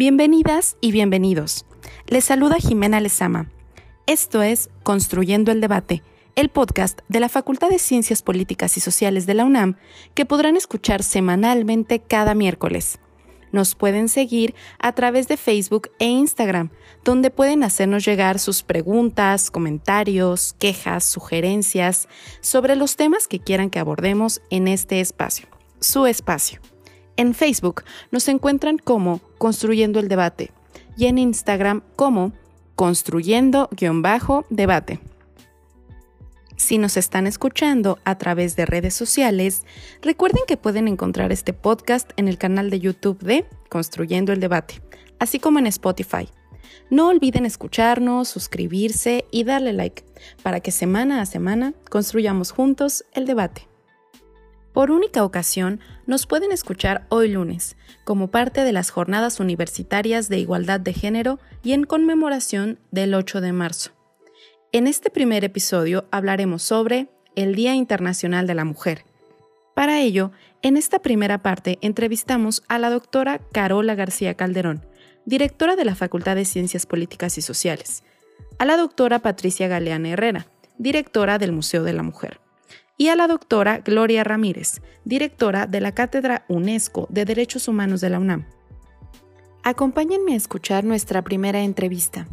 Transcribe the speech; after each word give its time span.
Bienvenidas 0.00 0.78
y 0.80 0.92
bienvenidos. 0.92 1.66
Les 2.06 2.24
saluda 2.24 2.56
Jimena 2.56 3.00
Lezama. 3.00 3.50
Esto 4.06 4.40
es 4.40 4.70
Construyendo 4.82 5.52
el 5.52 5.60
Debate, 5.60 6.02
el 6.36 6.48
podcast 6.48 7.00
de 7.08 7.20
la 7.20 7.28
Facultad 7.28 7.68
de 7.68 7.78
Ciencias 7.78 8.22
Políticas 8.22 8.78
y 8.78 8.80
Sociales 8.80 9.26
de 9.26 9.34
la 9.34 9.44
UNAM 9.44 9.76
que 10.14 10.24
podrán 10.24 10.56
escuchar 10.56 11.02
semanalmente 11.02 11.98
cada 11.98 12.32
miércoles. 12.32 12.98
Nos 13.52 13.74
pueden 13.74 14.08
seguir 14.08 14.54
a 14.78 14.94
través 14.94 15.28
de 15.28 15.36
Facebook 15.36 15.90
e 15.98 16.06
Instagram, 16.06 16.70
donde 17.04 17.30
pueden 17.30 17.62
hacernos 17.62 18.02
llegar 18.02 18.38
sus 18.38 18.62
preguntas, 18.62 19.50
comentarios, 19.50 20.54
quejas, 20.58 21.04
sugerencias 21.04 22.08
sobre 22.40 22.74
los 22.74 22.96
temas 22.96 23.28
que 23.28 23.40
quieran 23.40 23.68
que 23.68 23.80
abordemos 23.80 24.40
en 24.48 24.66
este 24.66 25.02
espacio, 25.02 25.46
su 25.78 26.06
espacio. 26.06 26.62
En 27.16 27.34
Facebook 27.34 27.84
nos 28.10 28.28
encuentran 28.28 28.78
como 28.78 29.20
Construyendo 29.38 30.00
el 30.00 30.08
Debate 30.08 30.50
y 30.96 31.06
en 31.06 31.18
Instagram 31.18 31.82
como 31.96 32.32
Construyendo-Debate. 32.76 35.00
Si 36.56 36.76
nos 36.76 36.98
están 36.98 37.26
escuchando 37.26 37.98
a 38.04 38.18
través 38.18 38.54
de 38.54 38.66
redes 38.66 38.94
sociales, 38.94 39.62
recuerden 40.02 40.42
que 40.46 40.58
pueden 40.58 40.88
encontrar 40.88 41.32
este 41.32 41.54
podcast 41.54 42.10
en 42.16 42.28
el 42.28 42.36
canal 42.36 42.68
de 42.68 42.80
YouTube 42.80 43.18
de 43.20 43.46
Construyendo 43.70 44.32
el 44.32 44.40
Debate, 44.40 44.82
así 45.18 45.38
como 45.38 45.58
en 45.58 45.66
Spotify. 45.66 46.28
No 46.90 47.08
olviden 47.08 47.46
escucharnos, 47.46 48.28
suscribirse 48.28 49.24
y 49.30 49.44
darle 49.44 49.72
like 49.72 50.04
para 50.42 50.60
que 50.60 50.70
semana 50.70 51.22
a 51.22 51.26
semana 51.26 51.72
construyamos 51.88 52.50
juntos 52.50 53.04
el 53.14 53.26
debate. 53.26 53.69
Por 54.72 54.92
única 54.92 55.24
ocasión, 55.24 55.80
nos 56.06 56.26
pueden 56.26 56.52
escuchar 56.52 57.06
hoy 57.08 57.28
lunes, 57.28 57.76
como 58.04 58.30
parte 58.30 58.62
de 58.62 58.72
las 58.72 58.90
Jornadas 58.90 59.40
Universitarias 59.40 60.28
de 60.28 60.38
Igualdad 60.38 60.78
de 60.78 60.92
Género 60.92 61.40
y 61.62 61.72
en 61.72 61.84
conmemoración 61.84 62.78
del 62.90 63.14
8 63.14 63.40
de 63.40 63.52
marzo. 63.52 63.90
En 64.72 64.86
este 64.86 65.10
primer 65.10 65.44
episodio 65.44 66.06
hablaremos 66.12 66.62
sobre 66.62 67.08
el 67.34 67.56
Día 67.56 67.74
Internacional 67.74 68.46
de 68.46 68.54
la 68.54 68.64
Mujer. 68.64 69.04
Para 69.74 70.00
ello, 70.00 70.30
en 70.62 70.76
esta 70.76 71.00
primera 71.00 71.38
parte 71.38 71.78
entrevistamos 71.80 72.62
a 72.68 72.78
la 72.78 72.90
doctora 72.90 73.40
Carola 73.50 73.96
García 73.96 74.34
Calderón, 74.34 74.86
directora 75.24 75.74
de 75.74 75.84
la 75.84 75.96
Facultad 75.96 76.36
de 76.36 76.44
Ciencias 76.44 76.86
Políticas 76.86 77.38
y 77.38 77.42
Sociales, 77.42 78.04
a 78.58 78.64
la 78.64 78.76
doctora 78.76 79.18
Patricia 79.18 79.66
Galeana 79.66 80.10
Herrera, 80.10 80.46
directora 80.78 81.38
del 81.38 81.52
Museo 81.52 81.82
de 81.82 81.92
la 81.92 82.02
Mujer, 82.02 82.40
y 83.00 83.08
a 83.08 83.16
la 83.16 83.28
doctora 83.28 83.78
Gloria 83.78 84.24
Ramírez, 84.24 84.82
directora 85.06 85.66
de 85.66 85.80
la 85.80 85.92
Cátedra 85.92 86.44
UNESCO 86.48 87.06
de 87.08 87.24
Derechos 87.24 87.66
Humanos 87.66 88.02
de 88.02 88.10
la 88.10 88.18
UNAM. 88.18 88.44
Acompáñenme 89.62 90.34
a 90.34 90.36
escuchar 90.36 90.84
nuestra 90.84 91.22
primera 91.22 91.62
entrevista. 91.62 92.28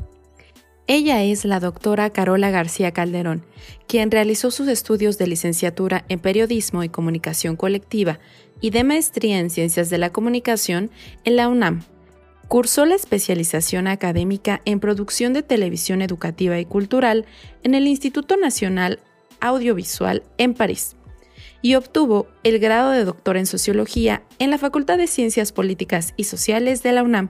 Ella 0.86 1.24
es 1.24 1.46
la 1.46 1.62
doctora 1.62 2.10
Carola 2.10 2.50
García 2.50 2.92
Calderón, 2.92 3.46
quien 3.88 4.12
realizó 4.12 4.52
sus 4.52 4.68
estudios 4.68 5.18
de 5.18 5.28
licenciatura 5.28 6.04
en 6.10 6.20
Periodismo 6.20 6.84
y 6.84 6.90
Comunicación 6.90 7.56
Colectiva 7.56 8.20
y 8.60 8.72
de 8.72 8.84
maestría 8.84 9.40
en 9.40 9.50
Ciencias 9.50 9.90
de 9.90 10.00
la 10.00 10.10
Comunicación 10.10 10.92
en 11.24 11.38
la 11.38 11.48
UNAM. 11.48 11.84
Cursó 12.50 12.86
la 12.86 12.96
especialización 12.96 13.88
académica 13.88 14.62
en 14.66 14.82
Producción 14.82 15.32
de 15.32 15.44
Televisión 15.44 16.02
Educativa 16.02 16.60
y 16.60 16.66
Cultural 16.66 17.26
en 17.64 17.74
el 17.74 17.88
Instituto 17.88 18.36
Nacional 18.36 19.00
Audiovisual 19.40 20.24
en 20.38 20.54
París 20.54 20.96
y 21.62 21.76
obtuvo 21.76 22.28
el 22.44 22.60
grado 22.60 22.92
de 22.92 23.04
doctor 23.04 23.38
en 23.38 23.46
Sociología 23.46 24.24
en 24.40 24.52
la 24.52 24.58
Facultad 24.58 24.98
de 24.98 25.08
Ciencias 25.08 25.52
Políticas 25.52 26.14
y 26.18 26.26
Sociales 26.26 26.84
de 26.84 26.92
la 26.92 27.04
UNAM. 27.04 27.30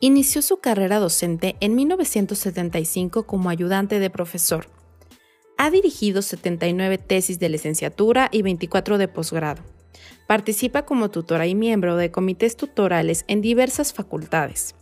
Inició 0.00 0.42
su 0.42 0.58
carrera 0.58 0.98
docente 0.98 1.56
en 1.60 1.74
1975 1.74 3.24
como 3.24 3.50
ayudante 3.50 3.98
de 3.98 4.10
profesor. 4.10 4.68
Ha 5.56 5.70
dirigido 5.70 6.22
79 6.22 6.98
tesis 6.98 7.40
de 7.40 7.48
licenciatura 7.48 8.28
y 8.30 8.42
24 8.42 8.96
de 8.96 9.08
posgrado. 9.08 9.62
Participa 10.28 10.84
como 10.84 11.10
tutora 11.10 11.48
y 11.48 11.56
miembro 11.56 11.96
de 11.96 12.12
comités 12.12 12.56
tutorales 12.56 13.24
en 13.26 13.40
diversas 13.40 13.92
facultades. 13.92 14.76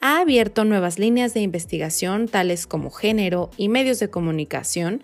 Ha 0.00 0.20
abierto 0.20 0.64
nuevas 0.64 0.98
líneas 0.98 1.34
de 1.34 1.40
investigación 1.40 2.28
tales 2.28 2.66
como 2.66 2.90
género 2.90 3.50
y 3.56 3.68
medios 3.68 3.98
de 3.98 4.08
comunicación 4.08 5.02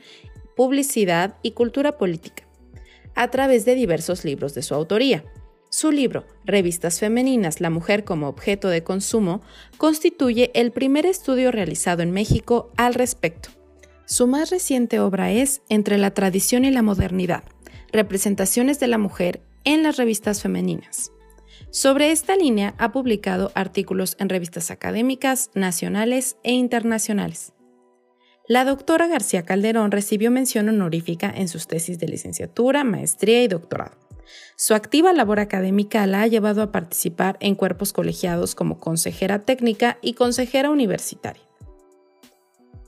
publicidad 0.61 1.37
y 1.41 1.53
cultura 1.53 1.97
política, 1.97 2.47
a 3.15 3.31
través 3.31 3.65
de 3.65 3.75
diversos 3.75 4.27
libros 4.27 4.53
de 4.53 4.61
su 4.61 4.75
autoría. 4.75 5.25
Su 5.71 5.91
libro, 5.91 6.27
Revistas 6.45 7.01
Femeninas, 7.01 7.63
la 7.63 7.71
mujer 7.71 8.05
como 8.05 8.29
objeto 8.29 8.69
de 8.69 8.85
consumo, 8.85 9.41
constituye 9.79 10.51
el 10.53 10.71
primer 10.71 11.07
estudio 11.07 11.51
realizado 11.51 12.03
en 12.03 12.11
México 12.11 12.71
al 12.77 12.93
respecto. 12.93 13.49
Su 14.05 14.27
más 14.27 14.51
reciente 14.51 15.01
obra 15.01 15.33
es 15.33 15.63
Entre 15.71 15.97
la 15.97 16.11
tradición 16.11 16.67
y 16.67 16.71
la 16.71 16.83
modernidad, 16.83 17.43
representaciones 17.91 18.79
de 18.81 18.89
la 18.89 18.99
mujer 18.99 19.41
en 19.65 19.83
las 19.83 19.97
revistas 19.97 20.43
femeninas. 20.43 21.11
Sobre 21.71 22.11
esta 22.11 22.37
línea 22.37 22.75
ha 22.77 22.93
publicado 22.93 23.51
artículos 23.55 24.15
en 24.21 24.29
revistas 24.29 24.71
académicas, 24.71 25.51
nacionales 25.55 26.37
e 26.43 26.53
internacionales. 26.53 27.55
La 28.51 28.65
doctora 28.65 29.07
García 29.07 29.45
Calderón 29.45 29.93
recibió 29.93 30.29
mención 30.33 30.69
honorífica 30.69 31.33
en 31.33 31.47
sus 31.47 31.69
tesis 31.69 32.01
de 32.01 32.09
licenciatura, 32.09 32.83
maestría 32.83 33.45
y 33.45 33.47
doctorado. 33.47 33.97
Su 34.57 34.75
activa 34.75 35.13
labor 35.13 35.39
académica 35.39 36.05
la 36.09 36.23
ha 36.23 36.27
llevado 36.27 36.61
a 36.61 36.73
participar 36.73 37.37
en 37.39 37.55
cuerpos 37.55 37.93
colegiados 37.93 38.57
como 38.57 38.81
consejera 38.81 39.45
técnica 39.45 39.99
y 40.03 40.15
consejera 40.15 40.71
universitaria. 40.71 41.45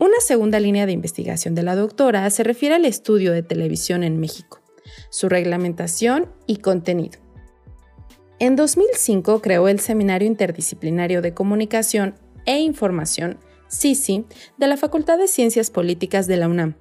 Una 0.00 0.18
segunda 0.18 0.58
línea 0.58 0.84
de 0.84 0.94
investigación 0.94 1.54
de 1.54 1.62
la 1.62 1.76
doctora 1.76 2.28
se 2.30 2.42
refiere 2.42 2.74
al 2.74 2.84
estudio 2.84 3.30
de 3.30 3.44
televisión 3.44 4.02
en 4.02 4.18
México, 4.18 4.60
su 5.10 5.28
reglamentación 5.28 6.26
y 6.48 6.56
contenido. 6.56 7.20
En 8.40 8.56
2005 8.56 9.40
creó 9.40 9.68
el 9.68 9.78
Seminario 9.78 10.26
Interdisciplinario 10.26 11.22
de 11.22 11.34
Comunicación 11.34 12.16
e 12.46 12.58
Información 12.58 13.38
Sisi, 13.72 14.26
de 14.58 14.66
la 14.66 14.76
Facultad 14.76 15.18
de 15.18 15.26
Ciencias 15.26 15.70
Políticas 15.70 16.26
de 16.26 16.36
la 16.36 16.46
UNAM. 16.46 16.76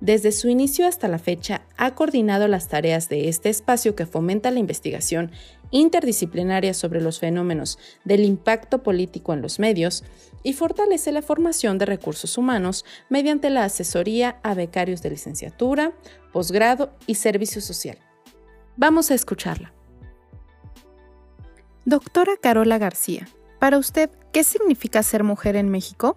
Desde 0.00 0.30
su 0.30 0.48
inicio 0.48 0.86
hasta 0.86 1.08
la 1.08 1.18
fecha, 1.18 1.66
ha 1.76 1.96
coordinado 1.96 2.46
las 2.46 2.68
tareas 2.68 3.08
de 3.08 3.28
este 3.28 3.48
espacio 3.48 3.96
que 3.96 4.06
fomenta 4.06 4.52
la 4.52 4.60
investigación 4.60 5.32
interdisciplinaria 5.72 6.74
sobre 6.74 7.00
los 7.00 7.18
fenómenos 7.18 7.78
del 8.04 8.24
impacto 8.24 8.84
político 8.84 9.34
en 9.34 9.42
los 9.42 9.58
medios 9.58 10.04
y 10.44 10.52
fortalece 10.52 11.10
la 11.10 11.22
formación 11.22 11.76
de 11.76 11.86
recursos 11.86 12.38
humanos 12.38 12.84
mediante 13.08 13.50
la 13.50 13.64
asesoría 13.64 14.38
a 14.44 14.54
becarios 14.54 15.02
de 15.02 15.10
licenciatura, 15.10 15.92
posgrado 16.32 16.92
y 17.08 17.16
servicio 17.16 17.60
social. 17.60 17.98
Vamos 18.76 19.10
a 19.10 19.14
escucharla. 19.14 19.74
Doctora 21.84 22.36
Carola 22.40 22.78
García, 22.78 23.28
para 23.58 23.78
usted, 23.78 24.10
¿qué 24.32 24.44
significa 24.44 25.02
ser 25.02 25.24
mujer 25.24 25.56
en 25.56 25.68
México? 25.68 26.16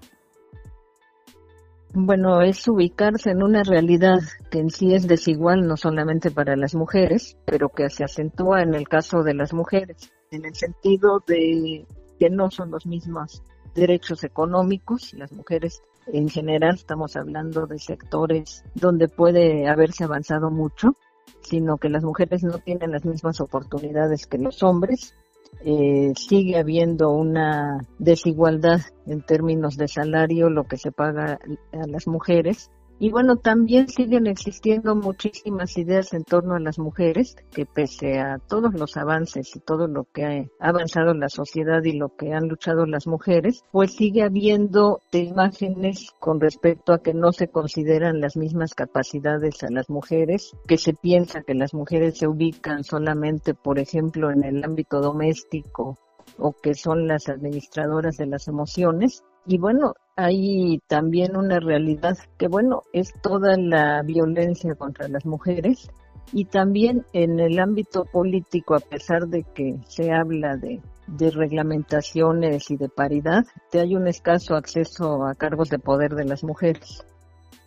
Bueno, 1.94 2.42
es 2.42 2.66
ubicarse 2.70 3.32
en 3.32 3.44
una 3.44 3.64
realidad 3.64 4.20
que 4.50 4.60
en 4.60 4.70
sí 4.70 4.94
es 4.94 5.10
desigual 5.10 5.68
no 5.68 5.76
solamente 5.76 6.32
para 6.32 6.56
las 6.56 6.74
mujeres, 6.74 7.38
pero 7.46 7.68
que 7.68 7.90
se 7.90 8.06
acentúa 8.06 8.62
en 8.62 8.74
el 8.76 8.88
caso 8.88 9.24
de 9.24 9.34
las 9.34 9.54
mujeres, 9.54 10.10
en 10.32 10.46
el 10.46 10.56
sentido 10.56 11.22
de 11.28 11.86
que 12.18 12.30
no 12.30 12.50
son 12.50 12.72
los 12.72 12.86
mismos 12.86 13.44
derechos 13.76 14.24
económicos. 14.24 15.14
Las 15.16 15.34
mujeres 15.34 15.82
en 16.08 16.30
general 16.30 16.76
estamos 16.76 17.18
hablando 17.18 17.68
de 17.68 17.78
sectores 17.78 18.64
donde 18.74 19.10
puede 19.10 19.68
haberse 19.68 20.06
avanzado 20.06 20.50
mucho, 20.50 20.96
sino 21.42 21.76
que 21.76 21.90
las 21.90 22.06
mujeres 22.06 22.42
no 22.44 22.58
tienen 22.60 22.92
las 22.92 23.04
mismas 23.04 23.42
oportunidades 23.42 24.28
que 24.28 24.38
los 24.38 24.64
hombres 24.64 25.14
eh, 25.64 26.14
sigue 26.16 26.58
habiendo 26.58 27.12
una 27.12 27.80
desigualdad 28.00 28.82
en 29.06 29.22
términos 29.22 29.78
de 29.78 29.88
salario, 29.88 30.50
lo 30.50 30.64
que 30.64 30.78
se 30.78 30.92
paga 30.92 31.40
a 31.72 31.88
las 31.88 32.08
mujeres, 32.08 32.72
y 33.02 33.10
bueno, 33.10 33.38
también 33.38 33.88
siguen 33.88 34.28
existiendo 34.28 34.96
muchísimas 34.96 35.76
ideas 35.76 36.14
en 36.14 36.24
torno 36.24 36.54
a 36.54 36.60
las 36.60 36.78
mujeres, 36.78 37.36
que 37.52 37.66
pese 37.66 38.20
a 38.20 38.38
todos 38.38 38.76
los 38.76 38.96
avances 38.96 39.56
y 39.56 39.60
todo 39.60 39.88
lo 39.88 40.04
que 40.14 40.24
ha 40.60 40.68
avanzado 40.68 41.16
la 41.16 41.28
sociedad 41.28 41.84
y 41.84 41.94
lo 41.94 42.16
que 42.16 42.32
han 42.34 42.48
luchado 42.48 42.86
las 42.86 43.08
mujeres, 43.08 43.64
pues 43.72 43.96
sigue 43.96 44.22
habiendo 44.22 45.00
imágenes 45.14 46.12
con 46.20 46.40
respecto 46.40 46.94
a 46.94 47.02
que 47.02 47.16
no 47.16 47.32
se 47.32 47.48
consideran 47.48 48.22
las 48.22 48.38
mismas 48.38 48.76
capacidades 48.76 49.64
a 49.64 49.72
las 49.72 49.90
mujeres, 49.90 50.56
que 50.68 50.78
se 50.78 50.94
piensa 50.94 51.42
que 51.42 51.56
las 51.56 51.74
mujeres 51.74 52.20
se 52.20 52.28
ubican 52.28 52.84
solamente, 52.84 53.56
por 53.56 53.80
ejemplo, 53.80 54.30
en 54.30 54.44
el 54.44 54.64
ámbito 54.64 55.02
doméstico 55.02 55.98
o 56.38 56.54
que 56.54 56.76
son 56.76 57.08
las 57.08 57.30
administradoras 57.30 58.18
de 58.18 58.28
las 58.28 58.48
emociones. 58.48 59.24
Y 59.46 59.58
bueno, 59.58 59.94
hay 60.16 60.80
también 60.88 61.36
una 61.36 61.60
realidad 61.60 62.18
que, 62.38 62.48
bueno, 62.48 62.84
es 62.94 63.14
toda 63.22 63.58
la 63.58 64.02
violencia 64.04 64.76
contra 64.76 65.08
las 65.08 65.26
mujeres 65.26 65.90
y 66.32 66.46
también 66.46 67.06
en 67.14 67.40
el 67.40 67.60
ámbito 67.60 68.06
político, 68.06 68.76
a 68.76 68.80
pesar 68.80 69.28
de 69.28 69.44
que 69.44 69.80
se 69.88 70.12
habla 70.12 70.56
de, 70.58 70.82
de 71.08 71.32
reglamentaciones 71.32 72.70
y 72.72 72.78
de 72.78 72.90
paridad, 72.90 73.46
hay 73.74 73.96
un 73.96 74.08
escaso 74.08 74.56
acceso 74.56 75.26
a 75.26 75.36
cargos 75.36 75.70
de 75.70 75.80
poder 75.80 76.16
de 76.16 76.26
las 76.26 76.44
mujeres. 76.44 77.04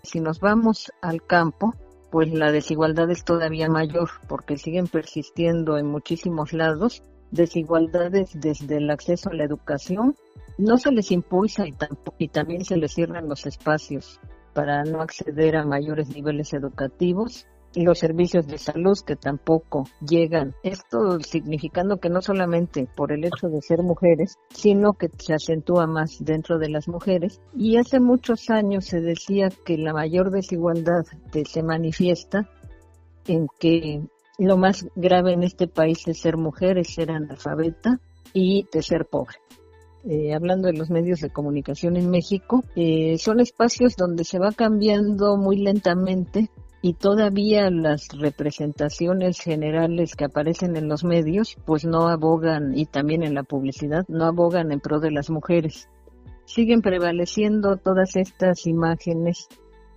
Si 0.03 0.21
nos 0.21 0.41
vamos 0.41 0.93
al 1.03 1.23
campo, 1.23 1.75
pues 2.11 2.33
la 2.33 2.53
desigualdad 2.53 3.11
es 3.11 3.25
todavía 3.25 3.69
mayor 3.69 4.09
porque 4.29 4.57
siguen 4.57 4.87
persistiendo 4.87 5.77
en 5.77 5.87
muchísimos 5.87 6.53
lados 6.53 7.03
desigualdades 7.33 8.31
desde 8.35 8.77
el 8.77 8.91
acceso 8.91 9.31
a 9.31 9.35
la 9.35 9.45
educación 9.45 10.15
no 10.59 10.79
se 10.79 10.93
les 10.93 11.11
impulsa 11.11 11.67
y, 11.67 11.75
y 12.19 12.29
también 12.29 12.65
se 12.65 12.77
les 12.77 12.93
cierran 12.93 13.29
los 13.29 13.47
espacios 13.47 14.21
para 14.53 14.85
no 14.85 15.01
acceder 15.01 15.57
a 15.57 15.65
mayores 15.65 16.09
niveles 16.09 16.53
educativos 16.53 17.47
los 17.83 17.99
servicios 17.99 18.47
de 18.47 18.59
salud 18.59 18.97
que 19.05 19.17
tampoco 19.17 19.85
llegan. 20.07 20.55
Esto 20.63 21.19
significando 21.21 21.99
que 21.99 22.09
no 22.09 22.23
solamente 22.23 22.89
por 22.95 23.13
el 23.13 23.25
hecho 23.25 23.49
de 23.49 23.61
ser 23.63 23.83
mujeres, 23.83 24.39
sino 24.51 24.93
que 24.93 25.11
se 25.19 25.35
acentúa 25.35 25.87
más 25.87 26.25
dentro 26.25 26.59
de 26.59 26.69
las 26.69 26.89
mujeres. 26.89 27.41
Y 27.57 27.77
hace 27.77 28.01
muchos 28.01 28.51
años 28.51 28.85
se 28.85 29.01
decía 29.01 29.49
que 29.65 29.77
la 29.77 29.93
mayor 29.93 30.31
desigualdad 30.31 31.05
se 31.45 31.63
manifiesta 31.63 32.49
en 33.27 33.49
que 33.59 34.03
lo 34.39 34.57
más 34.57 34.87
grave 34.95 35.33
en 35.33 35.43
este 35.43 35.67
país 35.67 36.07
es 36.07 36.21
ser 36.21 36.37
mujer, 36.37 36.79
es 36.79 36.95
ser 36.95 37.11
analfabeta 37.11 38.01
y 38.33 38.67
de 38.73 38.83
ser 38.83 39.07
pobre. 39.07 39.37
Eh, 40.07 40.35
hablando 40.35 40.67
de 40.69 40.75
los 40.75 40.91
medios 40.91 41.21
de 41.21 41.31
comunicación 41.31 41.97
en 41.97 42.11
México, 42.11 42.63
eh, 42.77 43.17
son 43.17 43.41
espacios 43.41 43.97
donde 43.97 44.25
se 44.25 44.39
va 44.39 44.53
cambiando 44.53 45.39
muy 45.39 45.57
lentamente 45.57 46.51
y 46.83 46.93
todavía 46.93 47.71
las 47.71 48.09
representaciones 48.09 49.41
generales 49.41 50.15
que 50.15 50.27
aparecen 50.27 50.77
en 50.77 50.89
los 50.89 51.05
medios 51.05 51.57
pues 51.65 51.87
no 51.87 52.09
abogan 52.09 52.77
y 52.77 52.85
también 52.85 53.23
en 53.23 53.33
la 53.33 53.45
publicidad 53.45 54.05
no 54.09 54.27
abogan 54.27 54.73
en 54.73 54.81
pro 54.81 55.01
de 55.01 55.11
las 55.11 55.31
mujeres. 55.31 55.89
Siguen 56.45 56.83
prevaleciendo 56.83 57.79
todas 57.79 58.17
estas 58.17 58.67
imágenes 58.67 59.49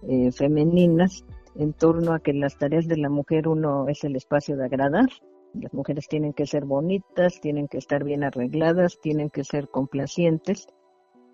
eh, 0.07 0.31
femeninas 0.31 1.25
en 1.55 1.73
torno 1.73 2.13
a 2.13 2.19
que 2.19 2.31
las 2.31 2.57
tareas 2.57 2.87
de 2.87 2.95
la 2.95 3.09
mujer 3.09 3.49
uno 3.49 3.89
es 3.89 4.05
el 4.05 4.15
espacio 4.15 4.55
de 4.55 4.63
agradar 4.63 5.09
las 5.61 5.73
mujeres 5.73 6.07
tienen 6.07 6.33
que 6.33 6.45
ser 6.45 6.65
bonitas, 6.65 7.39
tienen 7.41 7.67
que 7.67 7.77
estar 7.77 8.03
bien 8.03 8.23
arregladas, 8.23 8.99
tienen 9.01 9.29
que 9.29 9.43
ser 9.43 9.69
complacientes 9.69 10.67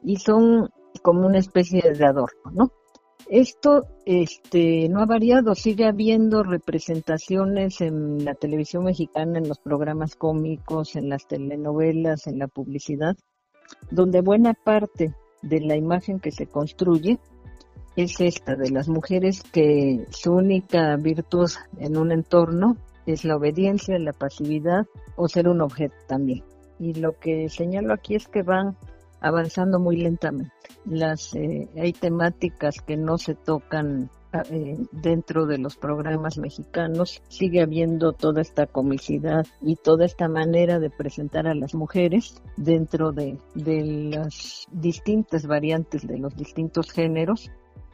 y 0.04 0.18
son 0.18 0.70
como 1.02 1.26
una 1.26 1.40
especie 1.40 1.82
de 1.82 2.06
adorno, 2.06 2.52
¿no? 2.52 2.72
Esto 3.30 3.84
este, 4.06 4.90
no 4.90 5.02
ha 5.02 5.06
variado, 5.06 5.56
sigue 5.56 5.86
habiendo 5.86 6.44
representaciones 6.44 7.80
en 7.80 8.26
la 8.26 8.34
televisión 8.34 8.84
mexicana, 8.84 9.38
en 9.38 9.48
los 9.48 9.60
programas 9.60 10.16
cómicos, 10.16 10.96
en 10.98 11.10
las 11.10 11.26
telenovelas, 11.28 12.28
en 12.28 12.40
la 12.40 12.48
publicidad, 12.48 13.16
donde 13.92 14.22
buena 14.22 14.54
parte 14.54 15.16
de 15.42 15.62
la 15.62 15.78
imagen 15.78 16.20
que 16.20 16.32
se 16.32 16.48
construye 16.48 17.20
es 17.96 18.20
esta, 18.20 18.56
de 18.56 18.72
las 18.72 18.90
mujeres 18.90 19.42
que 19.44 20.06
su 20.10 20.34
única 20.34 20.96
virtud 20.98 21.50
en 21.78 21.98
un 21.98 22.12
entorno 22.12 22.78
es 23.06 23.26
la 23.26 23.36
obediencia, 23.36 23.98
la 24.00 24.14
pasividad 24.14 24.86
o 25.16 25.28
ser 25.28 25.48
un 25.48 25.62
objeto 25.62 25.96
también. 26.08 26.44
Y 26.80 26.94
lo 26.96 27.18
que 27.20 27.50
señalo 27.50 27.94
aquí 27.94 28.16
es 28.16 28.28
que 28.28 28.44
van 28.44 28.78
avanzando 29.24 29.80
muy 29.80 29.98
lentamente. 29.98 30.54
Las 30.86 31.34
eh, 31.34 31.70
hay 31.78 31.94
temáticas 31.94 32.82
que 32.86 32.98
no 32.98 33.18
se 33.18 33.36
tocan 33.36 34.10
ah, 34.34 34.44
eh, 34.52 34.78
dentro 34.92 35.46
de 35.46 35.58
los 35.58 35.78
programas 35.78 36.38
mexicanos. 36.38 37.22
Sigue 37.30 37.62
habiendo 37.62 38.12
toda 38.12 38.42
esta 38.42 38.68
comicidad 38.68 39.46
y 39.62 39.78
toda 39.78 40.06
esta 40.06 40.28
manera 40.28 40.80
de 40.80 40.90
presentar 40.90 41.48
a 41.48 41.56
las 41.56 41.74
mujeres 41.74 42.42
dentro 42.58 43.14
de, 43.14 43.38
de 43.56 44.12
las 44.14 44.68
distintas 44.72 45.48
variantes 45.48 46.06
de 46.06 46.18
los 46.18 46.36
distintos 46.36 46.92
géneros. 46.92 47.50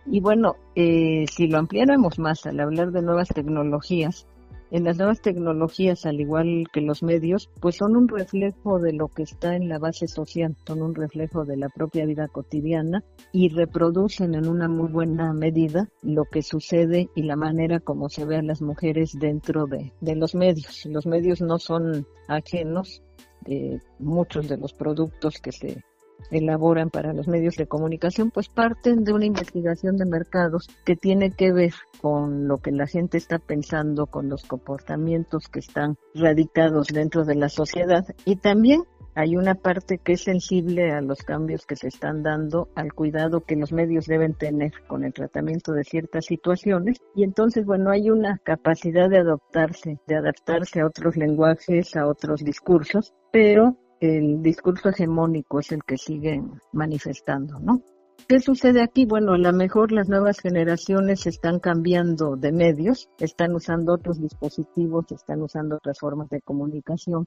Y 0.07 0.21
bueno, 0.21 0.55
eh, 0.75 1.25
si 1.31 1.47
lo 1.47 1.59
ampliáramos 1.59 2.17
más 2.17 2.47
al 2.47 2.59
hablar 2.59 2.91
de 2.91 3.03
nuevas 3.03 3.27
tecnologías, 3.27 4.25
en 4.71 4.83
las 4.83 4.97
nuevas 4.97 5.21
tecnologías, 5.21 6.05
al 6.05 6.19
igual 6.19 6.65
que 6.71 6.81
los 6.81 7.03
medios, 7.03 7.49
pues 7.59 7.75
son 7.77 7.95
un 7.95 8.07
reflejo 8.07 8.79
de 8.79 8.93
lo 8.93 9.07
que 9.07 9.23
está 9.23 9.55
en 9.55 9.69
la 9.69 9.79
base 9.79 10.07
social, 10.07 10.55
son 10.65 10.81
un 10.81 10.95
reflejo 10.95 11.45
de 11.45 11.57
la 11.57 11.69
propia 11.69 12.05
vida 12.05 12.27
cotidiana 12.27 13.03
y 13.31 13.49
reproducen 13.49 14.35
en 14.35 14.47
una 14.47 14.67
muy 14.67 14.89
buena 14.89 15.33
medida 15.33 15.89
lo 16.01 16.25
que 16.25 16.41
sucede 16.41 17.09
y 17.15 17.23
la 17.23 17.35
manera 17.35 17.79
como 17.79 18.09
se 18.09 18.25
ve 18.25 18.37
a 18.37 18.43
las 18.43 18.61
mujeres 18.61 19.17
dentro 19.19 19.65
de, 19.65 19.91
de 20.01 20.15
los 20.15 20.35
medios. 20.35 20.85
Los 20.85 21.05
medios 21.05 21.41
no 21.41 21.57
son 21.59 22.05
ajenos 22.27 23.01
de 23.45 23.81
muchos 23.99 24.47
de 24.47 24.57
los 24.57 24.73
productos 24.73 25.39
que 25.39 25.51
se 25.51 25.83
elaboran 26.31 26.89
para 26.89 27.13
los 27.13 27.27
medios 27.27 27.55
de 27.55 27.67
comunicación, 27.67 28.31
pues 28.31 28.49
parten 28.49 29.03
de 29.03 29.13
una 29.13 29.25
investigación 29.25 29.97
de 29.97 30.05
mercados 30.05 30.67
que 30.85 30.95
tiene 30.95 31.31
que 31.31 31.51
ver 31.51 31.73
con 32.01 32.47
lo 32.47 32.57
que 32.57 32.71
la 32.71 32.87
gente 32.87 33.17
está 33.17 33.39
pensando, 33.39 34.07
con 34.07 34.29
los 34.29 34.43
comportamientos 34.43 35.47
que 35.47 35.59
están 35.59 35.97
radicados 36.13 36.87
dentro 36.87 37.25
de 37.25 37.35
la 37.35 37.49
sociedad. 37.49 38.05
Y 38.25 38.37
también 38.37 38.83
hay 39.15 39.35
una 39.35 39.55
parte 39.55 39.97
que 39.97 40.13
es 40.13 40.23
sensible 40.23 40.91
a 40.91 41.01
los 41.01 41.23
cambios 41.23 41.65
que 41.65 41.75
se 41.75 41.87
están 41.87 42.23
dando, 42.23 42.69
al 42.75 42.93
cuidado 42.93 43.41
que 43.41 43.55
los 43.55 43.73
medios 43.73 44.05
deben 44.05 44.33
tener 44.33 44.71
con 44.87 45.03
el 45.03 45.13
tratamiento 45.13 45.73
de 45.73 45.83
ciertas 45.83 46.25
situaciones. 46.25 46.99
Y 47.15 47.23
entonces 47.23 47.65
bueno 47.65 47.89
hay 47.89 48.11
una 48.11 48.37
capacidad 48.37 49.09
de 49.09 49.17
adaptarse, 49.17 49.99
de 50.07 50.15
adaptarse 50.15 50.79
a 50.79 50.85
otros 50.85 51.17
lenguajes, 51.17 51.95
a 51.95 52.07
otros 52.07 52.43
discursos, 52.43 53.13
pero 53.31 53.77
el 53.99 54.41
discurso 54.41 54.89
hegemónico 54.89 55.59
es 55.59 55.71
el 55.71 55.83
que 55.83 55.97
sigue 55.97 56.41
manifestando, 56.71 57.59
¿no? 57.59 57.81
¿Qué 58.27 58.39
sucede 58.39 58.83
aquí? 58.83 59.05
Bueno, 59.05 59.33
a 59.33 59.37
lo 59.37 59.51
mejor 59.53 59.91
las 59.91 60.07
nuevas 60.07 60.39
generaciones 60.39 61.25
están 61.25 61.59
cambiando 61.59 62.35
de 62.35 62.51
medios, 62.51 63.09
están 63.17 63.55
usando 63.55 63.93
otros 63.93 64.21
dispositivos, 64.21 65.11
están 65.11 65.41
usando 65.41 65.77
otras 65.77 65.97
formas 65.99 66.29
de 66.29 66.41
comunicación. 66.41 67.25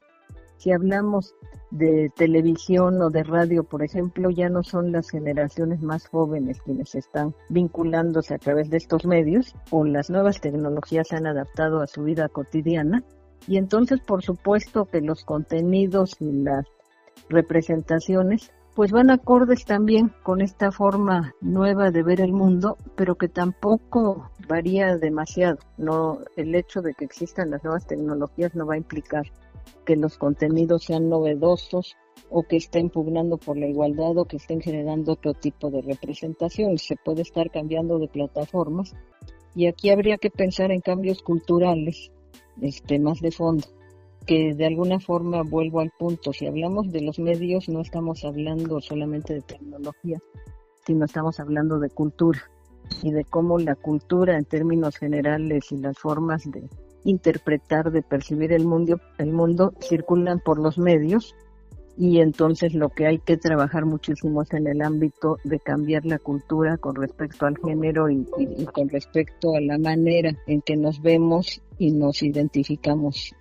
Si 0.58 0.70
hablamos 0.70 1.34
de 1.72 2.12
televisión 2.14 3.02
o 3.02 3.10
de 3.10 3.24
radio, 3.24 3.64
por 3.64 3.82
ejemplo, 3.82 4.30
ya 4.30 4.48
no 4.48 4.62
son 4.62 4.92
las 4.92 5.10
generaciones 5.10 5.82
más 5.82 6.06
jóvenes 6.06 6.60
quienes 6.62 6.94
están 6.94 7.34
vinculándose 7.48 8.34
a 8.34 8.38
través 8.38 8.70
de 8.70 8.76
estos 8.76 9.04
medios 9.04 9.56
o 9.70 9.84
las 9.84 10.08
nuevas 10.08 10.40
tecnologías 10.40 11.08
se 11.08 11.16
han 11.16 11.26
adaptado 11.26 11.80
a 11.80 11.88
su 11.88 12.04
vida 12.04 12.28
cotidiana 12.28 13.02
y 13.46 13.56
entonces, 13.56 14.00
por 14.00 14.22
supuesto 14.22 14.86
que 14.86 15.00
los 15.00 15.24
contenidos 15.24 16.16
y 16.20 16.32
las 16.32 16.66
representaciones 17.28 18.52
pues 18.74 18.90
van 18.90 19.10
acordes 19.10 19.64
también 19.66 20.12
con 20.22 20.40
esta 20.40 20.72
forma 20.72 21.34
nueva 21.42 21.90
de 21.90 22.02
ver 22.02 22.22
el 22.22 22.32
mundo, 22.32 22.78
pero 22.96 23.16
que 23.16 23.28
tampoco 23.28 24.30
varía 24.48 24.96
demasiado. 24.96 25.58
No, 25.76 26.20
el 26.36 26.54
hecho 26.54 26.80
de 26.80 26.94
que 26.94 27.04
existan 27.04 27.50
las 27.50 27.62
nuevas 27.62 27.86
tecnologías 27.86 28.54
no 28.54 28.66
va 28.66 28.74
a 28.74 28.78
implicar 28.78 29.26
que 29.84 29.96
los 29.96 30.16
contenidos 30.16 30.84
sean 30.84 31.10
novedosos 31.10 31.96
o 32.30 32.44
que 32.44 32.56
estén 32.56 32.88
pugnando 32.88 33.36
por 33.36 33.58
la 33.58 33.66
igualdad 33.66 34.16
o 34.16 34.24
que 34.24 34.36
estén 34.36 34.60
generando 34.62 35.12
otro 35.12 35.34
tipo 35.34 35.70
de 35.70 35.82
representación. 35.82 36.78
Se 36.78 36.96
puede 36.96 37.22
estar 37.22 37.50
cambiando 37.50 37.98
de 37.98 38.08
plataformas 38.08 38.94
y 39.54 39.66
aquí 39.66 39.90
habría 39.90 40.16
que 40.16 40.30
pensar 40.30 40.70
en 40.70 40.80
cambios 40.80 41.22
culturales 41.22 42.10
este, 42.62 42.98
más 42.98 43.20
de 43.20 43.30
fondo, 43.30 43.66
que 44.26 44.54
de 44.54 44.66
alguna 44.66 45.00
forma 45.00 45.42
vuelvo 45.42 45.80
al 45.80 45.90
punto, 45.98 46.32
si 46.32 46.46
hablamos 46.46 46.90
de 46.90 47.02
los 47.02 47.18
medios 47.18 47.68
no 47.68 47.80
estamos 47.80 48.24
hablando 48.24 48.80
solamente 48.80 49.34
de 49.34 49.42
tecnología, 49.42 50.18
sino 50.86 51.04
estamos 51.04 51.38
hablando 51.40 51.78
de 51.78 51.90
cultura 51.90 52.40
y 53.02 53.12
de 53.12 53.24
cómo 53.24 53.58
la 53.58 53.74
cultura 53.74 54.36
en 54.36 54.44
términos 54.44 54.96
generales 54.96 55.70
y 55.72 55.76
las 55.78 55.98
formas 55.98 56.50
de, 56.50 56.68
interpretar, 57.04 57.90
de 57.90 58.02
percibir 58.02 58.52
el 58.52 58.64
mundo, 58.64 59.00
el 59.18 59.32
mundo 59.32 59.72
circulan 59.80 60.38
por 60.40 60.58
los 60.58 60.78
medios 60.78 61.34
y 61.96 62.20
entonces 62.20 62.74
lo 62.74 62.88
que 62.88 63.06
hay 63.06 63.18
que 63.18 63.36
trabajar 63.36 63.84
muchísimo 63.84 64.42
es 64.42 64.52
en 64.52 64.66
el 64.66 64.82
ámbito 64.82 65.36
de 65.44 65.58
cambiar 65.60 66.06
la 66.06 66.18
cultura 66.18 66.78
con 66.78 66.94
respecto 66.94 67.46
al 67.46 67.58
género 67.58 68.08
y, 68.08 68.24
con 68.72 68.88
respecto 68.88 69.54
a 69.54 69.60
la 69.60 69.78
manera 69.78 70.32
en 70.46 70.62
que 70.62 70.76
nos 70.76 71.02
vemos 71.02 71.62
y 71.78 71.92
nos 71.92 72.22
identificamos. 72.22 73.34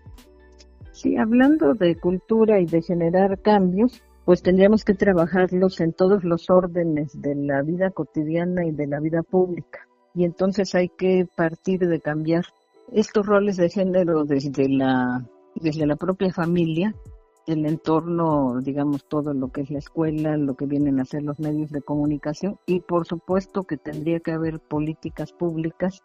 Sí, 0.92 1.16
hablando 1.16 1.74
de 1.74 1.96
cultura 1.96 2.60
y 2.60 2.66
de 2.66 2.82
generar 2.82 3.42
cambios, 3.42 4.04
pues 4.26 4.44
tendríamos 4.44 4.84
que 4.84 4.94
trabajarlos 4.94 5.80
en 5.80 5.94
todos 5.94 6.24
los 6.24 6.50
órdenes 6.50 7.20
de 7.22 7.36
la 7.36 7.62
vida 7.62 7.90
cotidiana 7.90 8.66
y 8.66 8.72
de 8.72 8.88
la 8.88 9.00
vida 9.00 9.24
pública. 9.24 9.88
Y 10.14 10.26
entonces 10.26 10.76
hay 10.76 10.90
que 10.90 11.26
partir 11.38 11.80
de 11.80 12.02
cambiar 12.02 12.44
estos 12.92 13.26
roles 13.26 13.56
de 13.56 13.70
género 13.70 14.26
desde 14.26 14.68
la, 14.68 15.26
desde 15.56 15.86
la 15.86 15.96
propia 15.96 16.34
familia 16.34 16.94
el 17.48 17.66
entorno, 17.66 18.62
digamos, 18.62 19.06
todo 19.08 19.34
lo 19.34 19.52
que 19.52 19.62
es 19.62 19.72
la 19.72 19.80
escuela, 19.80 20.38
lo 20.38 20.56
que 20.56 20.66
vienen 20.66 21.00
a 21.00 21.06
ser 21.06 21.24
los 21.24 21.40
medios 21.40 21.72
de 21.72 21.82
comunicación 21.82 22.60
y 22.66 22.82
por 22.82 23.08
supuesto 23.08 23.64
que 23.64 23.78
tendría 23.78 24.20
que 24.20 24.32
haber 24.32 24.60
políticas 24.60 25.32
públicas 25.34 26.02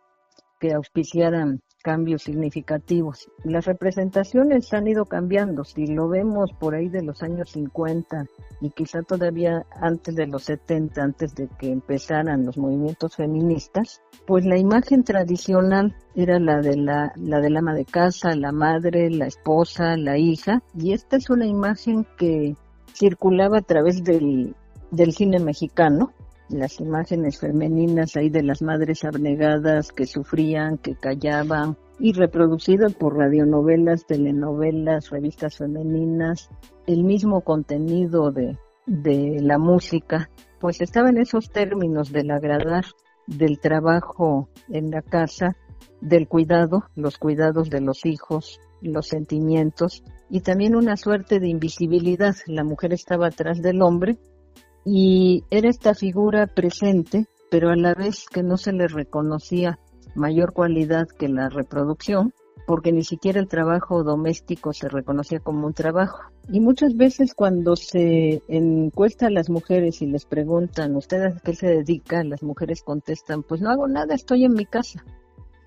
que 0.59 0.73
auspiciaran 0.73 1.61
cambios 1.87 2.25
significativos. 2.25 3.31
Las 3.45 3.64
representaciones 3.64 4.75
han 4.75 4.88
ido 4.88 5.05
cambiando. 5.05 5.62
Si 5.62 5.87
lo 5.87 6.09
vemos 6.09 6.50
por 6.59 6.75
ahí 6.75 6.88
de 6.88 7.05
los 7.05 7.23
años 7.23 7.50
50 7.50 8.26
y 8.61 8.71
quizá 8.71 9.02
todavía 9.02 9.64
antes 9.81 10.16
de 10.16 10.26
los 10.26 10.43
70, 10.43 11.00
antes 11.00 11.37
de 11.37 11.47
que 11.57 11.71
empezaran 11.71 12.45
los 12.45 12.59
movimientos 12.59 13.14
feministas, 13.14 14.02
pues 14.26 14.45
la 14.45 14.59
imagen 14.59 15.05
tradicional 15.05 15.95
era 16.16 16.40
la 16.40 16.61
de 16.61 16.76
la, 16.76 17.12
la 17.14 17.38
del 17.40 17.57
ama 17.57 17.73
de 17.73 17.85
casa, 17.85 18.35
la 18.35 18.50
madre, 18.50 19.09
la 19.09 19.28
esposa, 19.28 19.97
la 19.97 20.19
hija, 20.19 20.64
y 20.76 20.93
esta 20.93 21.16
es 21.16 21.31
una 21.31 21.47
imagen 21.47 22.05
que 22.19 22.57
circulaba 22.95 23.59
a 23.59 23.62
través 23.62 24.02
del, 24.02 24.57
del 24.90 25.12
cine 25.12 25.38
mexicano, 25.38 26.12
las 26.48 26.80
imágenes 26.80 27.38
femeninas 27.40 28.16
ahí 28.16 28.30
de 28.30 28.42
las 28.42 28.62
madres 28.62 29.04
abnegadas 29.04 29.92
que 29.92 30.06
sufrían, 30.06 30.78
que 30.78 30.94
callaban, 30.94 31.76
y 31.98 32.12
reproducido 32.12 32.90
por 32.90 33.16
radionovelas, 33.16 34.06
telenovelas, 34.06 35.10
revistas 35.10 35.56
femeninas, 35.56 36.50
el 36.86 37.04
mismo 37.04 37.40
contenido 37.40 38.30
de, 38.32 38.58
de 38.86 39.40
la 39.40 39.58
música, 39.58 40.30
pues 40.60 40.80
estaba 40.80 41.08
en 41.08 41.18
esos 41.18 41.50
términos 41.50 42.12
del 42.12 42.30
agradar, 42.30 42.84
del 43.26 43.58
trabajo 43.58 44.48
en 44.68 44.90
la 44.90 45.02
casa, 45.02 45.56
del 46.00 46.28
cuidado, 46.28 46.84
los 46.94 47.18
cuidados 47.18 47.70
de 47.70 47.80
los 47.80 48.04
hijos, 48.06 48.60
los 48.80 49.08
sentimientos 49.08 50.04
y 50.28 50.40
también 50.40 50.76
una 50.76 50.96
suerte 50.96 51.40
de 51.40 51.48
invisibilidad. 51.48 52.34
La 52.46 52.64
mujer 52.64 52.92
estaba 52.92 53.28
atrás 53.28 53.62
del 53.62 53.82
hombre 53.82 54.18
y 54.87 55.43
era 55.50 55.69
esta 55.69 55.95
figura 55.95 56.47
presente, 56.47 57.26
pero 57.50 57.71
a 57.71 57.76
la 57.76 57.93
vez 57.93 58.26
que 58.33 58.45
no 58.45 58.57
se 58.57 58.73
le 58.73 58.87
reconocía 58.87 59.81
mayor 60.14 60.52
cualidad 60.52 61.09
que 61.09 61.28
la 61.28 61.49
reproducción, 61.49 62.33
porque 62.69 62.93
ni 62.93 63.02
siquiera 63.02 63.40
el 63.40 63.49
trabajo 63.49 64.05
doméstico 64.05 64.73
se 64.73 64.88
reconocía 64.88 65.40
como 65.40 65.66
un 65.66 65.75
trabajo. 65.75 66.21
Y 66.49 66.61
muchas 66.61 66.97
veces 66.97 67.35
cuando 67.35 67.75
se 67.75 68.43
encuesta 68.47 69.26
a 69.26 69.31
las 69.31 69.50
mujeres 69.50 70.02
y 70.02 70.07
les 70.07 70.25
preguntan, 70.25 70.95
¿ustedes 70.95 71.37
a 71.37 71.40
qué 71.40 71.55
se 71.57 71.66
dedican? 71.66 72.31
Las 72.31 72.45
mujeres 72.45 72.83
contestan, 72.83 73.43
pues 73.43 73.61
no 73.61 73.71
hago 73.71 73.88
nada, 73.88 74.14
estoy 74.14 74.45
en 74.45 74.55
mi 74.55 74.66
casa. 74.66 75.05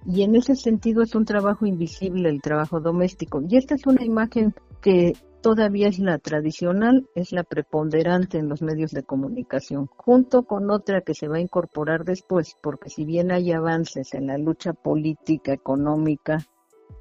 Y 0.08 0.24
en 0.24 0.36
ese 0.36 0.56
sentido 0.56 1.04
es 1.04 1.14
un 1.14 1.26
trabajo 1.26 1.66
invisible 1.66 2.30
el 2.30 2.42
trabajo 2.42 2.80
doméstico. 2.80 3.42
Y 3.48 3.58
esta 3.58 3.76
es 3.76 3.86
una 3.86 4.04
imagen 4.04 4.54
que 4.82 5.14
todavía 5.42 5.88
es 5.88 6.00
la 6.00 6.18
tradicional, 6.18 7.10
es 7.16 7.32
la 7.32 7.44
preponderante 7.44 8.38
en 8.38 8.50
los 8.50 8.62
medios 8.62 8.92
de 8.92 9.04
comunicación, 9.04 9.88
junto 9.88 10.44
con 10.44 10.70
otra 10.70 11.02
que 11.02 11.14
se 11.14 11.28
va 11.28 11.38
a 11.38 11.42
incorporar 11.42 12.04
después, 12.04 12.56
porque 12.62 12.90
si 12.90 13.06
bien 13.06 13.32
hay 13.32 13.52
avances 13.52 14.14
en 14.14 14.28
la 14.28 14.38
lucha 14.38 14.74
política, 14.74 15.54
económica, 15.54 16.46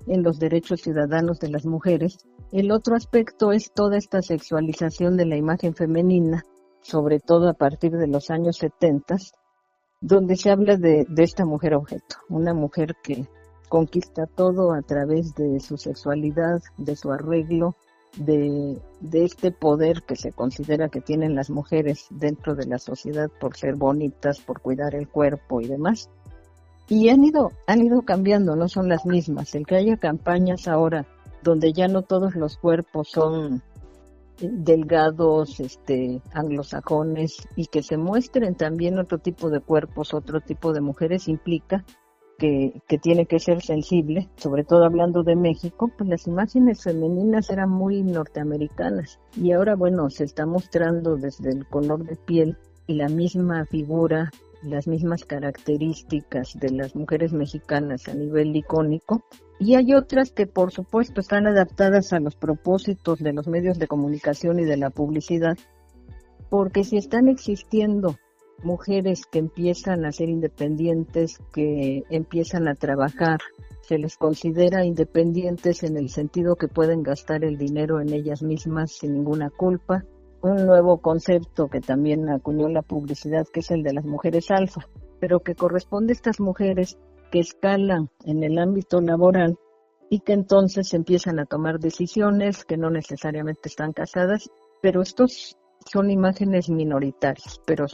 en 0.06 0.22
los 0.22 0.38
derechos 0.38 0.80
ciudadanos 0.80 1.38
de 1.40 1.50
las 1.50 1.66
mujeres, 1.66 2.18
el 2.52 2.70
otro 2.70 2.94
aspecto 2.96 3.52
es 3.52 3.72
toda 3.72 3.96
esta 3.96 4.22
sexualización 4.22 5.16
de 5.16 5.26
la 5.26 5.36
imagen 5.36 5.74
femenina, 5.74 6.44
sobre 6.80 7.20
todo 7.20 7.48
a 7.48 7.54
partir 7.54 7.92
de 7.92 8.06
los 8.06 8.30
años 8.30 8.56
70, 8.56 9.16
donde 10.00 10.36
se 10.36 10.50
habla 10.50 10.76
de, 10.76 11.04
de 11.08 11.22
esta 11.22 11.44
mujer 11.44 11.74
objeto, 11.74 12.16
una 12.28 12.54
mujer 12.54 12.94
que 13.02 13.26
conquista 13.68 14.26
todo 14.26 14.72
a 14.72 14.82
través 14.82 15.34
de 15.34 15.60
su 15.60 15.76
sexualidad, 15.76 16.60
de 16.78 16.96
su 16.96 17.10
arreglo, 17.10 17.76
de, 18.18 18.80
este 19.12 19.50
poder 19.50 20.02
que 20.02 20.16
se 20.16 20.32
considera 20.32 20.88
que 20.88 21.00
tienen 21.00 21.34
las 21.34 21.50
mujeres 21.50 22.06
dentro 22.10 22.54
de 22.54 22.66
la 22.66 22.78
sociedad 22.78 23.30
por 23.40 23.56
ser 23.56 23.76
bonitas, 23.76 24.40
por 24.40 24.60
cuidar 24.60 24.94
el 24.94 25.08
cuerpo 25.08 25.60
y 25.60 25.68
demás. 25.68 26.10
Y 26.88 27.10
han 27.10 27.22
ido, 27.24 27.52
han 27.66 27.82
ido 27.82 28.02
cambiando, 28.02 28.56
no 28.56 28.68
son 28.68 28.88
las 28.88 29.04
mismas. 29.04 29.54
El 29.54 29.66
que 29.66 29.76
haya 29.76 29.96
campañas 29.96 30.68
ahora 30.68 31.06
donde 31.42 31.72
ya 31.72 31.86
no 31.88 32.02
todos 32.02 32.34
los 32.34 32.56
cuerpos 32.56 33.08
son 33.10 33.62
delgados, 34.40 35.60
este, 35.60 36.22
anglosajones 36.32 37.48
y 37.56 37.66
que 37.66 37.82
se 37.82 37.96
muestren 37.96 38.54
también 38.54 38.98
otro 38.98 39.18
tipo 39.18 39.50
de 39.50 39.60
cuerpos, 39.60 40.14
otro 40.14 40.40
tipo 40.40 40.72
de 40.72 40.80
mujeres 40.80 41.28
implica 41.28 41.84
que, 42.38 42.80
tiene 43.02 43.26
que 43.26 43.40
ser 43.40 43.62
sensible, 43.62 44.28
sobre 44.36 44.62
todo 44.62 44.84
hablando 44.84 45.24
de 45.24 45.34
México, 45.34 45.90
pues 45.98 46.08
las 46.08 46.26
imágenes 46.28 46.84
femeninas 46.84 47.50
eran 47.50 47.68
muy 47.68 48.02
norteamericanas. 48.02 49.18
Y 49.36 49.52
ahora 49.52 49.74
bueno, 49.74 50.08
se 50.08 50.24
está 50.24 50.46
mostrando 50.46 51.16
desde 51.16 51.50
el 51.50 51.66
color 51.66 52.04
de 52.04 52.16
piel 52.16 52.56
y 52.86 52.94
la 52.94 53.08
misma 53.08 53.66
figura, 53.66 54.30
las 54.62 54.86
mismas 54.86 55.24
características 55.24 56.54
de 56.54 56.70
las 56.70 56.94
mujeres 56.94 57.32
mexicanas 57.32 58.08
a 58.08 58.14
nivel 58.14 58.54
icónico. 58.54 59.24
Y 59.58 59.74
hay 59.74 59.92
otras 59.94 60.30
que 60.30 60.46
por 60.46 60.70
supuesto 60.70 61.20
están 61.20 61.48
adaptadas 61.48 62.12
a 62.12 62.20
los 62.20 62.36
propósitos 62.36 63.18
de 63.18 63.32
los 63.32 63.48
medios 63.48 63.80
de 63.80 63.88
comunicación 63.88 64.60
y 64.60 64.64
de 64.64 64.76
la 64.76 64.90
publicidad, 64.90 65.58
porque 66.48 66.84
si 66.84 66.96
están 66.98 67.26
existiendo 67.26 68.16
mujeres 68.62 69.26
que 69.26 69.38
empiezan 69.38 70.04
a 70.04 70.12
ser 70.12 70.28
independientes, 70.28 71.38
que 71.52 72.04
empiezan 72.10 72.68
a 72.68 72.74
trabajar, 72.74 73.38
se 73.82 73.98
les 73.98 74.16
considera 74.16 74.84
independientes 74.84 75.82
en 75.82 75.96
el 75.96 76.10
sentido 76.10 76.56
que 76.56 76.68
pueden 76.68 77.02
gastar 77.02 77.44
el 77.44 77.56
dinero 77.56 78.00
en 78.00 78.12
ellas 78.12 78.42
mismas 78.42 78.92
sin 78.92 79.14
ninguna 79.14 79.50
culpa. 79.50 80.04
Un 80.42 80.66
nuevo 80.66 80.98
concepto 80.98 81.68
que 81.68 81.80
también 81.80 82.28
acuñó 82.28 82.68
la 82.68 82.82
publicidad, 82.82 83.46
que 83.52 83.60
es 83.60 83.70
el 83.70 83.82
de 83.82 83.94
las 83.94 84.04
mujeres 84.04 84.50
alfa, 84.50 84.86
pero 85.20 85.40
que 85.40 85.54
corresponde 85.54 86.12
a 86.12 86.16
estas 86.16 86.38
mujeres 86.38 86.98
que 87.30 87.40
escalan 87.40 88.10
en 88.24 88.44
el 88.44 88.58
ámbito 88.58 89.00
laboral 89.00 89.58
y 90.10 90.20
que 90.20 90.32
entonces 90.32 90.94
empiezan 90.94 91.38
a 91.38 91.46
tomar 91.46 91.78
decisiones 91.78 92.64
que 92.64 92.76
no 92.76 92.90
necesariamente 92.90 93.68
están 93.68 93.92
casadas, 93.92 94.50
pero 94.80 95.02
estos 95.02 95.56
son 95.84 96.10
imágenes 96.10 96.68
minoritarias, 96.68 97.60
pero 97.66 97.86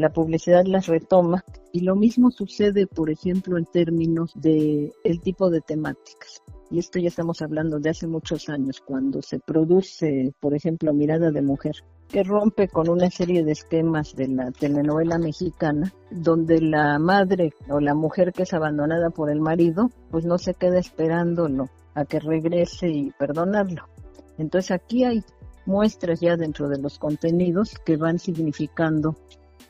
la 0.00 0.08
publicidad 0.08 0.64
las 0.64 0.86
retoma 0.86 1.44
y 1.72 1.80
lo 1.80 1.94
mismo 1.94 2.30
sucede, 2.30 2.86
por 2.86 3.10
ejemplo, 3.10 3.58
en 3.58 3.66
términos 3.66 4.32
de 4.34 4.94
el 5.04 5.20
tipo 5.20 5.50
de 5.50 5.60
temáticas. 5.60 6.42
Y 6.70 6.78
esto 6.78 6.98
ya 6.98 7.08
estamos 7.08 7.42
hablando 7.42 7.78
de 7.78 7.90
hace 7.90 8.06
muchos 8.06 8.48
años, 8.48 8.80
cuando 8.80 9.20
se 9.20 9.40
produce, 9.40 10.32
por 10.40 10.54
ejemplo, 10.54 10.94
Mirada 10.94 11.30
de 11.30 11.42
Mujer, 11.42 11.74
que 12.08 12.22
rompe 12.22 12.68
con 12.68 12.88
una 12.88 13.10
serie 13.10 13.44
de 13.44 13.52
esquemas 13.52 14.16
de 14.16 14.28
la 14.28 14.50
telenovela 14.52 15.18
mexicana, 15.18 15.92
donde 16.10 16.62
la 16.62 16.98
madre 16.98 17.52
o 17.68 17.78
la 17.78 17.94
mujer 17.94 18.32
que 18.32 18.44
es 18.44 18.54
abandonada 18.54 19.10
por 19.10 19.30
el 19.30 19.42
marido, 19.42 19.90
pues 20.10 20.24
no 20.24 20.38
se 20.38 20.54
queda 20.54 20.78
esperándolo 20.78 21.68
a 21.94 22.06
que 22.06 22.20
regrese 22.20 22.88
y 22.88 23.10
perdonarlo. 23.18 23.82
Entonces 24.38 24.70
aquí 24.70 25.04
hay 25.04 25.22
muestras 25.66 26.20
ya 26.20 26.36
dentro 26.38 26.70
de 26.70 26.78
los 26.78 26.98
contenidos 26.98 27.74
que 27.84 27.98
van 27.98 28.18
significando 28.18 29.14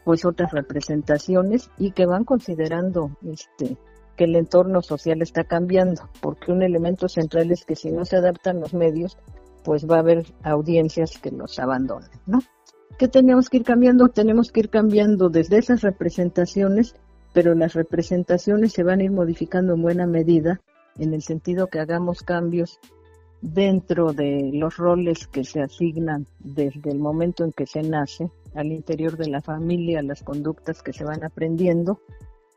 pues 0.04 0.24
otras 0.24 0.52
representaciones 0.52 1.70
y 1.78 1.92
que 1.92 2.06
van 2.06 2.24
considerando 2.24 3.10
este 3.22 3.76
que 4.16 4.24
el 4.24 4.36
entorno 4.36 4.82
social 4.82 5.22
está 5.22 5.44
cambiando, 5.44 6.10
porque 6.20 6.52
un 6.52 6.62
elemento 6.62 7.08
central 7.08 7.50
es 7.52 7.64
que 7.64 7.74
si 7.74 7.90
no 7.90 8.04
se 8.04 8.16
adaptan 8.16 8.60
los 8.60 8.74
medios, 8.74 9.16
pues 9.64 9.88
va 9.88 9.96
a 9.96 10.00
haber 10.00 10.26
audiencias 10.42 11.16
que 11.16 11.30
los 11.30 11.58
abandonen, 11.58 12.10
¿no? 12.26 12.40
¿Qué 12.98 13.08
tenemos 13.08 13.48
que 13.48 13.58
ir 13.58 13.64
cambiando? 13.64 14.08
Tenemos 14.08 14.52
que 14.52 14.60
ir 14.60 14.68
cambiando 14.68 15.30
desde 15.30 15.56
esas 15.56 15.80
representaciones, 15.80 16.94
pero 17.32 17.54
las 17.54 17.72
representaciones 17.72 18.72
se 18.72 18.82
van 18.82 19.00
a 19.00 19.04
ir 19.04 19.10
modificando 19.10 19.72
en 19.72 19.80
buena 19.80 20.06
medida 20.06 20.60
en 20.98 21.14
el 21.14 21.22
sentido 21.22 21.68
que 21.68 21.80
hagamos 21.80 22.22
cambios 22.22 22.78
dentro 23.42 24.12
de 24.12 24.50
los 24.52 24.76
roles 24.76 25.26
que 25.26 25.44
se 25.44 25.62
asignan 25.62 26.26
desde 26.38 26.90
el 26.90 26.98
momento 26.98 27.44
en 27.44 27.52
que 27.52 27.66
se 27.66 27.82
nace 27.82 28.30
al 28.54 28.66
interior 28.72 29.16
de 29.16 29.28
la 29.28 29.40
familia, 29.40 30.02
las 30.02 30.22
conductas 30.22 30.82
que 30.82 30.92
se 30.92 31.04
van 31.04 31.24
aprendiendo, 31.24 32.00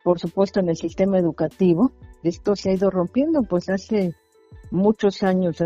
por 0.03 0.19
supuesto 0.19 0.59
en 0.59 0.69
el 0.69 0.75
sistema 0.75 1.17
educativo 1.17 1.91
esto 2.23 2.55
se 2.55 2.69
ha 2.69 2.73
ido 2.73 2.89
rompiendo, 2.89 3.43
pues 3.43 3.69
hace 3.69 4.13
muchos 4.71 5.23
años, 5.23 5.57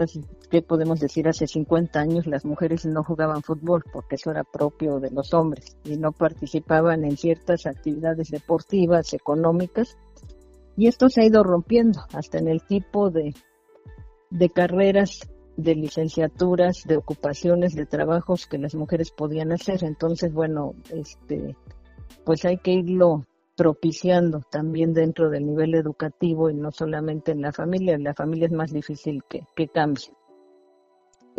¿qué 0.50 0.62
podemos 0.64 1.00
decir? 1.00 1.28
Hace 1.28 1.46
50 1.46 2.00
años 2.00 2.26
las 2.26 2.46
mujeres 2.46 2.86
no 2.86 3.04
jugaban 3.04 3.44
fútbol 3.44 3.84
porque 3.94 4.16
eso 4.16 4.32
era 4.32 4.44
propio 4.44 5.00
de 5.00 5.12
los 5.12 5.34
hombres 5.36 5.78
y 5.84 5.98
no 5.98 6.12
participaban 6.12 7.06
en 7.06 7.16
ciertas 7.16 7.68
actividades 7.68 8.32
deportivas, 8.32 9.14
económicas. 9.14 9.98
Y 10.76 10.88
esto 10.88 11.10
se 11.10 11.22
ha 11.22 11.26
ido 11.26 11.44
rompiendo 11.44 12.02
hasta 12.14 12.40
en 12.40 12.48
el 12.48 12.62
tipo 12.64 13.12
de, 13.12 13.36
de 14.30 14.50
carreras, 14.50 15.30
de 15.56 15.76
licenciaturas, 15.76 16.84
de 16.86 16.98
ocupaciones, 16.98 17.76
de 17.76 17.86
trabajos 17.86 18.46
que 18.46 18.58
las 18.58 18.76
mujeres 18.76 19.12
podían 19.12 19.52
hacer. 19.52 19.84
Entonces, 19.84 20.32
bueno, 20.34 20.74
este, 20.92 21.56
pues 22.24 22.46
hay 22.46 22.58
que 22.58 22.72
irlo 22.72 23.26
propiciando 23.56 24.42
también 24.52 24.94
dentro 24.94 25.30
del 25.30 25.48
nivel 25.48 25.74
educativo 25.74 26.50
y 26.50 26.54
no 26.54 26.72
solamente 26.72 27.32
en 27.32 27.42
la 27.42 27.52
familia. 27.52 27.98
la 27.98 28.14
familia 28.14 28.46
es 28.46 28.54
más 28.54 28.72
difícil 28.72 29.24
que, 29.28 29.42
que 29.56 29.68
cambie. 29.68 30.06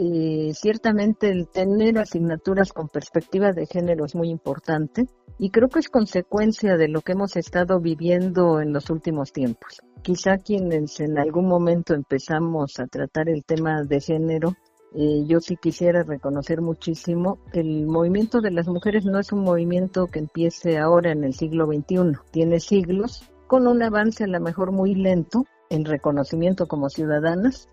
Eh, 0.01 0.53
ciertamente 0.55 1.29
el 1.29 1.49
tener 1.49 1.99
asignaturas 1.99 2.73
con 2.73 2.89
perspectiva 2.89 3.53
de 3.53 3.67
género 3.67 4.05
es 4.05 4.15
muy 4.15 4.31
importante 4.31 5.09
y 5.39 5.51
creo 5.51 5.69
que 5.69 5.81
es 5.81 5.89
consecuencia 5.89 6.77
de 6.77 6.87
lo 6.87 7.01
que 7.01 7.13
hemos 7.13 7.37
estado 7.37 7.81
viviendo 7.81 8.61
en 8.61 8.73
los 8.73 8.91
últimos 8.91 9.33
tiempos. 9.33 9.81
Quizá 10.03 10.39
quienes 10.39 11.01
en 11.01 11.19
algún 11.19 11.47
momento 11.49 11.95
empezamos 11.95 12.79
a 12.79 12.87
tratar 12.87 13.29
el 13.29 13.45
tema 13.45 13.83
de 13.83 14.01
género 14.01 14.55
eh, 14.95 15.25
yo 15.27 15.41
sí 15.41 15.57
quisiera 15.57 16.03
reconocer 16.03 16.63
muchísimo, 16.63 17.39
el 17.53 17.87
movimiento 17.87 18.41
de 18.41 18.51
las 18.51 18.69
mujeres 18.69 19.05
no 19.05 19.19
es 19.19 19.33
un 19.33 19.41
movimiento 19.41 20.07
que 20.07 20.21
empiece 20.21 20.79
ahora 20.79 21.13
en 21.13 21.25
el 21.25 21.35
siglo 21.35 21.67
XXI, 21.67 22.19
tiene 22.31 22.59
siglos, 22.59 23.29
con 23.47 23.67
un 23.67 23.83
avance 23.83 24.25
a 24.25 24.29
lo 24.29 24.41
mejor 24.41 24.73
muy 24.73 24.95
lento 24.95 25.45
en 25.69 25.85
reconocimiento 25.85 26.69
como 26.69 26.89
ciudadanas, 26.89 27.69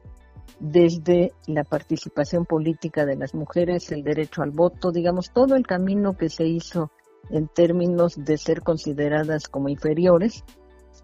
desde 0.59 1.33
la 1.47 1.63
participación 1.63 2.45
política 2.45 3.05
de 3.05 3.15
las 3.15 3.33
mujeres, 3.33 3.91
el 3.91 4.03
derecho 4.03 4.41
al 4.41 4.51
voto, 4.51 4.91
digamos, 4.91 5.31
todo 5.31 5.55
el 5.55 5.65
camino 5.65 6.17
que 6.17 6.29
se 6.29 6.45
hizo 6.45 6.91
en 7.29 7.47
términos 7.47 8.15
de 8.17 8.37
ser 8.37 8.61
consideradas 8.61 9.47
como 9.47 9.69
inferiores 9.69 10.43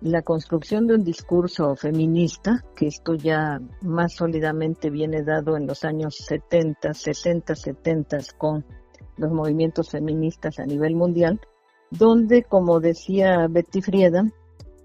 la 0.01 0.23
construcción 0.23 0.87
de 0.87 0.95
un 0.95 1.03
discurso 1.03 1.75
feminista, 1.75 2.65
que 2.75 2.87
esto 2.87 3.13
ya 3.13 3.59
más 3.81 4.13
sólidamente 4.13 4.89
viene 4.89 5.21
dado 5.23 5.55
en 5.57 5.67
los 5.67 5.83
años 5.83 6.15
70, 6.15 6.93
60, 6.93 7.55
70 7.55 8.17
con 8.37 8.65
los 9.17 9.31
movimientos 9.31 9.91
feministas 9.91 10.57
a 10.59 10.65
nivel 10.65 10.95
mundial, 10.95 11.39
donde, 11.91 12.43
como 12.43 12.79
decía 12.79 13.47
Betty 13.47 13.81
Friedan, 13.81 14.33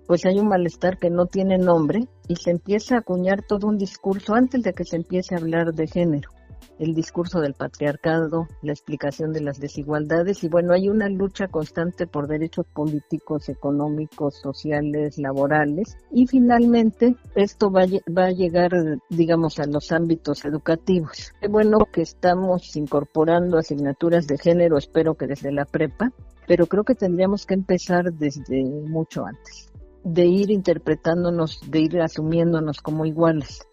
pues 0.06 0.26
hay 0.26 0.38
un 0.38 0.48
malestar 0.48 0.98
que 0.98 1.08
no 1.08 1.26
tiene 1.26 1.56
nombre 1.56 2.08
y 2.28 2.37
se 2.37 2.50
empieza 2.50 2.97
a 2.97 2.99
acuñar 2.99 3.42
todo 3.42 3.66
un 3.66 3.78
discurso 3.78 4.35
antes 4.35 4.62
de 4.62 4.73
que 4.73 4.85
se 4.85 4.97
empiece 4.97 5.35
a 5.35 5.38
hablar 5.38 5.73
de 5.75 5.87
género 5.87 6.30
el 6.78 6.95
discurso 6.95 7.40
del 7.40 7.54
patriarcado, 7.54 8.49
la 8.62 8.73
explicación 8.73 9.33
de 9.33 9.40
las 9.40 9.59
desigualdades 9.59 10.45
y 10.45 10.49
bueno, 10.49 10.73
hay 10.73 10.88
una 10.88 11.09
lucha 11.09 11.49
constante 11.49 12.06
por 12.06 12.28
derechos 12.28 12.66
políticos, 12.66 13.49
económicos, 13.49 14.37
sociales, 14.37 15.18
laborales 15.18 15.97
y 16.11 16.26
finalmente 16.26 17.16
esto 17.35 17.71
va, 17.71 17.85
va 18.16 18.26
a 18.26 18.33
llegar, 18.33 18.73
digamos, 19.09 19.59
a 19.59 19.66
los 19.66 19.92
ámbitos 19.92 20.45
educativos. 20.45 21.33
Qué 21.40 21.49
bueno 21.49 21.78
que 21.92 22.02
estamos 22.02 22.76
incorporando 22.76 23.59
asignaturas 23.59 24.26
de 24.26 24.38
género, 24.38 24.76
espero 24.76 25.14
que 25.14 25.26
desde 25.26 25.52
la 25.52 25.64
prepa, 25.64 26.12
pero 26.47 26.66
creo 26.66 26.85
que 26.85 26.95
tendríamos 26.95 27.47
que 27.47 27.54
empezar 27.54 28.12
desde 28.12 28.64
mucho 28.64 29.25
antes, 29.25 29.73
de 30.06 30.26
ir 30.26 30.50
interpretándonos, 30.50 31.60
de 31.70 31.80
ir 31.80 32.00
asumiéndonos 32.00 32.80
como 32.80 33.04
iguales 33.04 33.66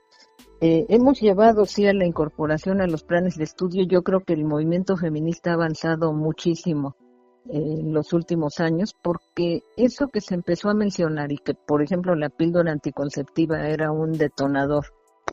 eh, 0.65 0.85
hemos 0.87 1.19
llevado, 1.19 1.65
sí, 1.65 1.85
a 1.87 1.93
la 1.93 2.05
incorporación 2.05 2.79
a 2.79 2.87
los 2.87 3.03
planes 3.03 3.35
de 3.35 3.43
estudio. 3.43 3.83
Yo 3.85 4.01
creo 4.01 4.21
que 4.21 4.31
el 4.31 4.45
movimiento 4.45 4.95
feminista 4.95 5.51
ha 5.51 5.55
avanzado 5.55 6.13
muchísimo 6.13 6.95
en 7.49 7.93
los 7.93 8.13
últimos 8.13 8.61
años, 8.61 8.95
porque 9.03 9.63
eso 9.75 10.07
que 10.07 10.21
se 10.21 10.35
empezó 10.35 10.69
a 10.69 10.73
mencionar 10.73 11.33
y 11.33 11.37
que, 11.37 11.53
por 11.53 11.81
ejemplo, 11.83 12.15
la 12.15 12.29
píldora 12.29 12.71
anticonceptiva 12.71 13.67
era 13.67 13.91
un 13.91 14.13
detonador 14.13 14.85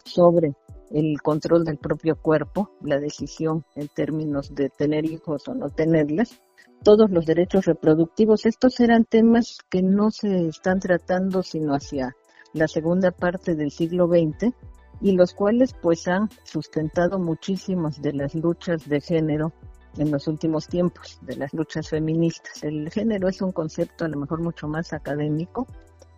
sobre 0.04 0.56
el 0.90 1.22
control 1.22 1.62
del 1.62 1.78
propio 1.78 2.16
cuerpo, 2.16 2.72
la 2.82 2.98
decisión 2.98 3.64
en 3.76 3.86
términos 3.86 4.52
de 4.52 4.68
tener 4.68 5.04
hijos 5.04 5.46
o 5.46 5.54
no 5.54 5.70
tenerlas, 5.70 6.42
todos 6.82 7.10
los 7.10 7.26
derechos 7.26 7.66
reproductivos, 7.66 8.46
estos 8.46 8.80
eran 8.80 9.04
temas 9.04 9.58
que 9.68 9.82
no 9.82 10.10
se 10.10 10.48
están 10.48 10.80
tratando 10.80 11.42
sino 11.42 11.74
hacia 11.74 12.16
la 12.52 12.68
segunda 12.68 13.10
parte 13.10 13.54
del 13.54 13.70
siglo 13.70 14.06
XX 14.06 14.52
y 15.00 15.12
los 15.12 15.34
cuales 15.34 15.74
pues 15.80 16.08
han 16.08 16.28
sustentado 16.44 17.18
muchísimas 17.18 18.00
de 18.02 18.12
las 18.12 18.34
luchas 18.34 18.88
de 18.88 19.00
género 19.00 19.52
en 19.96 20.10
los 20.10 20.28
últimos 20.28 20.68
tiempos, 20.68 21.18
de 21.22 21.36
las 21.36 21.52
luchas 21.52 21.88
feministas. 21.88 22.62
El 22.62 22.90
género 22.90 23.28
es 23.28 23.42
un 23.42 23.52
concepto 23.52 24.04
a 24.04 24.08
lo 24.08 24.18
mejor 24.18 24.40
mucho 24.40 24.68
más 24.68 24.92
académico. 24.92 25.66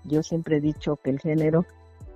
Yo 0.05 0.23
siempre 0.23 0.57
he 0.57 0.61
dicho 0.61 0.97
que 0.97 1.11
el 1.11 1.21
género 1.21 1.65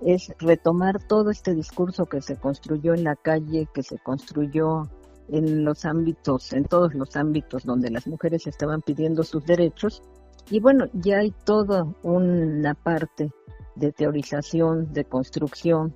es 0.02 0.34
retomar 0.38 1.02
todo 1.02 1.30
este 1.30 1.54
discurso 1.54 2.06
que 2.06 2.20
se 2.20 2.36
construyó 2.36 2.94
en 2.94 3.04
la 3.04 3.16
calle, 3.16 3.68
que 3.72 3.82
se 3.82 3.98
construyó 3.98 4.82
en 5.28 5.64
los 5.64 5.84
ámbitos, 5.84 6.52
en 6.52 6.64
todos 6.64 6.94
los 6.94 7.16
ámbitos 7.16 7.64
donde 7.64 7.90
las 7.90 8.06
mujeres 8.06 8.46
estaban 8.46 8.82
pidiendo 8.82 9.22
sus 9.22 9.44
derechos. 9.44 10.02
Y 10.50 10.60
bueno, 10.60 10.86
ya 10.92 11.18
hay 11.18 11.32
toda 11.44 11.86
una 12.02 12.74
parte 12.74 13.32
de 13.74 13.92
teorización, 13.92 14.92
de 14.92 15.04
construcción, 15.04 15.94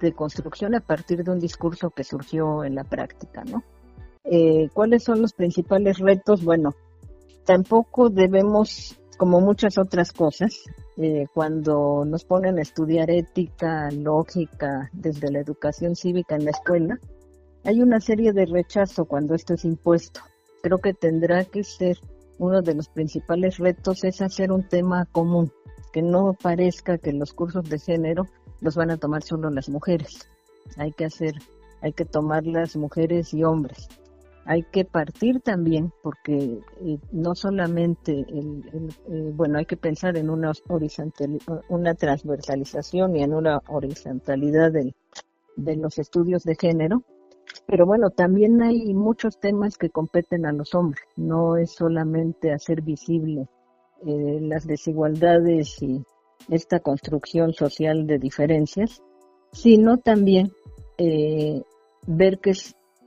de 0.00 0.12
construcción 0.12 0.74
a 0.74 0.80
partir 0.80 1.24
de 1.24 1.30
un 1.30 1.40
discurso 1.40 1.90
que 1.90 2.04
surgió 2.04 2.64
en 2.64 2.74
la 2.74 2.84
práctica, 2.84 3.44
¿no? 3.44 3.62
Eh, 4.24 4.68
¿Cuáles 4.74 5.04
son 5.04 5.22
los 5.22 5.32
principales 5.32 5.98
retos? 5.98 6.44
Bueno, 6.44 6.74
tampoco 7.44 8.10
debemos, 8.10 8.98
como 9.16 9.40
muchas 9.40 9.78
otras 9.78 10.12
cosas, 10.12 10.64
eh, 10.96 11.26
cuando 11.32 12.04
nos 12.04 12.24
ponen 12.24 12.58
a 12.58 12.62
estudiar 12.62 13.10
ética, 13.10 13.90
lógica, 13.90 14.90
desde 14.92 15.30
la 15.30 15.38
educación 15.38 15.94
cívica 15.94 16.34
en 16.34 16.44
la 16.44 16.50
escuela, 16.50 16.98
hay 17.66 17.82
una 17.82 18.00
serie 18.00 18.32
de 18.32 18.46
rechazo 18.46 19.06
cuando 19.06 19.34
esto 19.34 19.54
es 19.54 19.64
impuesto. 19.64 20.20
Creo 20.62 20.78
que 20.78 20.94
tendrá 20.94 21.44
que 21.44 21.64
ser 21.64 21.98
uno 22.38 22.62
de 22.62 22.74
los 22.74 22.88
principales 22.88 23.58
retos 23.58 24.04
es 24.04 24.22
hacer 24.22 24.52
un 24.52 24.68
tema 24.68 25.06
común, 25.10 25.50
que 25.92 26.00
no 26.00 26.36
parezca 26.40 26.96
que 26.98 27.12
los 27.12 27.32
cursos 27.32 27.68
de 27.68 27.80
género 27.80 28.26
los 28.60 28.76
van 28.76 28.92
a 28.92 28.98
tomar 28.98 29.24
solo 29.24 29.50
las 29.50 29.68
mujeres. 29.68 30.28
Hay 30.76 30.92
que 30.92 31.06
hacer, 31.06 31.34
hay 31.82 31.92
que 31.92 32.04
tomar 32.04 32.46
las 32.46 32.76
mujeres 32.76 33.34
y 33.34 33.42
hombres. 33.42 33.88
Hay 34.44 34.62
que 34.62 34.84
partir 34.84 35.40
también, 35.40 35.92
porque 36.04 36.60
eh, 36.82 36.98
no 37.10 37.34
solamente, 37.34 38.12
el, 38.12 38.62
eh, 39.08 39.32
bueno, 39.34 39.58
hay 39.58 39.66
que 39.66 39.76
pensar 39.76 40.16
en 40.16 40.30
una, 40.30 40.52
horizontal, 40.68 41.40
una 41.68 41.94
transversalización 41.94 43.16
y 43.16 43.24
en 43.24 43.34
una 43.34 43.60
horizontalidad 43.66 44.70
de 44.70 45.76
los 45.76 45.98
estudios 45.98 46.44
de 46.44 46.54
género, 46.54 47.02
pero 47.66 47.86
bueno, 47.86 48.10
también 48.10 48.62
hay 48.62 48.94
muchos 48.94 49.38
temas 49.38 49.78
que 49.78 49.90
competen 49.90 50.46
a 50.46 50.52
los 50.52 50.74
hombres. 50.74 51.04
No 51.16 51.56
es 51.56 51.72
solamente 51.72 52.52
hacer 52.52 52.82
visible 52.82 53.48
eh, 54.04 54.38
las 54.40 54.66
desigualdades 54.66 55.82
y 55.82 56.02
esta 56.48 56.80
construcción 56.80 57.52
social 57.52 58.06
de 58.06 58.18
diferencias, 58.18 59.02
sino 59.52 59.98
también 59.98 60.52
eh, 60.98 61.62
ver 62.06 62.38
que 62.38 62.52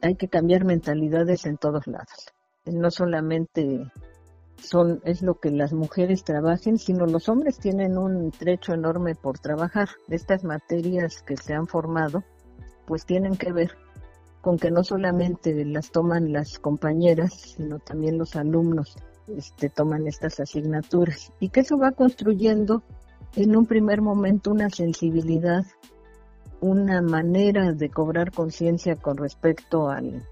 hay 0.02 0.16
que 0.16 0.28
cambiar 0.28 0.66
mentalidades 0.66 1.46
en 1.46 1.58
todos 1.58 1.88
lados. 1.88 2.34
No 2.66 2.92
solamente 2.92 3.92
son, 4.58 5.02
es 5.06 5.22
lo 5.22 5.40
que 5.40 5.52
las 5.52 5.74
mujeres 5.74 6.24
trabajen, 6.24 6.78
sino 6.78 7.06
los 7.06 7.30
hombres 7.30 7.60
tienen 7.60 7.98
un 7.98 8.32
trecho 8.32 8.74
enorme 8.74 9.16
por 9.16 9.40
trabajar. 9.40 9.90
Estas 10.10 10.44
materias 10.44 11.22
que 11.24 11.38
se 11.38 11.54
han 11.54 11.68
formado, 11.68 12.24
pues 12.86 13.06
tienen 13.06 13.36
que 13.36 13.52
ver 13.52 13.72
con 14.42 14.58
que 14.58 14.72
no 14.72 14.84
solamente 14.84 15.66
las 15.66 15.92
toman 15.92 16.32
las 16.32 16.60
compañeras, 16.60 17.34
sino 17.34 17.80
también 17.80 18.18
los 18.18 18.36
alumnos 18.36 18.96
este, 19.28 19.70
toman 19.70 20.08
estas 20.08 20.40
asignaturas. 20.40 21.32
Y 21.40 21.50
que 21.50 21.62
eso 21.62 21.78
va 21.78 21.92
construyendo 21.92 22.84
en 23.36 23.56
un 23.56 23.66
primer 23.66 24.02
momento 24.02 24.52
una 24.52 24.70
sensibilidad, 24.70 25.66
una 26.62 27.02
manera 27.02 27.74
de 27.74 27.90
cobrar 27.90 28.32
conciencia 28.32 28.96
con 28.96 29.18
respecto 29.18 29.90
al, 29.90 30.24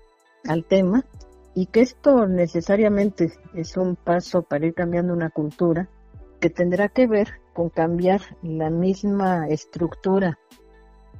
al 0.47 0.65
tema 0.65 1.05
y 1.53 1.67
que 1.67 1.81
esto 1.81 2.27
necesariamente 2.27 3.33
es 3.53 3.77
un 3.77 3.95
paso 3.95 4.41
para 4.41 4.67
ir 4.67 4.73
cambiando 4.73 5.13
una 5.13 5.29
cultura 5.29 5.89
que 6.39 6.49
tendrá 6.49 6.89
que 6.89 7.07
ver 7.07 7.29
con 7.53 7.69
cambiar 7.69 8.21
la 8.43 8.69
misma 8.69 9.47
estructura 9.47 10.37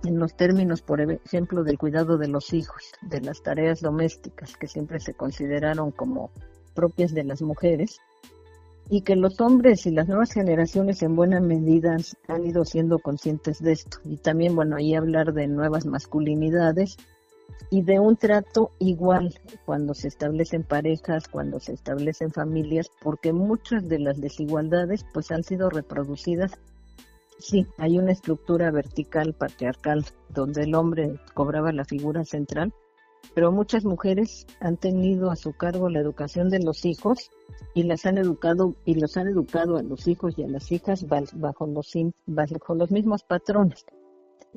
en 0.04 0.20
los 0.20 0.36
términos, 0.36 0.82
por 0.82 1.02
ejemplo, 1.02 1.64
del 1.64 1.78
cuidado 1.78 2.18
de 2.18 2.28
los 2.28 2.54
hijos, 2.54 2.92
de 3.02 3.22
las 3.22 3.42
tareas 3.42 3.82
domésticas 3.82 4.56
que 4.56 4.68
siempre 4.68 5.00
se 5.00 5.14
consideraron 5.14 5.92
como 5.92 6.32
propias 6.74 7.14
de 7.14 7.24
las 7.24 7.42
mujeres, 7.42 8.00
y 8.90 9.02
que 9.02 9.16
los 9.16 9.42
hombres 9.42 9.86
y 9.86 9.92
las 9.92 10.08
nuevas 10.08 10.32
generaciones 10.32 11.02
en 11.02 11.16
buena 11.16 11.40
medida 11.42 11.98
han 12.28 12.46
ido 12.46 12.64
siendo 12.64 13.00
conscientes 13.00 13.62
de 13.62 13.74
esto. 13.74 13.98
Y 14.06 14.18
también, 14.18 14.56
bueno, 14.56 14.78
ahí 14.78 14.96
hablar 14.96 15.34
de 15.34 15.48
nuevas 15.48 15.86
masculinidades 15.86 16.98
y 17.70 17.82
de 17.82 18.00
un 18.00 18.16
trato 18.16 18.72
igual 18.80 19.34
cuando 19.66 19.94
se 19.94 20.08
establecen 20.08 20.64
parejas, 20.64 21.28
cuando 21.28 21.60
se 21.60 21.74
establecen 21.74 22.32
familias, 22.32 22.90
porque 23.02 23.34
muchas 23.34 23.88
de 23.90 24.00
las 24.00 24.22
desigualdades 24.22 25.06
pues 25.14 25.32
han 25.32 25.44
sido 25.44 25.70
reproducidas. 25.70 26.52
Sí, 27.40 27.68
hay 27.78 28.00
una 28.00 28.12
estructura 28.12 28.72
vertical 28.72 29.34
patriarcal 29.34 30.06
donde 30.30 30.64
el 30.64 30.74
hombre 30.74 31.20
cobraba 31.34 31.72
la 31.72 31.86
figura 31.86 32.26
central, 32.26 32.74
pero 33.36 33.52
muchas 33.52 33.86
mujeres 33.86 34.48
han 34.60 34.78
tenido 34.78 35.30
a 35.30 35.36
su 35.36 35.54
cargo 35.54 35.90
la 35.90 36.00
educación 36.00 36.50
de 36.50 36.60
los 36.60 36.86
hijos 36.86 37.30
y 37.76 37.84
las 37.84 38.06
han 38.06 38.18
educado 38.18 38.76
y 38.86 38.96
los 38.96 39.18
han 39.18 39.28
educado 39.28 39.78
a 39.78 39.84
los 39.84 40.08
hijos 40.08 40.38
y 40.38 40.44
a 40.44 40.48
las 40.48 40.72
hijas 40.72 41.06
bajo 41.08 41.68
los 41.68 42.92
mismos 42.92 43.24
patrones. 43.24 43.86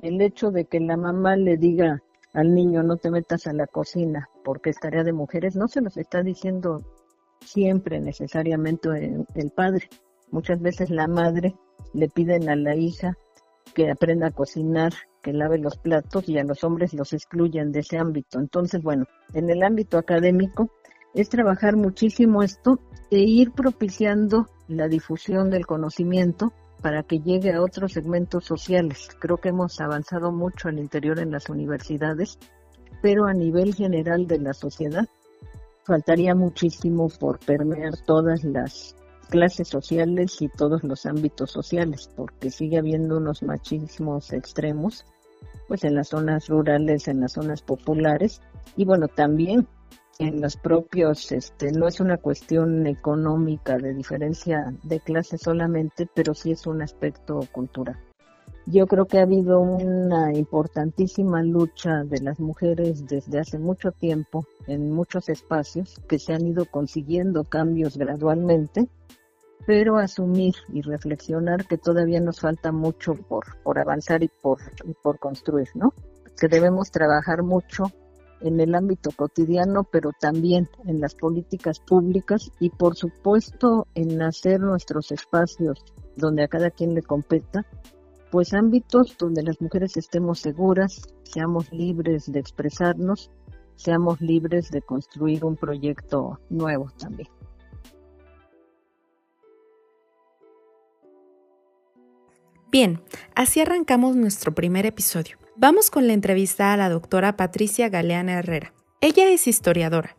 El 0.00 0.20
hecho 0.22 0.50
de 0.50 0.64
que 0.64 0.80
la 0.80 0.96
mamá 0.96 1.36
le 1.36 1.58
diga 1.58 2.02
al 2.32 2.54
niño 2.54 2.82
no 2.82 2.96
te 2.96 3.10
metas 3.10 3.46
a 3.46 3.52
la 3.52 3.66
cocina 3.66 4.28
porque 4.44 4.70
es 4.70 4.80
tarea 4.80 5.04
de 5.04 5.12
mujeres, 5.12 5.56
no 5.56 5.68
se 5.68 5.82
los 5.82 5.96
está 5.98 6.22
diciendo 6.22 6.82
siempre 7.40 8.00
necesariamente 8.00 8.88
el 9.34 9.50
padre. 9.50 9.88
Muchas 10.30 10.60
veces 10.62 10.90
la 10.90 11.08
madre 11.08 11.56
le 11.92 12.08
piden 12.08 12.48
a 12.48 12.56
la 12.56 12.76
hija 12.76 13.16
que 13.74 13.90
aprenda 13.90 14.28
a 14.28 14.32
cocinar, 14.32 14.92
que 15.22 15.32
lave 15.32 15.58
los 15.58 15.76
platos 15.76 16.28
y 16.28 16.38
a 16.38 16.44
los 16.44 16.64
hombres 16.64 16.94
los 16.94 17.12
excluyen 17.12 17.72
de 17.72 17.80
ese 17.80 17.98
ámbito. 17.98 18.38
Entonces, 18.38 18.82
bueno, 18.82 19.06
en 19.34 19.50
el 19.50 19.62
ámbito 19.62 19.98
académico 19.98 20.70
es 21.14 21.28
trabajar 21.28 21.76
muchísimo 21.76 22.42
esto 22.42 22.78
e 23.10 23.18
ir 23.18 23.52
propiciando 23.52 24.46
la 24.68 24.88
difusión 24.88 25.50
del 25.50 25.66
conocimiento 25.66 26.52
para 26.80 27.02
que 27.02 27.20
llegue 27.20 27.52
a 27.52 27.62
otros 27.62 27.92
segmentos 27.92 28.44
sociales. 28.44 29.08
Creo 29.18 29.36
que 29.36 29.50
hemos 29.50 29.80
avanzado 29.80 30.32
mucho 30.32 30.68
al 30.68 30.78
interior 30.78 31.18
en 31.18 31.30
las 31.30 31.48
universidades, 31.48 32.38
pero 33.02 33.26
a 33.26 33.34
nivel 33.34 33.74
general 33.74 34.26
de 34.26 34.38
la 34.38 34.52
sociedad 34.52 35.06
faltaría 35.84 36.34
muchísimo 36.34 37.08
por 37.08 37.38
permear 37.40 37.96
todas 38.06 38.44
las 38.44 38.94
clases 39.30 39.68
sociales 39.68 40.42
y 40.42 40.48
todos 40.48 40.84
los 40.84 41.06
ámbitos 41.06 41.50
sociales, 41.50 42.10
porque 42.14 42.50
sigue 42.50 42.78
habiendo 42.78 43.16
unos 43.16 43.42
machismos 43.42 44.32
extremos, 44.32 45.06
pues 45.68 45.84
en 45.84 45.94
las 45.94 46.08
zonas 46.08 46.48
rurales, 46.48 47.08
en 47.08 47.20
las 47.20 47.32
zonas 47.32 47.62
populares, 47.62 48.42
y 48.76 48.84
bueno, 48.84 49.08
también 49.08 49.66
en 50.18 50.42
los 50.42 50.56
propios, 50.56 51.32
este, 51.32 51.72
no 51.72 51.88
es 51.88 51.98
una 51.98 52.18
cuestión 52.18 52.86
económica 52.86 53.78
de 53.78 53.94
diferencia 53.94 54.74
de 54.82 55.00
clase 55.00 55.38
solamente, 55.38 56.06
pero 56.14 56.34
sí 56.34 56.50
es 56.50 56.66
un 56.66 56.82
aspecto 56.82 57.40
cultural. 57.52 57.96
Yo 58.66 58.86
creo 58.86 59.06
que 59.06 59.18
ha 59.18 59.22
habido 59.22 59.60
una 59.60 60.32
importantísima 60.34 61.42
lucha 61.42 62.04
de 62.04 62.20
las 62.20 62.38
mujeres 62.38 63.06
desde 63.06 63.40
hace 63.40 63.58
mucho 63.58 63.90
tiempo 63.92 64.44
en 64.66 64.92
muchos 64.92 65.28
espacios 65.30 65.98
que 66.06 66.18
se 66.18 66.34
han 66.34 66.46
ido 66.46 66.66
consiguiendo 66.66 67.44
cambios 67.44 67.96
gradualmente, 67.96 68.88
pero 69.66 69.98
asumir 69.98 70.54
y 70.72 70.82
reflexionar 70.82 71.66
que 71.66 71.78
todavía 71.78 72.20
nos 72.20 72.40
falta 72.40 72.72
mucho 72.72 73.14
por, 73.14 73.44
por 73.62 73.78
avanzar 73.78 74.22
y 74.22 74.28
por, 74.28 74.58
y 74.84 74.94
por 74.94 75.18
construir, 75.18 75.68
¿no? 75.74 75.92
Que 76.38 76.48
debemos 76.48 76.90
trabajar 76.90 77.42
mucho 77.42 77.84
en 78.40 78.58
el 78.60 78.74
ámbito 78.74 79.10
cotidiano, 79.14 79.84
pero 79.84 80.10
también 80.18 80.68
en 80.86 81.00
las 81.00 81.14
políticas 81.14 81.78
públicas 81.80 82.50
y 82.58 82.70
por 82.70 82.96
supuesto 82.96 83.86
en 83.94 84.22
hacer 84.22 84.60
nuestros 84.60 85.12
espacios 85.12 85.84
donde 86.16 86.44
a 86.44 86.48
cada 86.48 86.70
quien 86.70 86.94
le 86.94 87.02
competa, 87.02 87.66
pues 88.30 88.54
ámbitos 88.54 89.16
donde 89.18 89.42
las 89.42 89.60
mujeres 89.60 89.96
estemos 89.96 90.40
seguras, 90.40 91.02
seamos 91.24 91.70
libres 91.72 92.30
de 92.30 92.40
expresarnos, 92.40 93.30
seamos 93.76 94.20
libres 94.20 94.70
de 94.70 94.82
construir 94.82 95.44
un 95.44 95.56
proyecto 95.56 96.38
nuevo 96.48 96.88
también. 96.98 97.28
Bien, 102.70 103.02
así 103.34 103.60
arrancamos 103.60 104.14
nuestro 104.14 104.54
primer 104.54 104.86
episodio. 104.86 105.38
Vamos 105.56 105.90
con 105.90 106.06
la 106.06 106.12
entrevista 106.12 106.72
a 106.72 106.76
la 106.76 106.88
doctora 106.88 107.36
Patricia 107.36 107.88
Galeana 107.88 108.34
Herrera. 108.34 108.72
Ella 109.00 109.28
es 109.28 109.48
historiadora, 109.48 110.16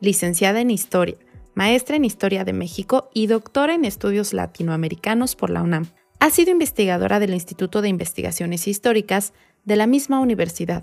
licenciada 0.00 0.60
en 0.60 0.72
Historia, 0.72 1.18
maestra 1.54 1.94
en 1.94 2.04
Historia 2.04 2.42
de 2.42 2.52
México 2.52 3.10
y 3.14 3.28
doctora 3.28 3.74
en 3.74 3.84
Estudios 3.84 4.32
Latinoamericanos 4.32 5.36
por 5.36 5.50
la 5.50 5.62
UNAM. 5.62 5.86
Ha 6.18 6.30
sido 6.30 6.50
investigadora 6.50 7.20
del 7.20 7.32
Instituto 7.32 7.80
de 7.80 7.90
Investigaciones 7.90 8.66
Históricas 8.66 9.32
de 9.64 9.76
la 9.76 9.86
misma 9.86 10.18
universidad. 10.18 10.82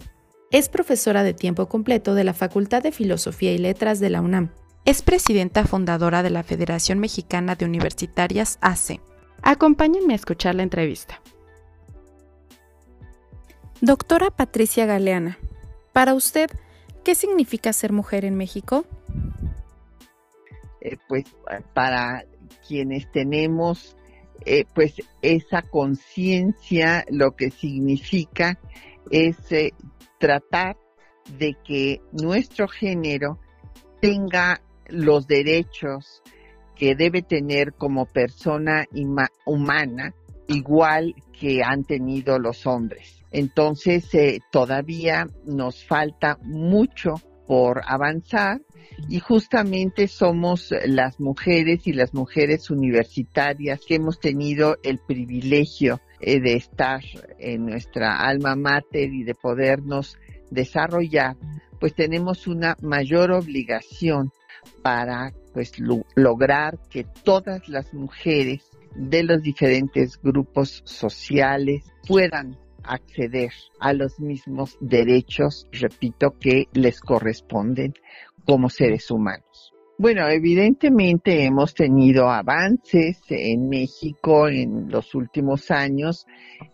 Es 0.49 0.69
profesora 0.69 1.23
de 1.23 1.33
tiempo 1.33 1.67
completo 1.67 2.15
de 2.15 2.23
la 2.23 2.33
Facultad 2.33 2.83
de 2.83 2.93
Filosofía 2.93 3.51
y 3.51 3.57
Letras 3.57 3.99
de 3.99 4.11
la 4.11 4.21
UNAM. 4.21 4.51
Es 4.85 5.01
presidenta 5.01 5.65
fundadora 5.65 6.23
de 6.23 6.29
la 6.29 6.43
Federación 6.43 6.99
Mexicana 6.99 7.55
de 7.55 7.65
Universitarias 7.65 8.59
AC. 8.61 9.01
Acompáñenme 9.41 10.13
a 10.13 10.15
escuchar 10.15 10.55
la 10.55 10.63
entrevista. 10.63 11.21
Doctora 13.81 14.29
Patricia 14.29 14.85
Galeana, 14.85 15.39
para 15.93 16.13
usted, 16.13 16.49
¿qué 17.03 17.15
significa 17.15 17.73
ser 17.73 17.91
mujer 17.91 18.25
en 18.25 18.35
México? 18.35 18.85
Eh, 20.81 20.97
pues 21.07 21.25
para 21.73 22.25
quienes 22.67 23.11
tenemos 23.11 23.95
eh, 24.45 24.65
pues 24.73 24.95
esa 25.21 25.61
conciencia, 25.61 27.05
lo 27.09 27.35
que 27.35 27.51
significa 27.51 28.59
es 29.11 29.51
eh, 29.51 29.73
tratar 30.19 30.77
de 31.37 31.55
que 31.63 32.01
nuestro 32.11 32.67
género 32.67 33.39
tenga 33.99 34.61
los 34.87 35.27
derechos 35.27 36.23
que 36.81 36.95
debe 36.95 37.21
tener 37.21 37.73
como 37.73 38.07
persona 38.07 38.87
humana 39.45 40.15
igual 40.47 41.13
que 41.39 41.61
han 41.63 41.83
tenido 41.83 42.39
los 42.39 42.65
hombres. 42.65 43.23
Entonces, 43.29 44.11
eh, 44.15 44.39
todavía 44.51 45.27
nos 45.45 45.85
falta 45.85 46.39
mucho 46.41 47.13
por 47.45 47.83
avanzar 47.85 48.61
y 49.07 49.19
justamente 49.19 50.07
somos 50.07 50.73
las 50.87 51.19
mujeres 51.19 51.85
y 51.85 51.93
las 51.93 52.15
mujeres 52.15 52.71
universitarias 52.71 53.81
que 53.87 53.95
hemos 53.95 54.19
tenido 54.19 54.77
el 54.81 54.97
privilegio 54.97 56.01
eh, 56.19 56.39
de 56.39 56.55
estar 56.55 57.03
en 57.37 57.67
nuestra 57.67 58.17
alma 58.27 58.55
mater 58.55 59.13
y 59.13 59.23
de 59.23 59.35
podernos 59.35 60.17
desarrollar, 60.49 61.37
pues 61.79 61.93
tenemos 61.93 62.47
una 62.47 62.75
mayor 62.81 63.33
obligación 63.33 64.31
para 64.81 65.31
pues 65.53 65.73
lograr 66.15 66.79
que 66.89 67.05
todas 67.23 67.67
las 67.67 67.93
mujeres 67.93 68.69
de 68.95 69.23
los 69.23 69.41
diferentes 69.41 70.19
grupos 70.21 70.81
sociales 70.85 71.83
puedan 72.07 72.57
acceder 72.83 73.51
a 73.79 73.93
los 73.93 74.19
mismos 74.19 74.77
derechos, 74.79 75.67
repito, 75.71 76.37
que 76.39 76.67
les 76.73 76.99
corresponden 76.99 77.93
como 78.45 78.69
seres 78.69 79.11
humanos. 79.11 79.70
Bueno, 80.01 80.27
evidentemente 80.29 81.45
hemos 81.45 81.75
tenido 81.75 82.27
avances 82.27 83.21
en 83.29 83.69
México 83.69 84.47
en 84.47 84.89
los 84.89 85.13
últimos 85.13 85.69
años 85.69 86.25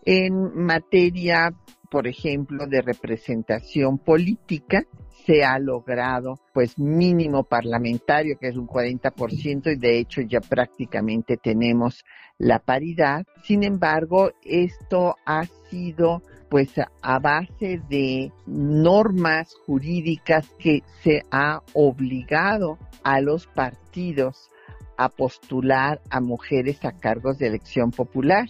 en 0.06 0.54
materia, 0.54 1.52
por 1.90 2.06
ejemplo, 2.06 2.66
de 2.66 2.80
representación 2.80 3.98
política. 3.98 4.82
Se 5.26 5.44
ha 5.44 5.58
logrado, 5.58 6.40
pues, 6.54 6.78
mínimo 6.78 7.44
parlamentario, 7.44 8.38
que 8.40 8.48
es 8.48 8.56
un 8.56 8.66
40%, 8.66 9.72
y 9.72 9.76
de 9.76 9.98
hecho 9.98 10.22
ya 10.22 10.40
prácticamente 10.40 11.36
tenemos 11.36 12.06
la 12.38 12.60
paridad. 12.60 13.26
Sin 13.42 13.62
embargo, 13.62 14.30
esto 14.42 15.16
ha 15.26 15.44
sido 15.68 16.22
pues 16.48 16.70
a 17.02 17.18
base 17.18 17.80
de 17.88 18.32
normas 18.46 19.54
jurídicas 19.66 20.48
que 20.58 20.82
se 21.02 21.22
ha 21.30 21.62
obligado 21.74 22.78
a 23.02 23.20
los 23.20 23.46
partidos 23.46 24.50
a 24.96 25.08
postular 25.08 26.00
a 26.10 26.20
mujeres 26.20 26.84
a 26.84 26.92
cargos 26.92 27.38
de 27.38 27.46
elección 27.46 27.90
popular. 27.90 28.46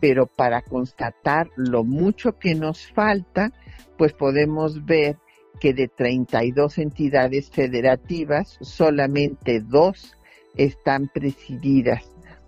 Pero 0.00 0.26
para 0.26 0.62
constatar 0.62 1.48
lo 1.56 1.84
mucho 1.84 2.38
que 2.38 2.54
nos 2.54 2.90
falta, 2.92 3.52
pues 3.96 4.12
podemos 4.12 4.84
ver 4.84 5.16
que 5.60 5.72
de 5.72 5.88
32 5.88 6.78
entidades 6.78 7.50
federativas, 7.50 8.58
solamente 8.60 9.60
dos 9.60 10.16
están 10.56 11.08
presididas 11.12 12.04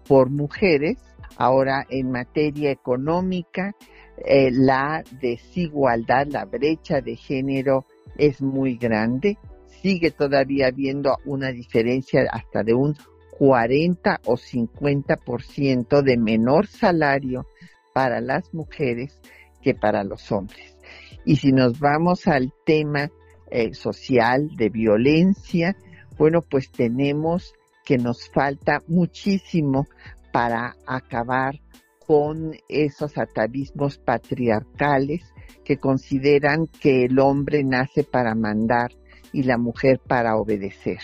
por 0.07 0.31
mujeres. 0.31 0.99
Ahora, 1.37 1.87
en 1.91 2.11
materia 2.11 2.71
económica, 2.71 3.75
eh, 4.25 4.51
la 4.53 5.03
desigualdad, 5.21 6.27
la 6.29 6.45
brecha 6.45 7.01
de 7.01 7.17
género 7.17 7.87
es 8.17 8.41
muy 8.41 8.77
grande. 8.77 9.39
Sigue 9.67 10.11
todavía 10.11 10.69
habiendo 10.69 11.17
una 11.25 11.53
diferencia 11.53 12.23
hasta 12.31 12.63
de 12.63 12.75
un 12.75 12.97
40 13.39 14.21
o 14.25 14.35
50% 14.35 16.03
de 16.03 16.17
menor 16.17 16.67
salario 16.67 17.47
para 17.93 18.21
las 18.21 18.53
mujeres 18.55 19.21
que 19.63 19.75
para 19.75 20.05
los 20.05 20.33
hombres. 20.33 20.77
Y 21.25 21.37
si 21.37 21.53
nos 21.53 21.79
vamos 21.79 22.27
al 22.27 22.53
tema 22.65 23.11
eh, 23.51 23.75
social 23.75 24.49
de 24.57 24.71
violencia, 24.71 25.77
bueno, 26.17 26.41
pues 26.41 26.71
tenemos 26.71 27.53
que 27.85 27.99
nos 27.99 28.29
falta 28.31 28.83
muchísimo 28.89 29.87
para 30.33 30.77
acabar 30.87 31.61
con 32.07 32.55
esos 32.69 33.19
atavismos 33.19 33.99
patriarcales 33.99 35.35
que 35.65 35.79
consideran 35.79 36.67
que 36.67 37.05
el 37.05 37.19
hombre 37.19 37.65
nace 37.65 38.05
para 38.05 38.35
mandar 38.35 38.93
y 39.33 39.43
la 39.43 39.59
mujer 39.59 40.01
para 40.07 40.37
obedecer. 40.37 41.01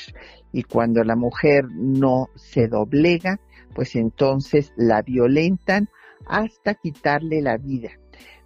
Y 0.52 0.62
cuando 0.62 1.02
la 1.02 1.16
mujer 1.16 1.64
no 1.70 2.28
se 2.36 2.68
doblega, 2.68 3.40
pues 3.74 3.96
entonces 3.96 4.72
la 4.76 5.02
violentan 5.02 5.88
hasta 6.26 6.74
quitarle 6.74 7.42
la 7.42 7.56
vida. 7.56 7.90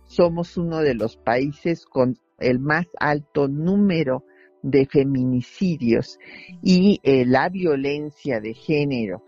Somos 0.06 0.56
uno 0.56 0.78
de 0.80 0.94
los 0.94 1.16
países 1.16 1.84
con 1.84 2.16
el 2.38 2.58
más 2.58 2.86
alto 2.98 3.48
número 3.48 4.24
de 4.62 4.86
feminicidios 4.86 6.18
y 6.62 7.00
eh, 7.02 7.24
la 7.26 7.48
violencia 7.48 8.40
de 8.40 8.54
género 8.54 9.22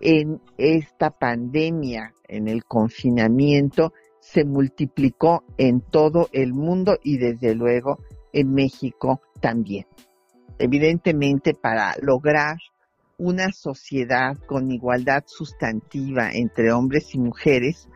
en 0.00 0.40
esta 0.56 1.10
pandemia, 1.10 2.14
en 2.26 2.48
el 2.48 2.64
confinamiento, 2.64 3.92
se 4.20 4.44
multiplicó 4.44 5.44
en 5.56 5.80
todo 5.80 6.28
el 6.32 6.52
mundo 6.52 6.98
y 7.02 7.18
desde 7.18 7.54
luego 7.54 7.98
en 8.32 8.52
México 8.52 9.20
también. 9.40 9.86
Evidentemente, 10.58 11.54
para 11.54 11.94
lograr 12.00 12.58
una 13.18 13.52
sociedad 13.52 14.36
con 14.46 14.70
igualdad 14.70 15.24
sustantiva 15.26 16.30
entre 16.32 16.72
hombres 16.72 17.14
y 17.14 17.18
mujeres, 17.18 17.88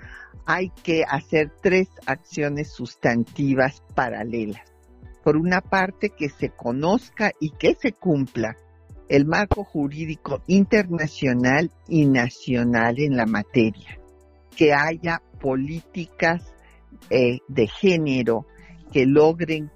hay 0.47 0.71
que 0.83 1.05
hacer 1.05 1.53
tres 1.63 1.89
acciones 2.07 2.71
sustantivas 2.71 3.83
paralelas. 3.95 4.73
Por 5.23 5.37
una 5.39 5.63
parte, 5.63 6.11
que 6.11 6.29
se 6.29 6.51
conozca 6.51 7.33
y 7.41 7.51
que 7.51 7.75
se 7.75 7.93
cumpla 7.93 8.57
el 9.09 9.27
marco 9.27 9.65
jurídico 9.65 10.43
internacional 10.47 11.71
y 11.89 12.07
nacional 12.07 12.99
en 12.99 13.17
la 13.17 13.27
materia, 13.27 13.99
que 14.57 14.73
haya 14.73 15.23
políticas 15.41 16.55
eh, 17.11 17.41
de 17.49 17.67
género 17.67 18.47
que 18.93 19.07
logren 19.07 19.71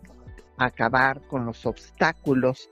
acabar 0.57 1.21
con 1.27 1.45
los 1.45 1.67
obstáculos 1.67 2.71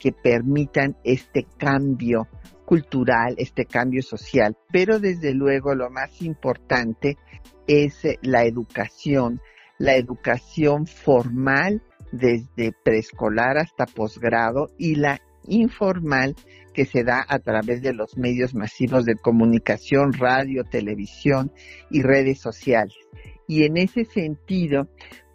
que 0.00 0.12
permitan 0.12 0.96
este 1.04 1.46
cambio 1.56 2.28
cultural, 2.64 3.34
este 3.38 3.64
cambio 3.64 4.02
social. 4.02 4.56
Pero 4.72 4.98
desde 4.98 5.34
luego 5.34 5.74
lo 5.74 5.90
más 5.90 6.22
importante 6.22 7.16
es 7.66 8.04
eh, 8.04 8.18
la 8.22 8.44
educación, 8.44 9.40
la 9.78 9.94
educación 9.94 10.86
formal 10.86 11.82
desde 12.10 12.72
preescolar 12.84 13.58
hasta 13.58 13.86
posgrado 13.86 14.68
y 14.76 14.96
la 14.96 15.20
informal 15.46 16.34
que 16.72 16.84
se 16.84 17.04
da 17.04 17.24
a 17.28 17.38
través 17.38 17.82
de 17.82 17.92
los 17.92 18.16
medios 18.16 18.54
masivos 18.54 19.04
de 19.04 19.16
comunicación, 19.16 20.12
radio, 20.12 20.64
televisión 20.64 21.52
y 21.90 22.02
redes 22.02 22.40
sociales. 22.40 22.96
Y 23.46 23.64
en 23.64 23.76
ese 23.76 24.04
sentido, 24.04 24.88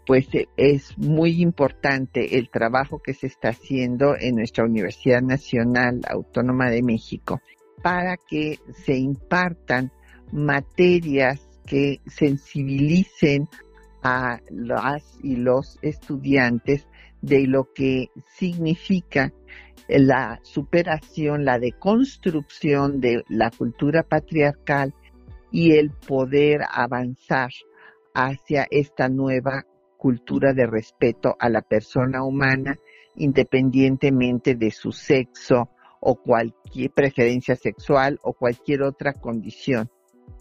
pues 0.06 0.34
eh, 0.34 0.48
es 0.56 0.98
muy 0.98 1.41
importante 1.41 2.38
el 2.38 2.50
trabajo 2.50 3.02
que 3.04 3.13
se 3.13 3.28
está 3.28 3.50
haciendo 3.50 4.15
en 4.17 4.36
nuestra 4.36 4.65
Universidad 4.65 5.22
Nacional 5.22 6.02
Autónoma 6.10 6.70
de 6.70 6.82
México 6.82 7.41
para 7.84 8.17
que 8.17 8.58
se 8.86 8.98
impartan 8.98 9.91
materias 10.32 11.48
que 11.65 12.00
sensibilicen 12.08 13.48
a 14.02 14.39
las 14.50 15.20
y 15.22 15.36
los 15.36 15.78
estudiantes 15.82 16.88
de 17.22 17.46
lo 17.46 17.74
que 17.74 18.10
significa 18.36 19.34
la 19.88 20.39
superación, 20.43 21.45
la 21.45 21.60
deconstrucción 21.60 23.00
de 23.00 23.23
la 23.30 23.52
cultura 23.52 24.04
patriarcal 24.04 24.93
y 25.52 25.78
el 25.78 25.91
poder 25.91 26.62
avanzar 26.69 27.52
hacia 28.13 28.67
esta 28.69 29.08
nueva 29.10 29.65
cultura 29.97 30.54
de 30.54 30.67
respeto 30.67 31.36
a 31.39 31.50
la 31.50 31.62
persona 31.62 32.23
humana 32.23 32.78
independientemente 33.15 34.56
de 34.56 34.71
su 34.71 34.91
sexo 34.91 35.69
o 36.00 36.15
cualquier 36.15 36.91
preferencia 36.91 37.56
sexual 37.56 38.19
o 38.21 38.34
cualquier 38.34 38.84
otra 38.84 39.13
condición. 39.13 39.89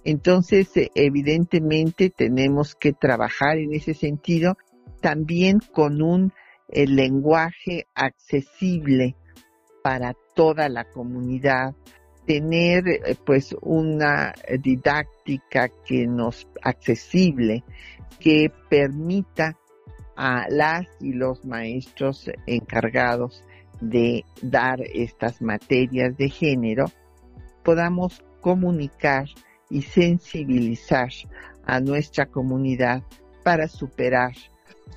Entonces, 0.05 0.77
eh, 0.77 0.91
evidentemente 0.95 2.11
tenemos 2.11 2.75
que 2.75 2.93
trabajar 2.93 3.59
en 3.59 3.73
ese 3.73 3.95
sentido 3.95 4.57
también 5.01 5.59
con 5.73 6.03
un 6.03 6.33
eh, 6.69 6.87
lenguaje 6.87 7.87
accesible 7.95 9.17
para 9.87 10.17
toda 10.35 10.69
la 10.69 10.83
comunidad, 10.83 11.77
tener 12.27 12.89
eh, 12.89 13.15
pues 13.25 13.55
una 13.63 14.35
didáctica 14.59 15.69
que 15.69 16.09
nos 16.09 16.49
accesible, 16.61 17.63
que 18.19 18.51
permita 18.69 19.57
a 20.17 20.47
las 20.49 20.89
y 20.99 21.13
los 21.13 21.45
maestros 21.45 22.29
encargados 22.49 23.45
de 23.81 24.25
dar 24.43 24.81
estas 24.81 25.41
materias 25.41 26.17
de 26.17 26.31
género, 26.31 26.87
podamos 27.63 28.25
comunicar 28.41 29.27
y 29.71 29.83
sensibilizar 29.83 31.11
a 31.65 31.79
nuestra 31.79 32.27
comunidad 32.27 33.05
para 33.45 33.69
superar 33.69 34.33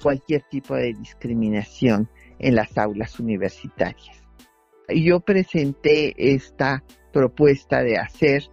cualquier 0.02 0.42
tipo 0.50 0.74
de 0.74 0.94
discriminación 0.94 2.10
en 2.40 2.56
las 2.56 2.76
aulas 2.76 3.20
universitarias. 3.20 4.19
Yo 4.96 5.20
presenté 5.20 6.14
esta 6.18 6.84
propuesta 7.12 7.84
de 7.84 7.98
hacer 7.98 8.44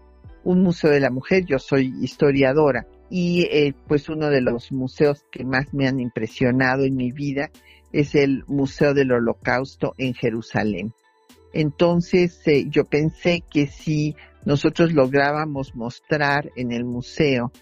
un 0.44 0.62
museo 0.62 0.90
de 0.90 1.00
la 1.00 1.10
mujer, 1.10 1.44
yo 1.44 1.58
soy 1.58 1.92
historiadora 2.00 2.86
y 3.10 3.42
eh, 3.50 3.74
pues 3.88 4.08
uno 4.08 4.30
de 4.30 4.40
los 4.40 4.72
museos 4.72 5.24
que 5.30 5.44
más 5.44 5.72
me 5.72 5.88
han 5.88 6.00
impresionado 6.00 6.84
en 6.84 6.96
mi 6.96 7.12
vida 7.12 7.50
es 7.92 8.14
el 8.14 8.44
Museo 8.46 8.94
del 8.94 9.12
Holocausto 9.12 9.94
en 9.96 10.14
Jerusalén. 10.14 10.92
Entonces 11.52 12.40
eh, 12.46 12.66
yo 12.68 12.84
pensé 12.84 13.42
que 13.50 13.66
si 13.66 14.14
nosotros 14.44 14.92
lográbamos 14.92 15.74
mostrar 15.74 16.50
en 16.56 16.72
el 16.72 16.84
museo 16.84 17.52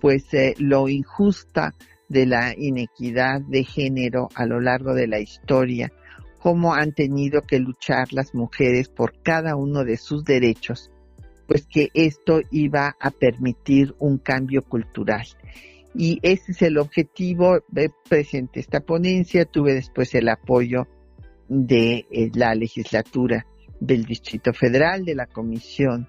pues 0.00 0.32
eh, 0.34 0.54
lo 0.58 0.88
injusta 0.88 1.74
de 2.08 2.26
la 2.26 2.54
inequidad 2.56 3.40
de 3.40 3.64
género 3.64 4.28
a 4.34 4.44
lo 4.44 4.60
largo 4.60 4.94
de 4.94 5.06
la 5.06 5.18
historia, 5.18 5.90
cómo 6.42 6.74
han 6.74 6.92
tenido 6.92 7.42
que 7.42 7.60
luchar 7.60 8.12
las 8.12 8.34
mujeres 8.34 8.88
por 8.88 9.22
cada 9.22 9.54
uno 9.54 9.84
de 9.84 9.96
sus 9.96 10.24
derechos, 10.24 10.90
pues 11.46 11.66
que 11.66 11.90
esto 11.94 12.40
iba 12.50 12.96
a 12.98 13.12
permitir 13.12 13.94
un 14.00 14.18
cambio 14.18 14.62
cultural. 14.62 15.24
Y 15.94 16.18
ese 16.22 16.50
es 16.50 16.62
el 16.62 16.78
objetivo. 16.78 17.60
de 17.68 17.92
presente 18.08 18.58
esta 18.58 18.80
ponencia, 18.80 19.44
tuve 19.44 19.74
después 19.74 20.16
el 20.16 20.28
apoyo 20.28 20.88
de 21.48 22.06
eh, 22.10 22.30
la 22.34 22.56
legislatura 22.56 23.46
del 23.78 24.04
Distrito 24.04 24.52
Federal, 24.52 25.04
de 25.04 25.14
la 25.14 25.26
Comisión 25.26 26.08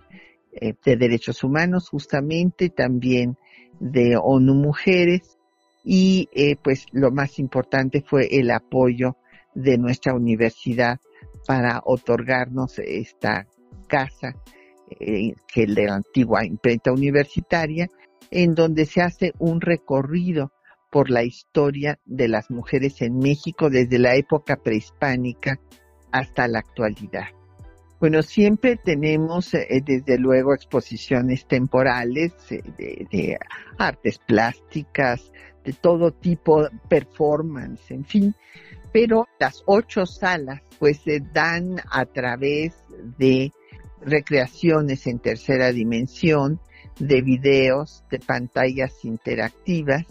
eh, 0.51 0.73
de 0.83 0.95
Derechos 0.95 1.43
Humanos, 1.43 1.89
justamente 1.89 2.69
también 2.69 3.37
de 3.79 4.17
ONU 4.19 4.55
Mujeres, 4.55 5.37
y 5.83 6.27
eh, 6.33 6.55
pues 6.55 6.87
lo 6.91 7.11
más 7.11 7.37
importante 7.37 8.01
fue 8.01 8.39
el 8.39 8.49
apoyo 8.49 9.17
de 9.55 9.77
nuestra 9.77 10.13
universidad 10.13 10.99
para 11.45 11.81
otorgarnos 11.85 12.79
esta 12.79 13.47
casa 13.87 14.35
que 14.97 15.63
es 15.63 15.75
de 15.75 15.85
la 15.85 15.95
antigua 15.95 16.45
imprenta 16.45 16.91
universitaria 16.91 17.89
en 18.31 18.55
donde 18.55 18.85
se 18.85 19.01
hace 19.01 19.33
un 19.39 19.61
recorrido 19.61 20.51
por 20.91 21.09
la 21.09 21.23
historia 21.23 21.99
de 22.05 22.27
las 22.27 22.51
mujeres 22.51 23.01
en 23.01 23.17
México 23.17 23.69
desde 23.69 23.97
la 23.97 24.15
época 24.15 24.57
prehispánica 24.57 25.59
hasta 26.11 26.47
la 26.47 26.59
actualidad. 26.59 27.25
Bueno, 27.99 28.21
siempre 28.21 28.75
tenemos 28.75 29.53
eh, 29.53 29.81
desde 29.83 30.17
luego 30.17 30.53
exposiciones 30.53 31.47
temporales 31.47 32.33
eh, 32.51 32.61
de, 33.09 33.37
artes 33.77 34.19
plásticas, 34.19 35.31
de 35.63 35.73
todo 35.73 36.11
tipo, 36.11 36.67
performance, 36.89 37.89
en 37.91 38.03
fin, 38.03 38.35
pero 38.93 39.27
las 39.39 39.63
ocho 39.65 40.05
salas 40.05 40.61
pues 40.79 40.99
se 40.99 41.19
dan 41.19 41.81
a 41.91 42.05
través 42.05 42.73
de 43.17 43.51
recreaciones 44.01 45.07
en 45.07 45.19
tercera 45.19 45.71
dimensión, 45.71 46.61
de 46.99 47.21
videos, 47.21 48.03
de 48.11 48.19
pantallas 48.19 49.03
interactivas, 49.03 50.05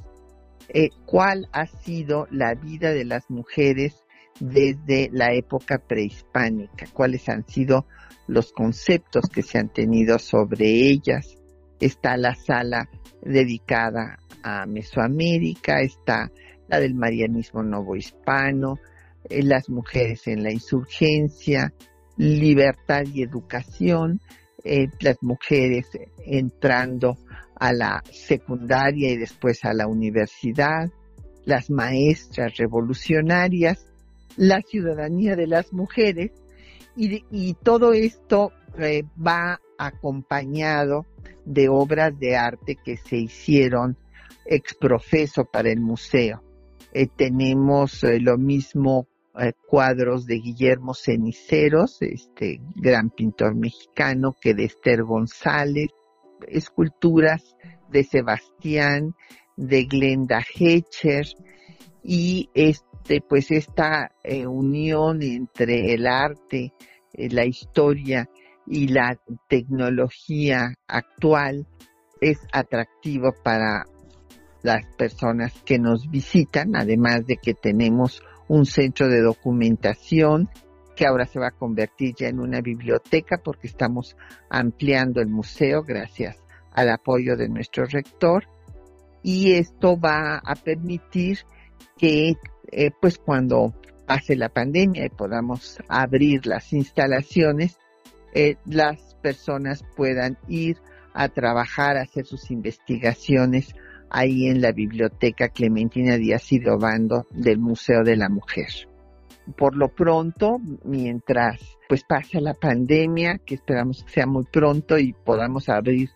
eh, 0.68 0.88
cuál 1.07 1.49
ha 1.53 1.66
sido 1.66 2.27
la 2.31 2.55
vida 2.55 2.90
de 2.92 3.05
las 3.05 3.31
mujeres 3.31 4.05
desde 4.40 5.11
la 5.12 5.33
época 5.33 5.79
prehispánica, 5.79 6.87
cuáles 6.92 7.29
han 7.29 7.47
sido 7.47 7.87
los 8.27 8.53
conceptos 8.53 9.27
que 9.33 9.42
se 9.42 9.59
han 9.59 9.68
tenido 9.68 10.18
sobre 10.18 10.66
ellas. 10.66 11.37
Está 11.79 12.16
la 12.16 12.35
sala 12.35 12.88
dedicada 13.21 14.18
a 14.42 14.66
Mesoamérica, 14.66 15.81
está 15.83 16.33
del 16.79 16.95
marianismo 16.95 17.63
novohispano, 17.63 18.79
eh, 19.29 19.43
las 19.43 19.69
mujeres 19.69 20.27
en 20.27 20.43
la 20.43 20.53
insurgencia, 20.53 21.73
libertad 22.17 23.05
y 23.13 23.23
educación, 23.23 24.21
eh, 24.65 24.89
las 25.01 25.23
mujeres 25.23 25.87
entrando 26.25 27.17
a 27.57 27.73
la 27.73 28.03
secundaria 28.11 29.11
y 29.11 29.17
después 29.17 29.65
a 29.65 29.73
la 29.73 29.87
universidad, 29.87 30.91
las 31.45 31.71
maestras 31.71 32.57
revolucionarias, 32.57 33.87
la 34.37 34.61
ciudadanía 34.63 35.37
de 35.37 35.47
las 35.47 35.73
mujeres 35.73 36.31
y, 36.95 37.55
todo 37.55 37.93
esto 37.93 38.53
eh, 38.79 39.05
va 39.17 39.61
acompañado 39.79 41.07
de 41.45 41.69
obras 41.69 42.19
de 42.19 42.37
arte 42.37 42.77
que 42.77 42.97
se 42.97 43.17
hicieron 43.17 43.97
exprofeso 44.45 45.45
para 45.45 45.71
el 45.71 45.81
museo. 45.81 46.43
Eh, 46.92 47.07
tenemos 47.16 48.05
eh, 48.05 48.20
lo 48.20 48.38
mismo 48.38 49.09
cuadros 49.66 50.26
de 50.26 50.40
Guillermo 50.40 50.92
Ceniceros, 50.92 52.02
este 52.02 52.61
gran 52.76 53.09
pintor 53.09 53.55
mexicano, 53.55 54.37
que 54.38 54.52
de 54.52 54.64
Esther 54.64 55.05
González, 55.05 55.88
esculturas 56.48 57.57
de 57.90 58.05
Sebastián, 58.05 59.14
de 59.57 59.85
Glenda 59.85 60.44
Hecher 60.55 61.26
y 62.02 62.50
este 62.55 63.20
pues 63.20 63.50
esta 63.50 64.12
eh, 64.22 64.46
unión 64.46 65.22
entre 65.22 65.94
el 65.94 66.07
arte, 66.07 66.72
eh, 67.12 67.28
la 67.31 67.44
historia 67.44 68.28
y 68.66 68.88
la 68.88 69.18
tecnología 69.48 70.74
actual 70.87 71.66
es 72.20 72.38
atractivo 72.52 73.35
para 73.42 73.85
las 74.62 74.87
personas 74.96 75.53
que 75.64 75.79
nos 75.79 76.11
visitan, 76.11 76.77
además 76.77 77.27
de 77.27 77.37
que 77.37 77.55
tenemos 77.55 78.22
un 78.48 78.66
centro 78.66 79.09
de 79.09 79.20
documentación 79.20 80.48
que 80.94 81.07
ahora 81.07 81.27
se 81.27 81.38
va 81.38 81.48
a 81.48 81.59
convertir 81.59 82.14
ya 82.16 82.29
en 82.29 82.38
una 82.38 82.61
biblioteca 82.61 83.38
porque 83.42 83.66
estamos 83.66 84.16
ampliando 84.51 85.20
el 85.20 85.29
museo 85.29 85.83
gracias 85.83 86.38
al 86.72 86.90
apoyo 86.90 87.37
de 87.37 87.48
nuestro 87.48 87.87
rector. 87.87 88.44
Y 89.22 89.53
esto 89.53 89.98
va 89.98 90.38
a 90.38 90.55
permitir 90.55 91.38
que 91.96 92.35
eh, 92.70 92.90
pues 93.01 93.18
cuando 93.18 93.75
pase 94.07 94.37
la 94.37 94.48
pandemia 94.48 95.07
y 95.07 95.11
podamos 95.11 95.79
abrir 95.88 96.46
las 96.46 96.72
instalaciones, 96.72 97.79
eh, 98.35 98.57
las 98.66 99.14
personas 99.22 99.85
puedan 99.96 100.38
ir 100.48 100.79
a 101.14 101.29
trabajar, 101.29 101.96
a 101.96 102.03
hacer 102.03 102.27
sus 102.27 102.51
investigaciones 102.51 103.75
ahí 104.12 104.46
en 104.46 104.61
la 104.61 104.70
biblioteca 104.72 105.48
Clementina 105.48 106.18
Díaz 106.18 106.53
y 106.53 106.61
del 106.61 107.59
Museo 107.59 108.05
de 108.05 108.16
la 108.16 108.29
Mujer. 108.29 108.68
Por 109.57 109.75
lo 109.75 109.88
pronto, 109.88 110.61
mientras 110.85 111.59
pues 111.88 112.05
pasa 112.05 112.40
la 112.40 112.55
pandemia, 112.55 113.40
que 113.44 113.57
esperamos 113.57 114.05
que 114.05 114.12
sea 114.12 114.27
muy 114.27 114.44
pronto 114.44 114.96
y 114.98 115.12
podamos 115.12 115.68
abrir 115.68 116.11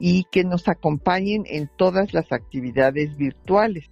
y 0.04 0.24
que 0.32 0.44
nos 0.44 0.68
acompañen 0.68 1.44
en 1.46 1.70
todas 1.78 2.12
las 2.12 2.32
actividades 2.32 3.16
virtuales. 3.18 3.88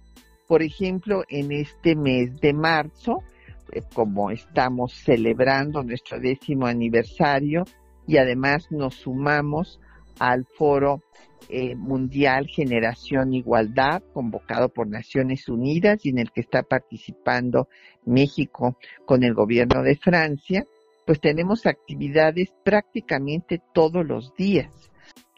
Por 0.48 0.60
ejemplo, 0.60 1.22
en 1.28 1.52
este 1.52 1.94
mes 1.94 2.40
de 2.40 2.52
marzo, 2.52 3.22
eh, 3.70 3.82
como 3.94 4.32
estamos 4.32 4.92
celebrando 4.92 5.84
nuestro 5.84 6.18
décimo 6.18 6.66
aniversario 6.66 7.62
y 8.08 8.16
además 8.16 8.66
nos 8.72 8.96
sumamos 8.96 9.80
al 10.18 10.46
Foro 10.46 11.00
eh, 11.48 11.76
Mundial 11.76 12.48
Generación 12.48 13.32
Igualdad, 13.32 14.02
convocado 14.12 14.68
por 14.68 14.88
Naciones 14.88 15.48
Unidas 15.48 16.04
y 16.04 16.08
en 16.08 16.18
el 16.18 16.32
que 16.32 16.40
está 16.40 16.64
participando 16.64 17.68
México 18.04 18.76
con 19.06 19.22
el 19.22 19.32
gobierno 19.32 19.84
de 19.84 19.94
Francia, 19.94 20.66
pues 21.06 21.20
tenemos 21.20 21.66
actividades 21.66 22.52
prácticamente 22.64 23.62
todos 23.72 24.04
los 24.04 24.34
días 24.34 24.89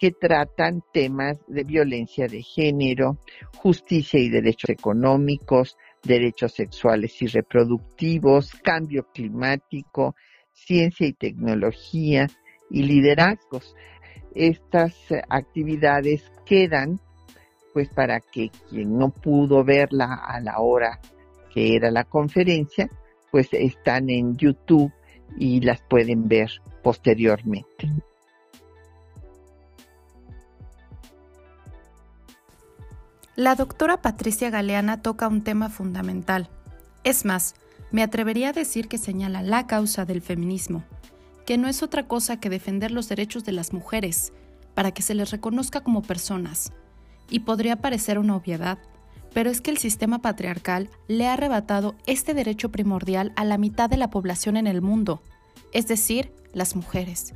que 0.02 0.10
tratan 0.10 0.82
temas 0.92 1.38
de 1.46 1.62
violencia 1.62 2.26
de 2.26 2.42
género, 2.42 3.18
justicia 3.58 4.18
y 4.18 4.30
derechos 4.30 4.70
económicos, 4.70 5.76
derechos 6.02 6.54
sexuales 6.54 7.22
y 7.22 7.28
reproductivos, 7.28 8.50
cambio 8.64 9.06
climático, 9.14 10.16
ciencia 10.52 11.06
y 11.06 11.12
tecnología 11.12 12.26
y 12.68 12.82
liderazgos 12.82 13.76
estas 14.34 14.92
actividades 15.28 16.32
quedan 16.44 16.98
pues 17.72 17.88
para 17.88 18.18
que 18.18 18.50
quien 18.68 18.98
no 18.98 19.10
pudo 19.10 19.62
verla 19.62 20.14
a 20.26 20.40
la 20.40 20.58
hora 20.58 20.98
que 21.54 21.76
era 21.76 21.92
la 21.92 22.02
conferencia, 22.02 22.88
pues 23.30 23.50
están 23.52 24.10
en 24.10 24.36
YouTube 24.36 24.92
y 25.38 25.60
las 25.60 25.80
pueden 25.82 26.26
ver 26.26 26.50
posteriormente. 26.82 27.88
La 33.34 33.54
doctora 33.54 34.02
Patricia 34.02 34.50
Galeana 34.50 35.00
toca 35.00 35.26
un 35.26 35.40
tema 35.40 35.70
fundamental. 35.70 36.50
Es 37.02 37.24
más, 37.24 37.54
me 37.90 38.02
atrevería 38.02 38.50
a 38.50 38.52
decir 38.52 38.88
que 38.88 38.98
señala 38.98 39.40
la 39.40 39.66
causa 39.66 40.04
del 40.04 40.20
feminismo, 40.20 40.84
que 41.46 41.56
no 41.56 41.66
es 41.66 41.82
otra 41.82 42.06
cosa 42.06 42.38
que 42.38 42.50
defender 42.50 42.90
los 42.90 43.08
derechos 43.08 43.42
de 43.44 43.52
las 43.52 43.72
mujeres, 43.72 44.34
para 44.74 44.90
que 44.92 45.00
se 45.00 45.14
les 45.14 45.30
reconozca 45.30 45.80
como 45.80 46.02
personas. 46.02 46.74
Y 47.30 47.40
podría 47.40 47.76
parecer 47.76 48.18
una 48.18 48.36
obviedad, 48.36 48.78
pero 49.32 49.48
es 49.48 49.62
que 49.62 49.70
el 49.70 49.78
sistema 49.78 50.20
patriarcal 50.20 50.90
le 51.08 51.26
ha 51.26 51.32
arrebatado 51.32 51.94
este 52.06 52.34
derecho 52.34 52.70
primordial 52.70 53.32
a 53.36 53.46
la 53.46 53.56
mitad 53.56 53.88
de 53.88 53.96
la 53.96 54.10
población 54.10 54.58
en 54.58 54.66
el 54.66 54.82
mundo, 54.82 55.22
es 55.72 55.88
decir, 55.88 56.34
las 56.52 56.76
mujeres. 56.76 57.32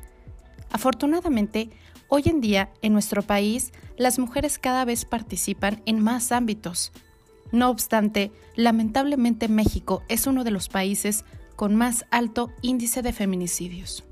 Afortunadamente, 0.71 1.71
hoy 2.09 2.25
en 2.27 2.41
día 2.41 2.71
en 2.83 2.93
nuestro 2.93 3.23
país 3.23 3.73
las 3.97 4.19
mujeres 4.19 4.59
cada 4.59 4.85
vez 4.85 5.05
participan 5.05 5.83
en 5.87 6.01
más 6.01 6.33
ámbitos. 6.33 6.93
No 7.53 7.71
obstante, 7.71 8.33
lamentablemente 8.55 9.49
México 9.49 10.03
es 10.09 10.27
uno 10.27 10.45
de 10.45 10.51
los 10.51 10.69
países 10.69 11.25
con 11.55 11.75
más 11.75 12.05
alto 12.11 12.51
índice 12.63 13.03
de 13.03 13.13
feminicidios. 13.13 14.05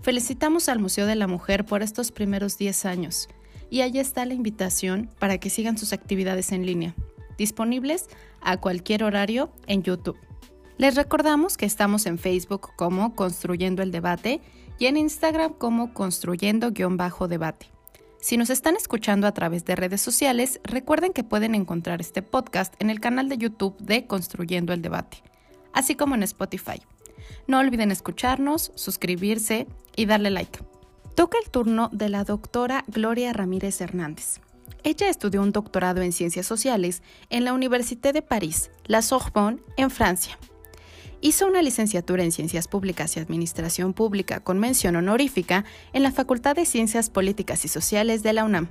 Felicitamos 0.00 0.68
al 0.68 0.78
Museo 0.78 1.06
de 1.06 1.16
la 1.16 1.26
Mujer 1.26 1.64
por 1.64 1.82
estos 1.82 2.12
primeros 2.12 2.58
10 2.58 2.84
años 2.86 3.28
y 3.70 3.82
allí 3.82 3.98
está 3.98 4.24
la 4.24 4.34
invitación 4.34 5.10
para 5.18 5.38
que 5.38 5.50
sigan 5.50 5.76
sus 5.76 5.92
actividades 5.92 6.52
en 6.52 6.64
línea, 6.64 6.94
disponibles 7.36 8.06
a 8.40 8.58
cualquier 8.58 9.04
horario 9.04 9.50
en 9.66 9.82
YouTube. 9.82 10.18
Les 10.76 10.94
recordamos 10.94 11.56
que 11.56 11.66
estamos 11.66 12.06
en 12.06 12.18
Facebook 12.18 12.70
como 12.76 13.14
Construyendo 13.16 13.82
el 13.82 13.90
Debate 13.90 14.40
y 14.78 14.86
en 14.86 14.96
Instagram 14.96 15.54
como 15.54 15.92
Construyendo-Debate. 15.94 17.70
Si 18.20 18.36
nos 18.36 18.50
están 18.50 18.76
escuchando 18.76 19.26
a 19.26 19.32
través 19.32 19.64
de 19.64 19.76
redes 19.76 20.00
sociales, 20.00 20.60
recuerden 20.64 21.12
que 21.12 21.24
pueden 21.24 21.54
encontrar 21.54 22.00
este 22.00 22.22
podcast 22.22 22.74
en 22.80 22.90
el 22.90 23.00
canal 23.00 23.28
de 23.28 23.38
YouTube 23.38 23.76
de 23.78 24.06
Construyendo 24.06 24.72
el 24.72 24.82
Debate 24.82 25.22
así 25.78 25.94
como 25.94 26.14
en 26.14 26.24
Spotify. 26.24 26.82
No 27.46 27.60
olviden 27.60 27.90
escucharnos, 27.90 28.72
suscribirse 28.74 29.66
y 29.96 30.06
darle 30.06 30.30
like. 30.30 30.58
Toca 31.14 31.38
el 31.42 31.50
turno 31.50 31.88
de 31.92 32.08
la 32.08 32.24
doctora 32.24 32.84
Gloria 32.88 33.32
Ramírez 33.32 33.80
Hernández. 33.80 34.40
Ella 34.84 35.08
estudió 35.08 35.42
un 35.42 35.52
doctorado 35.52 36.02
en 36.02 36.12
Ciencias 36.12 36.46
Sociales 36.46 37.02
en 37.30 37.44
la 37.44 37.52
Université 37.52 38.12
de 38.12 38.22
París, 38.22 38.70
la 38.86 39.02
Sorbonne, 39.02 39.60
en 39.76 39.90
Francia. 39.90 40.38
Hizo 41.20 41.48
una 41.48 41.62
licenciatura 41.62 42.22
en 42.22 42.30
Ciencias 42.30 42.68
Públicas 42.68 43.16
y 43.16 43.20
Administración 43.20 43.92
Pública 43.92 44.38
con 44.38 44.60
mención 44.60 44.94
honorífica 44.94 45.64
en 45.92 46.04
la 46.04 46.12
Facultad 46.12 46.54
de 46.54 46.64
Ciencias 46.64 47.10
Políticas 47.10 47.64
y 47.64 47.68
Sociales 47.68 48.22
de 48.22 48.32
la 48.32 48.44
UNAM. 48.44 48.68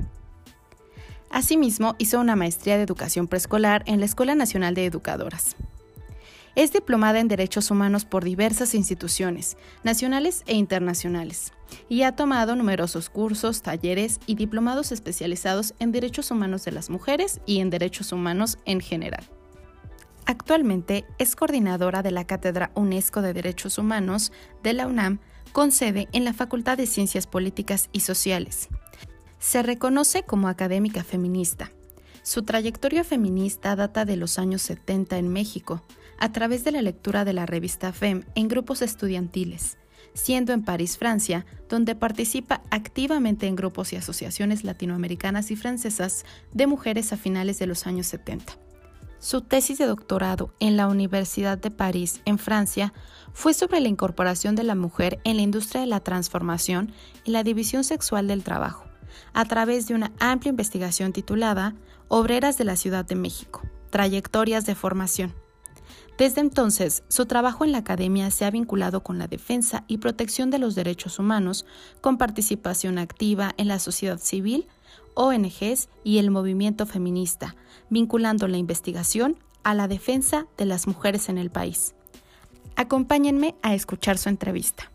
Asimismo, 1.30 1.96
hizo 1.98 2.22
una 2.22 2.38
maestría 2.38 2.78
de 2.78 2.84
Educación 2.84 3.28
Preescolar 3.28 3.84
en 3.86 4.00
la 4.00 4.06
Escuela 4.06 4.34
Nacional 4.34 4.76
de 4.76 4.86
Educadoras. 4.86 5.58
Es 6.56 6.72
diplomada 6.72 7.20
en 7.20 7.28
Derechos 7.28 7.70
Humanos 7.70 8.06
por 8.06 8.24
diversas 8.24 8.74
instituciones, 8.74 9.58
nacionales 9.84 10.44
e 10.48 10.56
internacionales, 10.56 11.52
y 11.90 12.04
ha 12.04 12.16
tomado 12.16 12.56
numerosos 12.56 13.10
cursos, 13.10 13.62
talleres 13.62 14.22
y 14.26 14.36
diplomados 14.36 14.94
especializados 14.94 15.76
en 15.80 15.92
derechos 15.92 16.32
humanos 16.32 16.64
de 16.64 16.72
las 16.72 16.90
mujeres 16.90 17.42
y 17.46 17.60
en 17.60 17.70
derechos 17.70 18.14
humanos 18.14 18.58
en 18.66 18.80
general. 18.80 19.30
Actualmente 20.28 21.06
es 21.20 21.38
coordinadora 21.38 22.04
de 22.04 22.12
la 22.12 22.28
Cátedra 22.28 22.72
UNESCO 22.76 23.22
de 23.22 23.32
Derechos 23.32 23.78
Humanos 23.78 24.34
de 24.62 24.74
la 24.74 24.86
UNAM, 24.86 25.20
con 25.54 25.72
sede 25.72 26.10
en 26.12 26.26
la 26.26 26.34
Facultad 26.34 26.76
de 26.78 26.86
Ciencias 26.86 27.26
Políticas 27.26 27.88
y 27.94 28.02
Sociales. 28.02 28.68
Se 29.40 29.64
reconoce 29.64 30.24
como 30.24 30.50
académica 30.50 31.06
feminista. 31.06 31.72
Su 32.24 32.44
trayectoria 32.44 33.06
feminista 33.06 33.78
data 33.78 34.04
de 34.04 34.18
los 34.18 34.38
años 34.38 34.62
70 34.64 35.18
en 35.18 35.30
México, 35.30 35.82
a 36.20 36.30
través 36.34 36.66
de 36.66 36.74
la 36.74 36.82
lectura 36.82 37.24
de 37.24 37.32
la 37.32 37.46
revista 37.46 37.94
FEM 37.94 38.26
en 38.36 38.50
grupos 38.50 38.82
estudiantiles, 38.82 39.78
siendo 40.14 40.52
en 40.52 40.66
París, 40.66 40.98
Francia, 40.98 41.46
donde 41.70 41.96
participa 41.96 42.64
activamente 42.70 43.48
en 43.48 43.56
grupos 43.56 43.94
y 43.94 43.96
asociaciones 43.96 44.66
latinoamericanas 44.66 45.52
y 45.52 45.56
francesas 45.56 46.26
de 46.52 46.68
mujeres 46.68 47.14
a 47.14 47.18
finales 47.18 47.60
de 47.60 47.68
los 47.68 47.88
años 47.88 48.08
70. 48.08 48.67
Su 49.20 49.42
tesis 49.42 49.80
de 49.80 49.88
doctorado 49.88 50.54
en 50.60 50.78
la 50.78 50.88
Universidad 50.88 51.58
de 51.58 51.72
París, 51.72 52.22
en 52.26 52.38
Francia, 52.38 52.94
fue 53.34 53.54
sobre 53.54 53.80
la 53.80 53.88
incorporación 53.88 54.56
de 54.56 54.64
la 54.64 54.76
mujer 54.76 55.20
en 55.24 55.38
la 55.38 55.42
industria 55.42 55.82
de 55.82 55.88
la 55.88 56.02
transformación 56.02 56.94
y 57.24 57.32
la 57.32 57.44
división 57.44 57.84
sexual 57.84 58.28
del 58.28 58.44
trabajo, 58.44 58.86
a 59.34 59.46
través 59.46 59.88
de 59.88 59.96
una 59.96 60.12
amplia 60.20 60.52
investigación 60.52 61.14
titulada 61.14 61.76
Obreras 62.10 62.58
de 62.58 62.66
la 62.66 62.76
Ciudad 62.76 63.06
de 63.06 63.16
México, 63.16 63.64
Trayectorias 63.90 64.66
de 64.66 64.76
Formación. 64.76 65.34
Desde 66.18 66.42
entonces, 66.42 67.04
su 67.10 67.26
trabajo 67.26 67.66
en 67.66 67.72
la 67.72 67.80
academia 67.80 68.32
se 68.32 68.46
ha 68.46 68.52
vinculado 68.52 69.04
con 69.04 69.20
la 69.20 69.28
defensa 69.28 69.84
y 69.88 69.98
protección 69.98 70.50
de 70.50 70.58
los 70.58 70.74
derechos 70.74 71.20
humanos, 71.20 71.66
con 72.02 72.18
participación 72.18 72.98
activa 72.98 73.54
en 73.58 73.68
la 73.68 73.78
sociedad 73.78 74.20
civil, 74.20 74.68
ONGs 75.18 75.90
y 76.04 76.20
el 76.20 76.30
movimiento 76.30 76.86
feminista, 76.86 77.56
vinculando 77.90 78.48
la 78.48 78.58
investigación 78.58 79.36
a 79.64 79.74
la 79.74 79.88
defensa 79.88 80.46
de 80.58 80.66
las 80.66 80.88
mujeres 80.88 81.28
en 81.28 81.38
el 81.38 81.50
país. 81.50 81.96
Acompáñenme 82.76 83.56
a 83.64 83.74
escuchar 83.74 84.18
su 84.18 84.30
entrevista. 84.30 84.92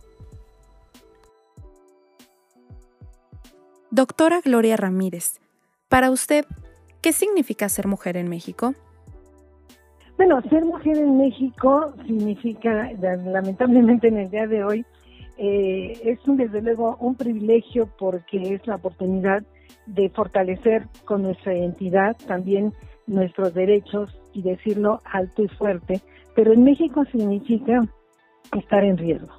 Doctora 3.90 4.40
Gloria 4.42 4.76
Ramírez, 4.76 5.40
para 5.88 6.10
usted, 6.10 6.46
¿qué 7.02 7.12
significa 7.12 7.68
ser 7.68 7.88
mujer 7.88 8.16
en 8.16 8.28
México? 8.28 8.74
Bueno, 10.16 10.40
ser 10.48 10.64
mujer 10.64 10.98
en 10.98 11.18
México 11.18 11.92
significa, 12.06 12.92
lamentablemente 12.92 14.08
en 14.08 14.18
el 14.18 14.30
día 14.30 14.46
de 14.46 14.64
hoy, 14.64 14.86
eh, 15.36 16.00
es 16.04 16.18
un, 16.28 16.36
desde 16.36 16.62
luego 16.62 16.96
un 17.00 17.16
privilegio 17.16 17.88
porque 17.98 18.54
es 18.54 18.66
la 18.66 18.76
oportunidad 18.76 19.42
de 19.86 20.08
fortalecer 20.10 20.86
con 21.04 21.22
nuestra 21.22 21.54
identidad 21.54 22.16
también 22.26 22.72
nuestros 23.06 23.54
derechos 23.54 24.16
y 24.32 24.42
decirlo 24.42 25.00
alto 25.04 25.42
y 25.42 25.48
fuerte, 25.48 26.00
pero 26.34 26.52
en 26.52 26.64
México 26.64 27.04
significa 27.10 27.82
estar 28.56 28.84
en 28.84 28.96
riesgo. 28.96 29.32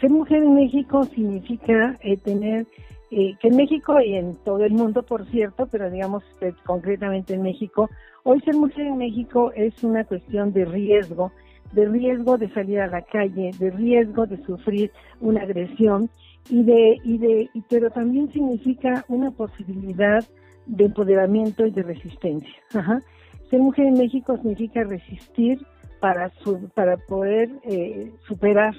Ser 0.00 0.10
mujer 0.10 0.42
en 0.42 0.54
México 0.54 1.04
significa 1.04 1.96
eh, 2.02 2.16
tener, 2.16 2.66
eh, 3.10 3.34
que 3.40 3.48
en 3.48 3.56
México 3.56 4.00
y 4.00 4.14
en 4.14 4.36
todo 4.44 4.64
el 4.64 4.72
mundo, 4.72 5.02
por 5.02 5.26
cierto, 5.30 5.66
pero 5.70 5.90
digamos 5.90 6.24
eh, 6.40 6.52
concretamente 6.64 7.34
en 7.34 7.42
México, 7.42 7.90
hoy 8.22 8.40
ser 8.40 8.54
mujer 8.54 8.86
en 8.86 8.98
México 8.98 9.52
es 9.54 9.82
una 9.82 10.04
cuestión 10.04 10.52
de 10.52 10.64
riesgo, 10.64 11.32
de 11.72 11.86
riesgo 11.86 12.38
de 12.38 12.52
salir 12.52 12.80
a 12.80 12.86
la 12.86 13.02
calle, 13.02 13.50
de 13.58 13.70
riesgo 13.70 14.26
de 14.26 14.42
sufrir 14.44 14.90
una 15.20 15.42
agresión 15.42 16.10
y 16.48 16.62
de, 16.64 16.98
y 17.04 17.18
de, 17.18 17.50
pero 17.68 17.90
también 17.90 18.32
significa 18.32 19.04
una 19.08 19.30
posibilidad 19.30 20.24
de 20.66 20.84
empoderamiento 20.84 21.66
y 21.66 21.70
de 21.70 21.82
resistencia. 21.82 22.54
Ser 23.50 23.60
mujer 23.60 23.86
en 23.86 23.94
México 23.94 24.36
significa 24.36 24.84
resistir 24.84 25.60
para, 26.00 26.30
para 26.74 26.96
poder 26.96 27.50
eh, 27.64 28.12
superar 28.26 28.74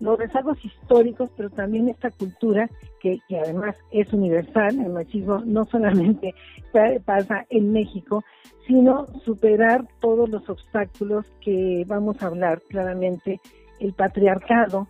los 0.00 0.18
rezagos 0.18 0.62
históricos, 0.64 1.30
pero 1.36 1.50
también 1.50 1.88
esta 1.88 2.10
cultura 2.10 2.68
que, 3.00 3.18
que, 3.28 3.38
además 3.38 3.76
es 3.90 4.12
universal, 4.12 4.78
el 4.80 4.90
machismo 4.90 5.42
no 5.44 5.64
solamente 5.66 6.34
pasa 7.04 7.46
en 7.50 7.72
México, 7.72 8.24
sino 8.66 9.06
superar 9.24 9.86
todos 10.00 10.28
los 10.28 10.48
obstáculos 10.48 11.26
que 11.40 11.84
vamos 11.86 12.22
a 12.22 12.26
hablar 12.26 12.60
claramente, 12.68 13.40
el 13.80 13.92
patriarcado, 13.92 14.88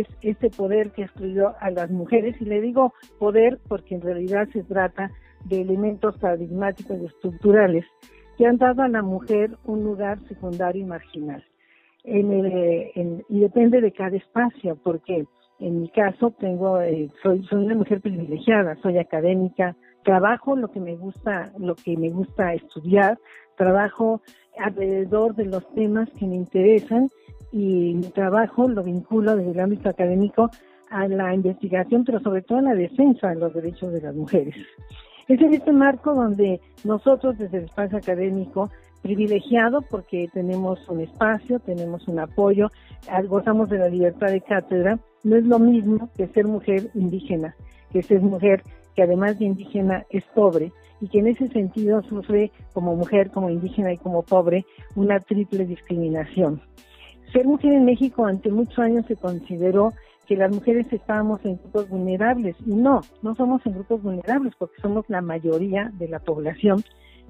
es 0.00 0.06
este 0.22 0.50
poder 0.50 0.90
que 0.92 1.02
excluyó 1.02 1.54
a 1.60 1.70
las 1.70 1.90
mujeres, 1.90 2.36
y 2.40 2.44
le 2.44 2.60
digo 2.60 2.92
poder 3.18 3.58
porque 3.68 3.94
en 3.94 4.02
realidad 4.02 4.48
se 4.52 4.62
trata 4.62 5.10
de 5.44 5.60
elementos 5.60 6.16
paradigmáticos 6.18 6.98
y 7.00 7.06
estructurales 7.06 7.84
que 8.36 8.46
han 8.46 8.58
dado 8.58 8.82
a 8.82 8.88
la 8.88 9.02
mujer 9.02 9.56
un 9.64 9.84
lugar 9.84 10.18
secundario 10.28 10.82
y 10.82 10.86
marginal. 10.86 11.44
En 12.04 13.22
y 13.28 13.40
depende 13.40 13.80
de 13.80 13.92
cada 13.92 14.16
espacio, 14.16 14.76
porque 14.82 15.24
en 15.60 15.82
mi 15.82 15.88
caso 15.90 16.32
tengo, 16.38 16.80
eh, 16.80 17.08
soy, 17.22 17.44
soy 17.44 17.64
una 17.64 17.76
mujer 17.76 18.00
privilegiada, 18.00 18.76
soy 18.82 18.98
académica, 18.98 19.76
trabajo 20.02 20.56
lo 20.56 20.68
que 20.68 20.80
me 20.80 20.96
gusta, 20.96 21.52
lo 21.58 21.76
que 21.76 21.96
me 21.96 22.10
gusta 22.10 22.54
estudiar, 22.54 23.18
trabajo 23.56 24.20
alrededor 24.58 25.36
de 25.36 25.44
los 25.44 25.68
temas 25.74 26.08
que 26.18 26.26
me 26.26 26.36
interesan 26.36 27.08
y 27.52 27.94
mi 27.94 28.08
trabajo 28.10 28.66
lo 28.66 28.82
vinculo 28.82 29.36
desde 29.36 29.52
el 29.52 29.60
ámbito 29.60 29.88
académico 29.90 30.50
a 30.90 31.06
la 31.06 31.34
investigación, 31.34 32.04
pero 32.04 32.20
sobre 32.20 32.42
todo 32.42 32.58
a 32.58 32.62
la 32.62 32.74
defensa 32.74 33.28
de 33.28 33.36
los 33.36 33.54
derechos 33.54 33.92
de 33.92 34.00
las 34.00 34.14
mujeres. 34.14 34.54
Es 35.28 35.40
en 35.40 35.54
este 35.54 35.72
marco 35.72 36.14
donde 36.14 36.60
nosotros 36.84 37.38
desde 37.38 37.58
el 37.58 37.64
espacio 37.64 37.98
académico, 37.98 38.70
privilegiado 39.02 39.82
porque 39.82 40.28
tenemos 40.32 40.88
un 40.88 41.00
espacio, 41.00 41.60
tenemos 41.60 42.06
un 42.08 42.18
apoyo, 42.18 42.68
gozamos 43.28 43.68
de 43.68 43.78
la 43.78 43.88
libertad 43.88 44.28
de 44.28 44.40
cátedra, 44.40 44.98
no 45.24 45.36
es 45.36 45.44
lo 45.44 45.58
mismo 45.58 46.10
que 46.16 46.28
ser 46.28 46.46
mujer 46.46 46.90
indígena, 46.94 47.54
que 47.92 48.02
ser 48.02 48.20
mujer 48.20 48.62
que 48.94 49.02
además 49.02 49.38
de 49.38 49.46
indígena 49.46 50.04
es 50.10 50.24
pobre 50.34 50.72
y 51.00 51.08
que 51.08 51.18
en 51.18 51.28
ese 51.28 51.48
sentido 51.48 52.02
sufre 52.02 52.50
como 52.72 52.94
mujer, 52.94 53.30
como 53.30 53.50
indígena 53.50 53.92
y 53.92 53.98
como 53.98 54.22
pobre 54.22 54.64
una 54.94 55.18
triple 55.18 55.64
discriminación. 55.64 56.60
Ser 57.32 57.46
mujer 57.46 57.72
en 57.72 57.84
México 57.84 58.26
ante 58.26 58.50
muchos 58.50 58.78
años 58.78 59.06
se 59.06 59.16
consideró 59.16 59.92
que 60.26 60.36
las 60.36 60.52
mujeres 60.52 60.86
estábamos 60.92 61.44
en 61.44 61.56
grupos 61.56 61.88
vulnerables. 61.88 62.56
Y 62.66 62.74
no, 62.74 63.00
no 63.22 63.34
somos 63.34 63.64
en 63.66 63.72
grupos 63.74 64.02
vulnerables 64.02 64.54
porque 64.58 64.80
somos 64.80 65.04
la 65.08 65.20
mayoría 65.20 65.90
de 65.94 66.08
la 66.08 66.18
población. 66.18 66.84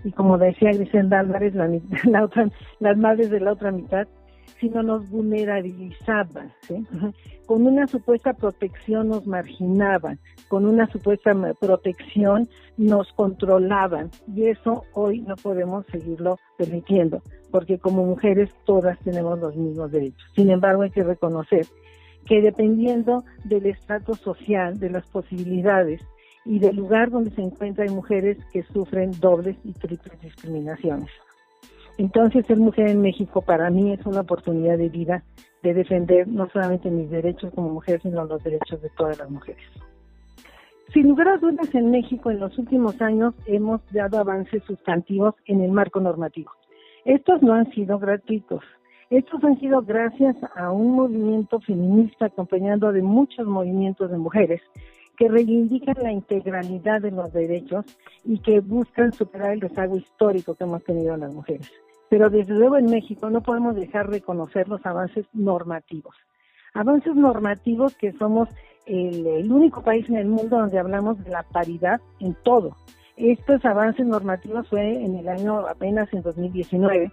Y 0.04 0.12
como 0.12 0.38
decía 0.38 0.72
Griselda 0.72 1.20
Álvarez, 1.20 1.54
la, 1.54 1.68
la 2.04 2.24
otra, 2.24 2.48
las 2.80 2.96
madres 2.96 3.30
de 3.30 3.40
la 3.40 3.52
otra 3.52 3.70
mitad, 3.70 4.08
sino 4.60 4.82
nos 4.82 5.08
vulnerabilizaban, 5.10 6.52
con 7.46 7.66
una 7.66 7.86
supuesta 7.86 8.32
protección 8.32 9.08
nos 9.08 9.26
marginaban, 9.26 10.18
con 10.48 10.66
una 10.66 10.86
supuesta 10.86 11.32
protección 11.60 12.48
nos 12.76 13.12
controlaban 13.12 14.10
y 14.34 14.46
eso 14.46 14.84
hoy 14.92 15.20
no 15.20 15.36
podemos 15.36 15.86
seguirlo 15.86 16.38
permitiendo, 16.56 17.22
porque 17.50 17.78
como 17.78 18.04
mujeres 18.04 18.50
todas 18.64 18.98
tenemos 19.00 19.38
los 19.38 19.56
mismos 19.56 19.90
derechos. 19.90 20.30
Sin 20.34 20.50
embargo, 20.50 20.82
hay 20.82 20.90
que 20.90 21.04
reconocer 21.04 21.66
que 22.26 22.40
dependiendo 22.40 23.24
del 23.44 23.66
estrato 23.66 24.14
social, 24.14 24.78
de 24.78 24.90
las 24.90 25.06
posibilidades 25.06 26.00
y 26.44 26.58
del 26.58 26.76
lugar 26.76 27.10
donde 27.10 27.30
se 27.30 27.42
encuentran, 27.42 27.94
mujeres 27.94 28.38
que 28.52 28.62
sufren 28.62 29.12
dobles 29.20 29.56
y 29.64 29.72
triples 29.72 30.20
discriminaciones. 30.20 31.10
Entonces, 31.98 32.46
ser 32.46 32.58
mujer 32.58 32.88
en 32.88 33.02
México 33.02 33.42
para 33.42 33.70
mí 33.70 33.92
es 33.92 34.04
una 34.06 34.20
oportunidad 34.20 34.78
de 34.78 34.88
vida 34.88 35.22
de 35.62 35.74
defender 35.74 36.26
no 36.26 36.48
solamente 36.50 36.90
mis 36.90 37.10
derechos 37.10 37.52
como 37.54 37.68
mujer, 37.68 38.00
sino 38.02 38.24
los 38.24 38.42
derechos 38.42 38.82
de 38.82 38.90
todas 38.90 39.18
las 39.18 39.30
mujeres. 39.30 39.62
Sin 40.92 41.08
lugar 41.08 41.28
a 41.28 41.36
dudas, 41.38 41.74
en 41.74 41.90
México 41.90 42.30
en 42.30 42.40
los 42.40 42.58
últimos 42.58 43.00
años 43.00 43.34
hemos 43.46 43.80
dado 43.92 44.18
avances 44.18 44.62
sustantivos 44.64 45.34
en 45.46 45.62
el 45.62 45.70
marco 45.70 46.00
normativo. 46.00 46.50
Estos 47.04 47.42
no 47.42 47.54
han 47.54 47.70
sido 47.72 47.98
gratuitos, 47.98 48.62
estos 49.08 49.42
han 49.44 49.58
sido 49.60 49.82
gracias 49.82 50.36
a 50.56 50.70
un 50.70 50.94
movimiento 50.94 51.60
feminista 51.60 52.26
acompañado 52.26 52.92
de 52.92 53.02
muchos 53.02 53.46
movimientos 53.46 54.10
de 54.10 54.18
mujeres 54.18 54.60
que 55.16 55.28
reivindican 55.28 55.96
la 56.02 56.12
integralidad 56.12 57.00
de 57.00 57.10
los 57.10 57.32
derechos 57.32 57.84
y 58.24 58.38
que 58.38 58.60
buscan 58.60 59.12
superar 59.12 59.52
el 59.52 59.60
rezago 59.60 59.96
histórico 59.96 60.54
que 60.54 60.64
hemos 60.64 60.82
tenido 60.84 61.16
las 61.16 61.34
mujeres. 61.34 61.70
Pero 62.08 62.30
desde 62.30 62.54
luego 62.54 62.76
en 62.76 62.86
México 62.86 63.30
no 63.30 63.42
podemos 63.42 63.74
dejar 63.74 64.10
de 64.10 64.20
conocer 64.20 64.68
los 64.68 64.84
avances 64.84 65.26
normativos. 65.32 66.14
Avances 66.74 67.14
normativos 67.14 67.94
que 67.96 68.12
somos 68.12 68.48
el, 68.86 69.26
el 69.26 69.52
único 69.52 69.82
país 69.82 70.08
en 70.08 70.16
el 70.16 70.26
mundo 70.26 70.58
donde 70.58 70.78
hablamos 70.78 71.22
de 71.22 71.30
la 71.30 71.42
paridad 71.42 72.00
en 72.20 72.34
todo. 72.42 72.76
Estos 73.16 73.64
avances 73.64 74.06
normativos 74.06 74.68
fue 74.68 75.04
en 75.04 75.16
el 75.16 75.28
año 75.28 75.66
apenas 75.66 76.12
en 76.12 76.22
2019 76.22 77.12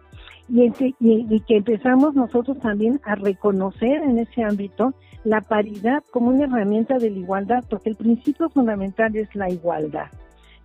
y, 0.49 1.39
que 1.41 1.57
empezamos 1.57 2.15
nosotros 2.15 2.57
también 2.59 2.99
a 3.03 3.15
reconocer 3.15 4.01
en 4.01 4.19
ese 4.19 4.43
ámbito 4.43 4.93
la 5.23 5.41
paridad 5.41 6.03
como 6.11 6.29
una 6.29 6.45
herramienta 6.45 6.97
de 6.97 7.11
la 7.11 7.17
igualdad, 7.17 7.63
porque 7.69 7.89
el 7.89 7.95
principio 7.95 8.49
fundamental 8.49 9.15
es 9.15 9.33
la 9.35 9.49
igualdad. 9.49 10.07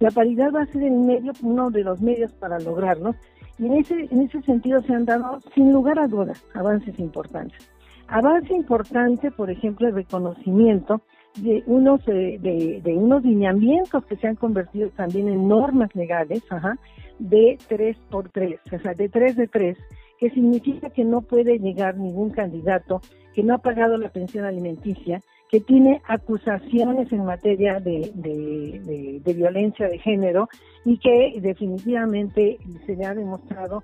La 0.00 0.10
paridad 0.10 0.52
va 0.54 0.62
a 0.62 0.66
ser 0.66 0.84
el 0.84 0.94
medio, 0.94 1.32
uno 1.42 1.70
de 1.70 1.84
los 1.84 2.00
medios 2.00 2.32
para 2.32 2.58
lograrlo, 2.58 3.14
Y 3.58 3.66
en 3.66 3.74
ese, 3.74 4.08
en 4.10 4.22
ese 4.22 4.42
sentido 4.42 4.82
se 4.82 4.92
han 4.92 5.04
dado, 5.04 5.38
sin 5.54 5.72
lugar 5.72 5.98
a 5.98 6.08
dudas, 6.08 6.44
avances 6.54 6.98
importantes. 6.98 7.58
Avance 8.08 8.52
importante, 8.52 9.30
por 9.30 9.50
ejemplo, 9.50 9.88
el 9.88 9.94
reconocimiento 9.94 11.00
de 11.36 11.62
unos 11.66 12.04
de, 12.04 12.80
de, 12.82 12.94
unos 12.96 13.24
lineamientos 13.24 14.04
que 14.06 14.16
se 14.16 14.28
han 14.28 14.36
convertido 14.36 14.90
también 14.90 15.28
en 15.28 15.48
normas 15.48 15.94
legales, 15.94 16.42
ajá, 16.50 16.76
de 17.18 17.58
tres 17.68 17.96
por 18.10 18.28
tres, 18.30 18.60
o 18.72 18.78
sea, 18.78 18.94
de 18.94 19.08
tres 19.08 19.36
de 19.36 19.46
tres, 19.46 19.78
que 20.18 20.30
significa 20.30 20.90
que 20.90 21.04
no 21.04 21.22
puede 21.22 21.58
llegar 21.58 21.96
ningún 21.96 22.30
candidato 22.30 23.00
que 23.34 23.42
no 23.42 23.54
ha 23.54 23.58
pagado 23.58 23.96
la 23.98 24.10
pensión 24.10 24.44
alimenticia, 24.44 25.20
que 25.50 25.60
tiene 25.60 26.00
acusaciones 26.06 27.12
en 27.12 27.24
materia 27.24 27.80
de, 27.80 28.12
de, 28.14 29.20
de 29.22 29.32
violencia 29.34 29.88
de 29.88 29.98
género 29.98 30.48
y 30.84 30.98
que 30.98 31.38
definitivamente 31.40 32.58
se 32.86 32.96
le 32.96 33.04
ha 33.04 33.14
demostrado 33.14 33.82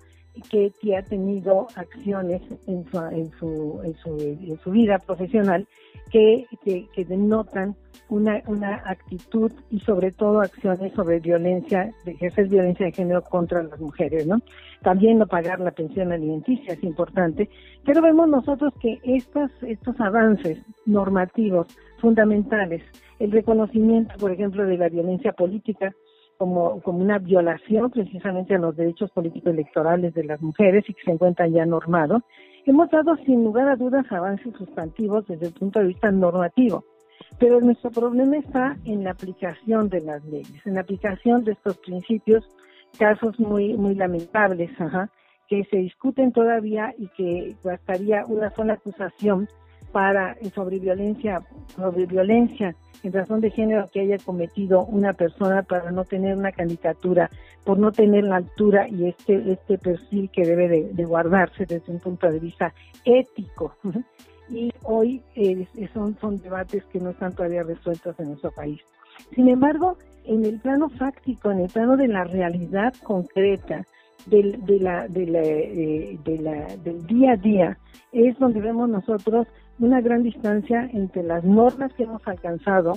que, 0.51 0.72
que 0.81 0.97
ha 0.97 1.03
tenido 1.03 1.66
acciones 1.76 2.43
en 2.66 2.85
su, 2.91 2.99
en 2.99 3.31
su, 3.39 3.81
en 3.83 3.95
su, 3.97 4.18
en 4.20 4.59
su 4.59 4.70
vida 4.70 4.99
profesional 4.99 5.66
que, 6.11 6.47
que, 6.64 7.05
denotan 7.05 7.76
una, 8.09 8.43
una 8.47 8.83
actitud 8.87 9.53
y 9.70 9.81
sobre 9.81 10.11
todo 10.11 10.41
acciones 10.41 10.93
sobre 10.95 11.20
violencia, 11.20 11.93
de 12.05 12.12
ejercer 12.12 12.49
violencia 12.49 12.87
de 12.87 12.93
género 12.93 13.22
contra 13.22 13.62
las 13.62 13.78
mujeres, 13.81 14.26
¿no? 14.26 14.41
También 14.83 15.18
no 15.18 15.26
pagar 15.26 15.61
la 15.61 15.70
pensión 15.70 16.11
alimenticia 16.11 16.74
es 16.74 16.83
importante, 16.83 17.49
pero 17.85 18.03
vemos 18.03 18.28
nosotros 18.28 18.72
que 18.81 18.99
estos, 19.05 19.51
estos 19.62 20.01
avances 20.01 20.59
normativos 20.87 21.66
fundamentales, 21.99 22.83
el 23.18 23.31
reconocimiento, 23.31 24.14
por 24.18 24.33
ejemplo, 24.33 24.64
de 24.64 24.78
la 24.78 24.89
violencia 24.89 25.33
política, 25.33 25.93
como, 26.41 26.80
como 26.80 27.01
una 27.01 27.18
violación 27.18 27.91
precisamente 27.91 28.55
a 28.55 28.59
los 28.59 28.74
derechos 28.74 29.11
políticos 29.11 29.53
electorales 29.53 30.14
de 30.14 30.24
las 30.24 30.41
mujeres 30.41 30.88
y 30.88 30.95
que 30.95 31.03
se 31.03 31.11
encuentra 31.11 31.47
ya 31.49 31.66
normado, 31.66 32.22
hemos 32.64 32.88
dado 32.88 33.14
sin 33.26 33.45
lugar 33.45 33.68
a 33.68 33.76
dudas 33.76 34.11
avances 34.11 34.55
sustantivos 34.57 35.26
desde 35.26 35.49
el 35.49 35.53
punto 35.53 35.80
de 35.80 35.88
vista 35.88 36.11
normativo. 36.11 36.82
Pero 37.38 37.61
nuestro 37.61 37.91
problema 37.91 38.38
está 38.38 38.78
en 38.86 39.05
la 39.05 39.11
aplicación 39.11 39.91
de 39.91 40.01
las 40.01 40.24
leyes, 40.24 40.66
en 40.66 40.76
la 40.76 40.80
aplicación 40.80 41.45
de 41.45 41.53
estos 41.53 41.76
principios, 41.76 42.43
casos 42.99 43.38
muy, 43.38 43.74
muy 43.74 43.95
lamentables, 43.95 44.70
que 45.47 45.64
se 45.64 45.76
discuten 45.76 46.32
todavía 46.32 46.95
y 46.97 47.09
que 47.09 47.55
bastaría 47.62 48.24
una 48.24 48.49
sola 48.53 48.72
acusación 48.72 49.47
para 49.93 50.36
sobre 50.55 50.78
violencia, 50.78 51.43
sobre 51.76 52.07
violencia 52.07 52.74
en 53.03 53.12
razón 53.12 53.41
de 53.41 53.51
género 53.51 53.88
que 53.93 54.01
haya 54.01 54.18
cometido 54.18 54.84
una 54.84 55.12
persona 55.12 55.62
para 55.62 55.91
no 55.91 56.05
tener 56.05 56.36
una 56.36 56.53
candidatura, 56.53 57.30
por 57.64 57.78
no 57.78 57.93
tener 57.93 58.24
la 58.24 58.36
altura 58.36 58.88
y 58.88 59.09
este, 59.09 59.53
este 59.53 59.78
perfil 59.78 60.30
que 60.30 60.45
debe 60.45 60.68
de, 60.93 61.05
guardarse 61.05 61.64
desde 61.66 61.93
un 61.93 61.99
punto 61.99 62.30
de 62.30 62.38
vista 62.38 62.72
ético. 63.05 63.74
Y 64.53 64.72
hoy 64.82 65.22
eh, 65.36 65.64
son, 65.95 66.18
son 66.20 66.36
debates 66.38 66.84
que 66.86 66.99
no 66.99 67.11
están 67.11 67.32
todavía 67.32 67.62
resueltos 67.62 68.18
en 68.18 68.30
nuestro 68.30 68.51
país. 68.51 68.80
Sin 69.32 69.49
embargo, 69.49 69.97
en 70.24 70.45
el 70.45 70.59
plano 70.59 70.88
fáctico, 70.88 71.53
en 71.53 71.61
el 71.61 71.68
plano 71.68 71.97
de 71.97 72.09
la 72.09 72.24
realidad 72.24 72.93
concreta, 73.05 73.86
del, 74.26 74.64
de 74.64 74.80
la, 74.80 75.09
de 75.09 75.26
la, 75.26 75.41
eh, 75.41 76.18
del 76.82 77.07
día 77.07 77.32
a 77.32 77.36
día, 77.36 77.78
es 78.12 78.38
donde 78.38 78.61
vemos 78.61 78.88
nosotros 78.88 79.47
una 79.81 80.01
gran 80.01 80.22
distancia 80.22 80.89
entre 80.93 81.22
las 81.22 81.43
normas 81.45 81.93
que 81.95 82.05
hemos 82.05 82.26
alcanzado 82.26 82.95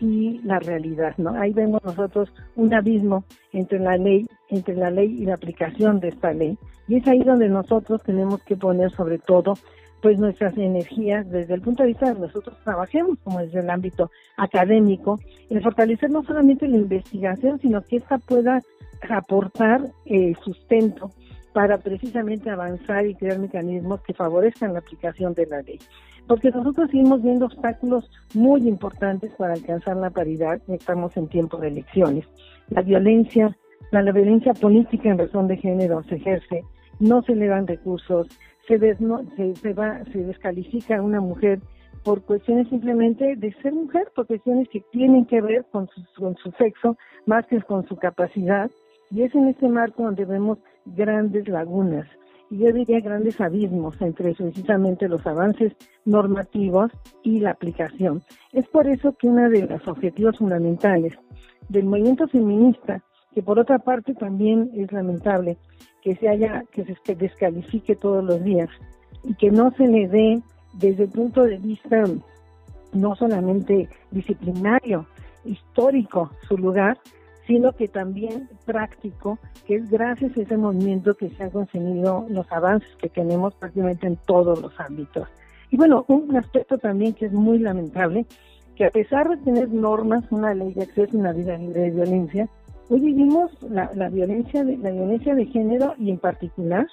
y 0.00 0.40
la 0.42 0.58
realidad, 0.58 1.14
¿no? 1.18 1.30
Ahí 1.30 1.52
vemos 1.52 1.82
nosotros 1.84 2.32
un 2.56 2.74
abismo 2.74 3.24
entre 3.52 3.78
la 3.78 3.96
ley, 3.96 4.26
entre 4.48 4.74
la 4.74 4.90
ley 4.90 5.16
y 5.20 5.26
la 5.26 5.34
aplicación 5.34 6.00
de 6.00 6.08
esta 6.08 6.32
ley. 6.32 6.58
Y 6.88 6.96
es 6.96 7.06
ahí 7.06 7.22
donde 7.22 7.48
nosotros 7.48 8.02
tenemos 8.02 8.42
que 8.42 8.56
poner 8.56 8.90
sobre 8.90 9.18
todo 9.18 9.54
pues 10.02 10.18
nuestras 10.18 10.56
energías 10.58 11.30
desde 11.30 11.54
el 11.54 11.62
punto 11.62 11.82
de 11.82 11.88
vista 11.88 12.12
de 12.12 12.20
nosotros 12.20 12.54
trabajemos 12.62 13.18
como 13.24 13.40
desde 13.40 13.60
el 13.60 13.70
ámbito 13.70 14.10
académico, 14.36 15.18
en 15.48 15.62
fortalecer 15.62 16.10
no 16.10 16.22
solamente 16.22 16.68
la 16.68 16.76
investigación, 16.76 17.58
sino 17.58 17.80
que 17.80 17.96
esta 17.96 18.18
pueda 18.18 18.60
aportar 19.08 19.80
eh, 20.04 20.34
sustento 20.44 21.10
para 21.54 21.78
precisamente 21.78 22.50
avanzar 22.50 23.06
y 23.06 23.14
crear 23.14 23.38
mecanismos 23.38 24.02
que 24.02 24.12
favorezcan 24.12 24.72
la 24.72 24.80
aplicación 24.80 25.34
de 25.34 25.46
la 25.46 25.62
ley. 25.62 25.78
Porque 26.26 26.50
nosotros 26.50 26.90
seguimos 26.90 27.22
viendo 27.22 27.46
obstáculos 27.46 28.10
muy 28.34 28.68
importantes 28.68 29.32
para 29.38 29.54
alcanzar 29.54 29.96
la 29.96 30.10
paridad, 30.10 30.60
estamos 30.66 31.16
en 31.16 31.28
tiempo 31.28 31.56
de 31.58 31.68
elecciones. 31.68 32.26
La 32.70 32.82
violencia, 32.82 33.56
la, 33.92 34.02
violencia 34.02 34.52
política 34.52 35.08
en 35.08 35.18
razón 35.18 35.46
de 35.46 35.56
género 35.56 36.02
se 36.02 36.16
ejerce, 36.16 36.64
no 36.98 37.22
se 37.22 37.36
le 37.36 37.46
dan 37.46 37.68
recursos, 37.68 38.26
se, 38.66 38.78
se, 38.78 39.72
va, 39.74 40.02
se 40.12 40.18
descalifica 40.24 40.96
a 40.96 41.02
una 41.02 41.20
mujer 41.20 41.60
por 42.02 42.22
cuestiones 42.22 42.68
simplemente 42.68 43.36
de 43.36 43.52
ser 43.62 43.74
mujer, 43.74 44.10
por 44.12 44.26
cuestiones 44.26 44.68
que 44.70 44.80
tienen 44.90 45.24
que 45.24 45.40
ver 45.40 45.64
con 45.70 45.86
su, 45.88 46.02
con 46.18 46.34
su 46.36 46.50
sexo 46.52 46.96
más 47.26 47.46
que 47.46 47.62
con 47.62 47.86
su 47.86 47.96
capacidad. 47.96 48.70
Y 49.10 49.22
es 49.22 49.32
en 49.36 49.48
este 49.48 49.68
marco 49.68 50.02
donde 50.02 50.24
vemos 50.24 50.58
grandes 50.86 51.48
lagunas 51.48 52.06
y 52.50 52.58
yo 52.58 52.72
diría 52.72 53.00
grandes 53.00 53.40
abismos 53.40 54.00
entre 54.00 54.34
precisamente 54.34 55.08
los 55.08 55.26
avances 55.26 55.72
normativos 56.04 56.92
y 57.22 57.40
la 57.40 57.50
aplicación. 57.50 58.22
Es 58.52 58.68
por 58.68 58.86
eso 58.86 59.14
que 59.16 59.28
uno 59.28 59.48
de 59.48 59.66
los 59.66 59.86
objetivos 59.88 60.38
fundamentales 60.38 61.14
del 61.68 61.86
movimiento 61.86 62.28
feminista, 62.28 63.02
que 63.32 63.42
por 63.42 63.58
otra 63.58 63.78
parte 63.78 64.14
también 64.14 64.70
es 64.74 64.92
lamentable 64.92 65.56
que 66.02 66.14
se 66.16 66.28
haya, 66.28 66.64
que 66.70 66.84
se 66.84 67.14
descalifique 67.14 67.96
todos 67.96 68.22
los 68.22 68.42
días 68.44 68.68
y 69.24 69.34
que 69.34 69.50
no 69.50 69.70
se 69.72 69.86
le 69.86 70.06
dé 70.06 70.42
desde 70.74 71.04
el 71.04 71.10
punto 71.10 71.44
de 71.44 71.56
vista 71.56 72.04
no 72.92 73.16
solamente 73.16 73.88
disciplinario, 74.10 75.06
histórico 75.44 76.30
su 76.46 76.56
lugar, 76.56 76.98
sino 77.46 77.72
que 77.72 77.88
también 77.88 78.48
práctico, 78.64 79.38
que 79.66 79.76
es 79.76 79.90
gracias 79.90 80.36
a 80.36 80.40
ese 80.40 80.56
movimiento 80.56 81.14
que 81.14 81.30
se 81.30 81.42
han 81.42 81.50
conseguido 81.50 82.26
los 82.28 82.50
avances 82.50 82.88
que 82.96 83.08
tenemos 83.08 83.54
prácticamente 83.54 84.06
en 84.06 84.16
todos 84.16 84.60
los 84.60 84.78
ámbitos. 84.80 85.28
Y 85.70 85.76
bueno, 85.76 86.04
un 86.08 86.36
aspecto 86.36 86.78
también 86.78 87.14
que 87.14 87.26
es 87.26 87.32
muy 87.32 87.58
lamentable, 87.58 88.26
que 88.76 88.86
a 88.86 88.90
pesar 88.90 89.28
de 89.28 89.36
tener 89.38 89.68
normas, 89.68 90.24
una 90.30 90.54
ley 90.54 90.72
de 90.72 90.82
acceso 90.82 91.16
a 91.16 91.20
una 91.20 91.32
vida 91.32 91.56
libre 91.58 91.82
de 91.82 91.90
violencia, 91.90 92.48
hoy 92.88 93.00
vivimos 93.00 93.50
la, 93.62 93.90
la 93.94 94.08
violencia 94.08 94.64
de, 94.64 94.76
la 94.78 94.90
violencia 94.90 95.34
de 95.34 95.46
género 95.46 95.94
y 95.98 96.10
en 96.10 96.18
particular 96.18 96.86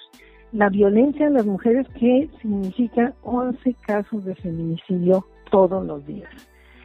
la 0.52 0.68
violencia 0.68 1.26
en 1.26 1.34
las 1.34 1.46
mujeres 1.46 1.86
que 1.98 2.28
significa 2.40 3.14
11 3.22 3.74
casos 3.86 4.24
de 4.24 4.34
feminicidio 4.34 5.24
todos 5.50 5.84
los 5.84 6.06
días. 6.06 6.30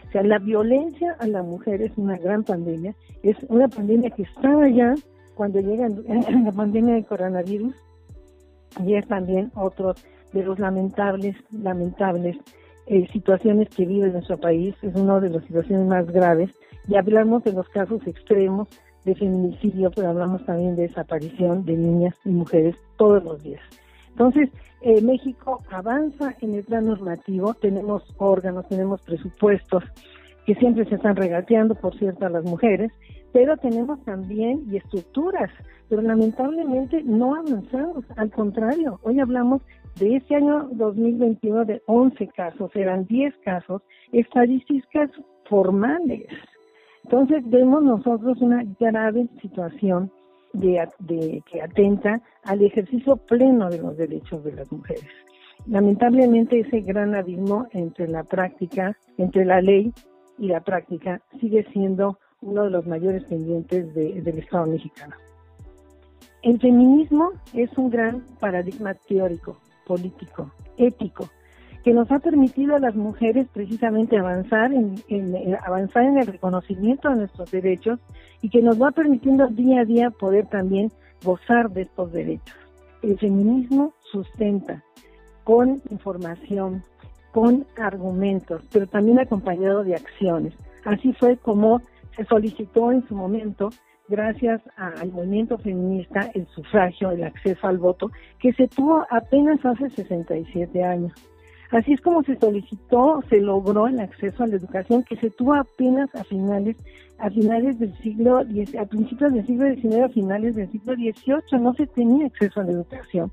O 0.07 0.11
sea, 0.11 0.23
la 0.23 0.39
violencia 0.39 1.15
a 1.19 1.27
la 1.27 1.43
mujer 1.43 1.81
es 1.81 1.91
una 1.97 2.17
gran 2.17 2.43
pandemia, 2.43 2.95
es 3.23 3.35
una 3.49 3.67
pandemia 3.67 4.09
que 4.11 4.23
estaba 4.23 4.69
ya 4.69 4.95
cuando 5.35 5.59
llega 5.59 5.89
la 6.43 6.51
pandemia 6.51 6.95
del 6.95 7.05
coronavirus. 7.05 7.75
Y 8.85 8.95
es 8.95 9.07
también 9.07 9.51
otro 9.55 9.95
de 10.33 10.43
los 10.43 10.59
lamentables, 10.59 11.35
lamentables 11.51 12.37
eh, 12.85 13.07
situaciones 13.11 13.69
que 13.69 13.85
vive 13.85 14.09
nuestro 14.09 14.37
país, 14.37 14.75
es 14.81 14.95
una 14.95 15.19
de 15.19 15.29
las 15.29 15.43
situaciones 15.45 15.87
más 15.87 16.05
graves. 16.09 16.51
Y 16.87 16.95
hablamos 16.95 17.43
de 17.43 17.51
los 17.51 17.67
casos 17.69 18.05
extremos 18.07 18.69
de 19.03 19.15
feminicidio, 19.15 19.91
pero 19.91 20.09
hablamos 20.09 20.45
también 20.45 20.75
de 20.75 20.83
desaparición 20.83 21.65
de 21.65 21.75
niñas 21.75 22.15
y 22.23 22.29
mujeres 22.29 22.75
todos 22.97 23.23
los 23.23 23.43
días. 23.43 23.61
Entonces, 24.17 24.49
eh, 24.81 24.99
México 25.03 25.59
avanza 25.69 26.33
en 26.41 26.55
el 26.55 26.63
plan 26.63 26.87
normativo, 26.87 27.53
tenemos 27.53 28.03
órganos, 28.17 28.67
tenemos 28.67 28.99
presupuestos 29.03 29.83
que 30.47 30.55
siempre 30.55 30.85
se 30.85 30.95
están 30.95 31.15
regateando, 31.15 31.75
por 31.75 31.95
cierto, 31.99 32.25
a 32.25 32.29
las 32.29 32.43
mujeres, 32.43 32.91
pero 33.31 33.55
tenemos 33.57 34.03
también 34.05 34.63
y 34.71 34.77
estructuras, 34.77 35.51
pero 35.87 36.01
lamentablemente 36.01 37.03
no 37.03 37.35
avanzamos, 37.35 38.05
al 38.15 38.31
contrario, 38.31 38.99
hoy 39.03 39.19
hablamos 39.19 39.61
de 39.99 40.15
este 40.15 40.33
año 40.33 40.67
2021 40.71 41.65
de 41.65 41.83
11 41.85 42.27
casos, 42.29 42.71
eran 42.73 43.05
10 43.05 43.35
casos, 43.45 43.83
estadísticas 44.13 45.11
formales. 45.47 46.25
Entonces 47.03 47.47
vemos 47.47 47.83
nosotros 47.83 48.41
una 48.41 48.63
grave 48.79 49.27
situación 49.43 50.11
de, 50.53 51.43
que 51.49 51.61
atenta 51.61 52.21
al 52.43 52.63
ejercicio 52.63 53.17
pleno 53.17 53.69
de 53.69 53.79
los 53.79 53.97
derechos 53.97 54.43
de 54.43 54.53
las 54.53 54.71
mujeres. 54.71 55.05
Lamentablemente 55.65 56.59
ese 56.59 56.81
gran 56.81 57.15
abismo 57.15 57.67
entre 57.71 58.07
la 58.07 58.23
práctica, 58.23 58.97
entre 59.17 59.45
la 59.45 59.61
ley 59.61 59.91
y 60.37 60.47
la 60.47 60.61
práctica 60.61 61.21
sigue 61.39 61.65
siendo 61.73 62.19
uno 62.41 62.63
de 62.63 62.69
los 62.69 62.85
mayores 62.85 63.23
pendientes 63.25 63.93
del 63.93 64.37
Estado 64.37 64.67
mexicano. 64.67 65.15
El 66.43 66.59
feminismo 66.59 67.31
es 67.53 67.75
un 67.77 67.89
gran 67.89 68.23
paradigma 68.39 68.93
teórico, 68.93 69.57
político, 69.85 70.51
ético, 70.77 71.27
que 71.83 71.93
nos 71.93 72.11
ha 72.11 72.19
permitido 72.19 72.75
a 72.75 72.79
las 72.79 72.95
mujeres 72.95 73.47
precisamente 73.53 74.17
avanzar 74.17 74.71
en, 74.73 74.95
avanzar 75.65 76.03
en 76.03 76.17
el 76.17 76.27
reconocimiento 76.27 77.09
de 77.09 77.15
nuestros 77.15 77.51
derechos 77.51 77.99
y 78.41 78.49
que 78.49 78.61
nos 78.61 78.81
va 78.81 78.91
permitiendo 78.91 79.47
día 79.47 79.81
a 79.81 79.85
día 79.85 80.09
poder 80.09 80.47
también 80.47 80.91
gozar 81.23 81.69
de 81.69 81.83
estos 81.83 82.11
derechos. 82.11 82.55
El 83.01 83.17
feminismo 83.17 83.93
sustenta 84.11 84.83
con 85.43 85.81
información, 85.89 86.83
con 87.31 87.65
argumentos, 87.77 88.63
pero 88.71 88.87
también 88.87 89.19
acompañado 89.19 89.83
de 89.83 89.95
acciones. 89.95 90.53
Así 90.83 91.13
fue 91.13 91.37
como 91.37 91.81
se 92.15 92.25
solicitó 92.25 92.91
en 92.91 93.07
su 93.07 93.15
momento, 93.15 93.69
gracias 94.09 94.61
al 94.75 95.11
movimiento 95.11 95.57
feminista, 95.57 96.31
el 96.33 96.47
sufragio, 96.47 97.11
el 97.11 97.23
acceso 97.23 97.67
al 97.67 97.77
voto, 97.77 98.11
que 98.39 98.53
se 98.53 98.67
tuvo 98.67 99.05
apenas 99.09 99.63
hace 99.65 99.89
67 99.91 100.83
años. 100.83 101.13
Así 101.71 101.93
es 101.93 102.01
como 102.01 102.23
se 102.23 102.37
solicitó, 102.37 103.21
se 103.29 103.41
logró 103.41 103.87
el 103.87 103.99
acceso 103.99 104.43
a 104.43 104.47
la 104.47 104.55
educación 104.55 105.03
que 105.03 105.17
se 105.17 105.29
tuvo 105.29 105.53
apenas 105.53 106.13
a 106.15 106.23
finales, 106.23 106.77
a 107.17 107.29
finales 107.29 107.77
del 107.77 107.93
siglo, 107.97 108.37
a 108.37 108.85
principios 108.85 109.33
del 109.33 109.45
siglo 109.45 109.75
XIX, 109.75 110.03
a 110.03 110.09
finales 110.09 110.55
del 110.55 110.71
siglo 110.71 110.93
XVIII, 110.93 111.59
no 111.59 111.73
se 111.73 111.87
tenía 111.87 112.27
acceso 112.27 112.61
a 112.61 112.63
la 112.63 112.71
educación. 112.71 113.31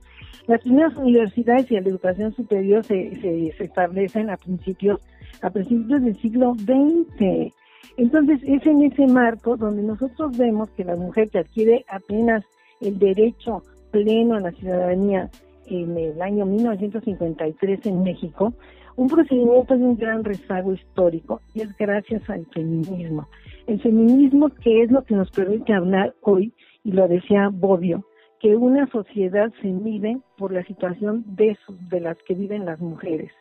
Las 0.49 0.61
primeras 0.63 0.97
universidades 0.97 1.71
y 1.71 1.75
la 1.75 1.89
educación 1.89 2.35
superior 2.35 2.85
se, 2.85 3.15
se, 3.21 3.53
se 3.57 3.65
establecen 3.65 4.29
a 4.31 4.37
principios, 4.37 5.01
a 5.41 5.51
principios 5.51 6.03
del 6.03 6.17
siglo 6.17 6.55
XX. 6.55 7.55
Entonces 7.97 8.41
es 8.43 8.67
en 8.67 8.83
ese 8.83 9.07
marco 9.07 9.57
donde 9.57 9.83
nosotros 9.83 10.37
vemos 10.37 10.71
que 10.71 10.85
la 10.85 10.97
mujer 10.97 11.31
que 11.31 11.39
adquiere 11.39 11.85
apenas 11.89 12.45
el 12.81 12.99
derecho 12.99 13.63
pleno 13.93 14.35
a 14.35 14.41
la 14.41 14.51
ciudadanía 14.51 15.31
en 15.67 15.97
el 15.97 16.21
año 16.21 16.47
1953 16.47 17.87
en 17.87 18.03
México, 18.03 18.55
un 18.97 19.09
procedimiento 19.09 19.77
de 19.77 19.85
un 19.85 19.97
gran 19.97 20.25
rezago 20.25 20.73
histórico 20.73 21.41
y 21.55 21.63
es 21.63 21.77
gracias 21.77 22.29
al 22.31 22.47
feminismo. 22.47 23.29
El 23.67 23.81
feminismo 23.81 24.51
que 24.51 24.83
es 24.83 24.91
lo 24.91 25.03
que 25.03 25.15
nos 25.15 25.31
permite 25.31 25.73
hablar 25.73 26.15
hoy, 26.23 26.53
y 26.85 26.93
lo 26.93 27.09
decía 27.09 27.49
Bobbio, 27.53 28.05
que 28.41 28.57
una 28.57 28.87
sociedad 28.89 29.51
se 29.63 29.69
mide 29.69 30.19
por 30.37 30.53
la 30.53 30.63
situación 30.65 31.25
de, 31.29 31.57
de 31.89 32.01
las 32.01 32.19
que 32.27 32.35
viven 32.35 32.67
las 32.67 32.79
mujeres. 32.81 33.33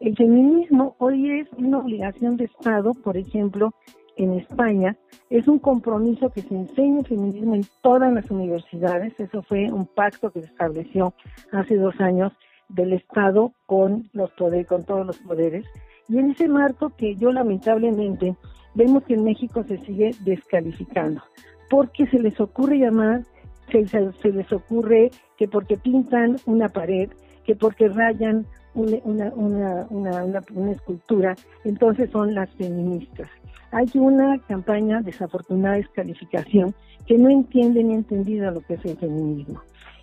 El 0.00 0.16
feminismo 0.16 0.96
hoy 0.98 1.40
es 1.40 1.48
una 1.58 1.78
obligación 1.78 2.36
de 2.36 2.44
Estado, 2.44 2.94
por 2.94 3.16
ejemplo, 3.16 3.74
en 4.18 4.34
España, 4.34 4.96
es 5.30 5.48
un 5.48 5.58
compromiso 5.58 6.30
que 6.30 6.42
se 6.42 6.54
enseña 6.54 7.00
el 7.00 7.06
feminismo 7.06 7.54
en 7.54 7.64
todas 7.82 8.12
las 8.12 8.30
universidades. 8.30 9.18
Eso 9.18 9.42
fue 9.42 9.70
un 9.72 9.86
pacto 9.86 10.30
que 10.30 10.40
se 10.40 10.46
estableció 10.46 11.14
hace 11.52 11.76
dos 11.76 11.98
años 12.00 12.32
del 12.68 12.92
Estado 12.92 13.52
con 13.66 14.10
los 14.12 14.30
poderes, 14.32 14.66
con 14.66 14.84
todos 14.84 15.06
los 15.06 15.18
poderes. 15.18 15.64
Y 16.08 16.18
en 16.18 16.32
ese 16.32 16.48
marco 16.48 16.90
que 16.96 17.14
yo 17.14 17.32
lamentablemente 17.32 18.34
vemos 18.74 19.04
que 19.04 19.14
en 19.14 19.24
México 19.24 19.62
se 19.62 19.78
sigue 19.78 20.10
descalificando, 20.24 21.22
porque 21.70 22.06
se 22.06 22.18
les 22.18 22.38
ocurre 22.40 22.78
llamar, 22.78 23.22
se, 23.70 23.86
se 23.86 24.32
les 24.32 24.52
ocurre 24.52 25.10
que 25.36 25.46
porque 25.46 25.76
pintan 25.76 26.36
una 26.46 26.68
pared, 26.68 27.10
que 27.44 27.54
porque 27.54 27.88
rayan 27.88 28.46
una, 28.74 29.32
una, 29.34 29.86
una, 29.90 30.70
escultura, 30.70 31.34
entonces 31.64 32.10
son 32.10 32.34
las 32.34 32.50
feministas 32.54 33.28
hay 33.70 33.86
una 33.94 34.38
campaña 34.46 35.00
desafortunada 35.00 35.76
descalificación 35.76 36.74
que 37.06 37.18
no 37.18 37.30
entiende 37.30 37.82
ni 37.82 37.94
entendido 37.94 38.50
lo 38.50 38.60
que 38.60 38.74
es 38.74 38.84
el 38.84 38.96
feminismo. 38.96 39.60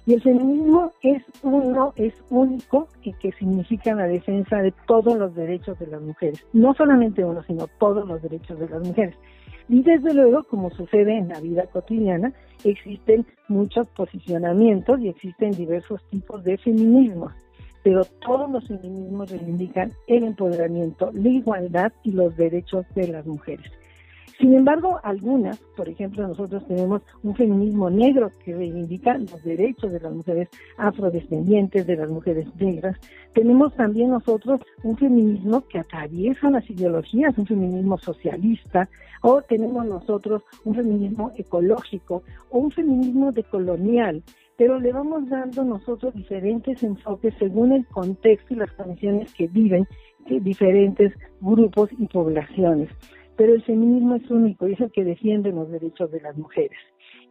Y 0.07 0.13
el 0.13 0.21
feminismo 0.21 0.91
es 1.01 1.23
uno, 1.41 1.91
es 1.95 2.13
único 2.29 2.87
y 3.01 3.13
que 3.13 3.31
significa 3.33 3.95
la 3.95 4.05
defensa 4.05 4.57
de 4.57 4.71
todos 4.85 5.17
los 5.17 5.33
derechos 5.33 5.79
de 5.79 5.87
las 5.87 6.01
mujeres. 6.01 6.45
No 6.53 6.75
solamente 6.75 7.23
uno, 7.23 7.41
sino 7.43 7.67
todos 7.79 8.07
los 8.07 8.21
derechos 8.21 8.59
de 8.59 8.69
las 8.69 8.85
mujeres. 8.85 9.15
Y 9.67 9.81
desde 9.81 10.13
luego, 10.13 10.43
como 10.43 10.69
sucede 10.69 11.17
en 11.17 11.29
la 11.29 11.39
vida 11.39 11.63
cotidiana, 11.73 12.31
existen 12.63 13.25
muchos 13.47 13.87
posicionamientos 13.89 14.99
y 14.99 15.09
existen 15.09 15.51
diversos 15.51 16.03
tipos 16.11 16.43
de 16.43 16.59
feminismo 16.59 17.31
pero 17.85 18.03
todos 18.25 18.49
los 18.49 18.67
feminismos 18.67 19.29
reivindican 19.29 19.93
el 20.07 20.23
empoderamiento, 20.23 21.11
la 21.13 21.29
igualdad 21.29 21.93
y 22.01 22.13
los 22.13 22.35
derechos 22.35 22.83
de 22.95 23.09
las 23.09 23.27
mujeres. 23.27 23.71
Sin 24.39 24.55
embargo, 24.55 24.99
algunas, 25.03 25.59
por 25.77 25.87
ejemplo, 25.87 26.27
nosotros 26.27 26.65
tenemos 26.67 27.03
un 27.21 27.35
feminismo 27.35 27.91
negro 27.91 28.31
que 28.43 28.55
reivindica 28.55 29.19
los 29.19 29.43
derechos 29.43 29.91
de 29.91 29.99
las 29.99 30.11
mujeres 30.11 30.49
afrodescendientes, 30.77 31.85
de 31.85 31.95
las 31.95 32.09
mujeres 32.09 32.47
negras. 32.55 32.97
Tenemos 33.35 33.75
también 33.75 34.09
nosotros 34.09 34.61
un 34.83 34.97
feminismo 34.97 35.61
que 35.67 35.77
atraviesa 35.77 36.49
las 36.49 36.67
ideologías, 36.67 37.37
un 37.37 37.45
feminismo 37.45 37.99
socialista, 37.99 38.89
o 39.21 39.43
tenemos 39.43 39.85
nosotros 39.85 40.41
un 40.63 40.73
feminismo 40.73 41.31
ecológico 41.37 42.23
o 42.49 42.57
un 42.57 42.71
feminismo 42.71 43.31
decolonial 43.31 44.23
pero 44.57 44.79
le 44.79 44.91
vamos 44.91 45.27
dando 45.29 45.63
nosotros 45.63 46.13
diferentes 46.13 46.81
enfoques 46.83 47.33
según 47.39 47.73
el 47.73 47.85
contexto 47.87 48.53
y 48.53 48.57
las 48.57 48.71
condiciones 48.73 49.33
que 49.33 49.47
viven 49.47 49.87
diferentes 50.27 51.13
grupos 51.41 51.89
y 51.97 52.07
poblaciones. 52.07 52.89
Pero 53.37 53.53
el 53.53 53.63
feminismo 53.63 54.15
es 54.15 54.29
único 54.31 54.67
y 54.67 54.73
es 54.73 54.79
el 54.79 54.91
que 54.91 55.03
defiende 55.03 55.51
los 55.51 55.69
derechos 55.69 56.09
de 56.11 56.21
las 56.21 56.37
mujeres. 56.37 56.77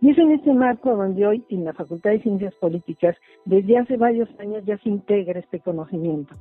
Y 0.00 0.10
es 0.10 0.18
en 0.18 0.32
este 0.32 0.52
marco 0.52 0.94
donde 0.94 1.26
hoy 1.26 1.44
en 1.48 1.64
la 1.64 1.72
Facultad 1.72 2.10
de 2.10 2.20
Ciencias 2.20 2.54
Políticas, 2.56 3.16
desde 3.46 3.78
hace 3.78 3.96
varios 3.96 4.28
años 4.38 4.62
ya 4.66 4.76
se 4.78 4.90
integra 4.90 5.40
este 5.40 5.60
conocimiento. 5.60 6.34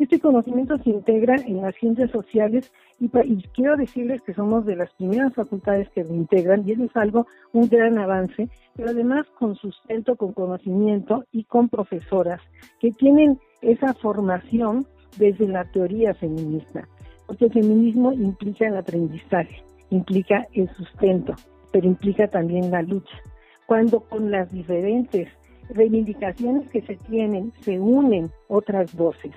Este 0.00 0.18
conocimiento 0.18 0.78
se 0.78 0.88
integra 0.88 1.36
en 1.46 1.60
las 1.60 1.74
ciencias 1.74 2.10
sociales 2.10 2.72
y, 3.00 3.10
quiero 3.52 3.76
decirles 3.76 4.22
que 4.22 4.32
somos 4.32 4.64
de 4.64 4.74
las 4.74 4.90
primeras 4.94 5.34
facultades 5.34 5.90
que 5.90 6.04
lo 6.04 6.14
integran 6.14 6.66
y 6.66 6.72
eso 6.72 6.84
es 6.84 6.96
algo, 6.96 7.26
un 7.52 7.68
gran 7.68 7.98
avance, 7.98 8.48
pero 8.74 8.88
además 8.92 9.26
con 9.38 9.56
sustento, 9.56 10.16
con 10.16 10.32
conocimiento 10.32 11.26
y 11.32 11.44
con 11.44 11.68
profesoras 11.68 12.40
que 12.80 12.92
tienen 12.92 13.38
esa 13.60 13.92
formación 13.92 14.86
desde 15.18 15.46
la 15.46 15.70
teoría 15.70 16.14
feminista, 16.14 16.88
porque 17.26 17.44
el 17.44 17.52
feminismo 17.52 18.10
implica 18.12 18.68
el 18.68 18.78
aprendizaje, 18.78 19.62
implica 19.90 20.46
el 20.54 20.70
sustento, 20.76 21.34
pero 21.72 21.86
implica 21.86 22.26
también 22.26 22.70
la 22.70 22.80
lucha. 22.80 23.18
Cuando 23.66 24.00
con 24.00 24.30
las 24.30 24.50
diferentes 24.50 25.28
reivindicaciones 25.68 26.70
que 26.70 26.80
se 26.80 26.96
tienen 26.96 27.52
se 27.60 27.78
unen 27.78 28.30
otras 28.48 28.94
voces, 28.96 29.34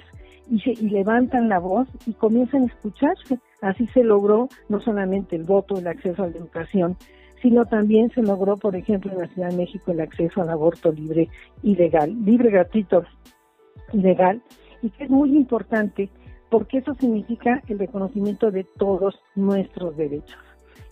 y, 0.50 0.90
levantan 0.90 1.50
la 1.50 1.60
voz 1.60 1.88
y 2.06 2.14
comienzan 2.14 2.64
a 2.64 2.66
escucharse. 2.66 3.40
Así 3.62 3.88
se 3.88 4.04
logró 4.04 4.50
no 4.70 4.80
solamente 4.82 5.36
el 5.36 5.44
voto, 5.44 5.78
el 5.78 5.88
acceso 5.88 6.24
a 6.24 6.28
la 6.28 6.38
educación, 6.38 6.98
sino 7.42 7.66
también 7.66 8.10
se 8.12 8.22
logró, 8.22 8.58
por 8.58 8.76
ejemplo, 8.76 9.12
en 9.12 9.20
la 9.20 9.28
Ciudad 9.28 9.50
de 9.50 9.58
México 9.58 9.92
el 9.92 10.02
acceso 10.02 10.42
al 10.42 10.50
aborto 10.50 10.92
libre 10.92 11.30
y 11.62 11.76
legal, 11.76 12.16
libre, 12.24 12.50
gratuito 12.50 13.04
y 13.92 13.98
legal, 13.98 14.42
y 14.82 14.90
que 14.90 15.06
es 15.06 15.10
muy 15.10 15.36
importante 15.36 16.10
porque 16.50 16.78
eso 16.78 16.94
significa 16.96 17.62
el 17.68 17.80
reconocimiento 17.80 18.52
de 18.52 18.64
todos 18.78 19.20
nuestros 19.36 19.98
derechos. 19.98 20.38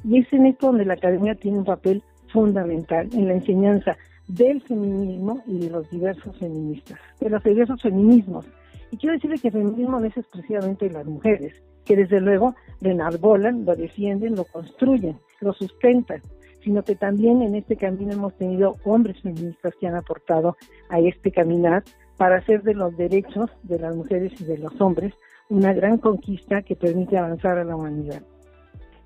Y 0.03 0.19
es 0.19 0.33
en 0.33 0.47
esto 0.47 0.67
donde 0.67 0.85
la 0.85 0.95
academia 0.95 1.35
tiene 1.35 1.59
un 1.59 1.65
papel 1.65 2.01
fundamental 2.31 3.07
en 3.13 3.27
la 3.27 3.33
enseñanza 3.33 3.95
del 4.27 4.61
feminismo 4.61 5.43
y 5.45 5.59
de 5.59 5.69
los 5.69 5.89
diversos 5.89 6.37
feministas, 6.37 6.97
de 7.19 7.29
los 7.29 7.43
diversos 7.43 7.81
feminismos, 7.81 8.45
y 8.91 8.97
quiero 8.97 9.15
decirle 9.15 9.39
que 9.39 9.51
feminismo 9.51 9.99
no 9.99 10.05
es 10.05 10.17
exclusivamente 10.17 10.89
las 10.89 11.05
mujeres, 11.05 11.53
que 11.85 11.95
desde 11.95 12.19
luego 12.19 12.55
lo 12.81 12.91
enarbolan, 12.91 13.65
lo 13.65 13.75
defienden, 13.75 14.35
lo 14.35 14.43
construyen, 14.43 15.17
lo 15.39 15.53
sustentan, 15.53 16.21
sino 16.61 16.83
que 16.83 16.95
también 16.95 17.41
en 17.41 17.55
este 17.55 17.77
camino 17.77 18.11
hemos 18.11 18.37
tenido 18.37 18.75
hombres 18.83 19.21
feministas 19.21 19.73
que 19.79 19.87
han 19.87 19.95
aportado 19.95 20.57
a 20.89 20.99
este 20.99 21.31
caminar 21.31 21.83
para 22.17 22.37
hacer 22.37 22.61
de 22.63 22.75
los 22.75 22.95
derechos 22.97 23.49
de 23.63 23.79
las 23.79 23.95
mujeres 23.95 24.39
y 24.39 24.43
de 24.43 24.57
los 24.57 24.79
hombres 24.79 25.13
una 25.49 25.73
gran 25.73 25.97
conquista 25.97 26.61
que 26.61 26.75
permite 26.75 27.17
avanzar 27.17 27.57
a 27.57 27.63
la 27.63 27.75
humanidad. 27.75 28.21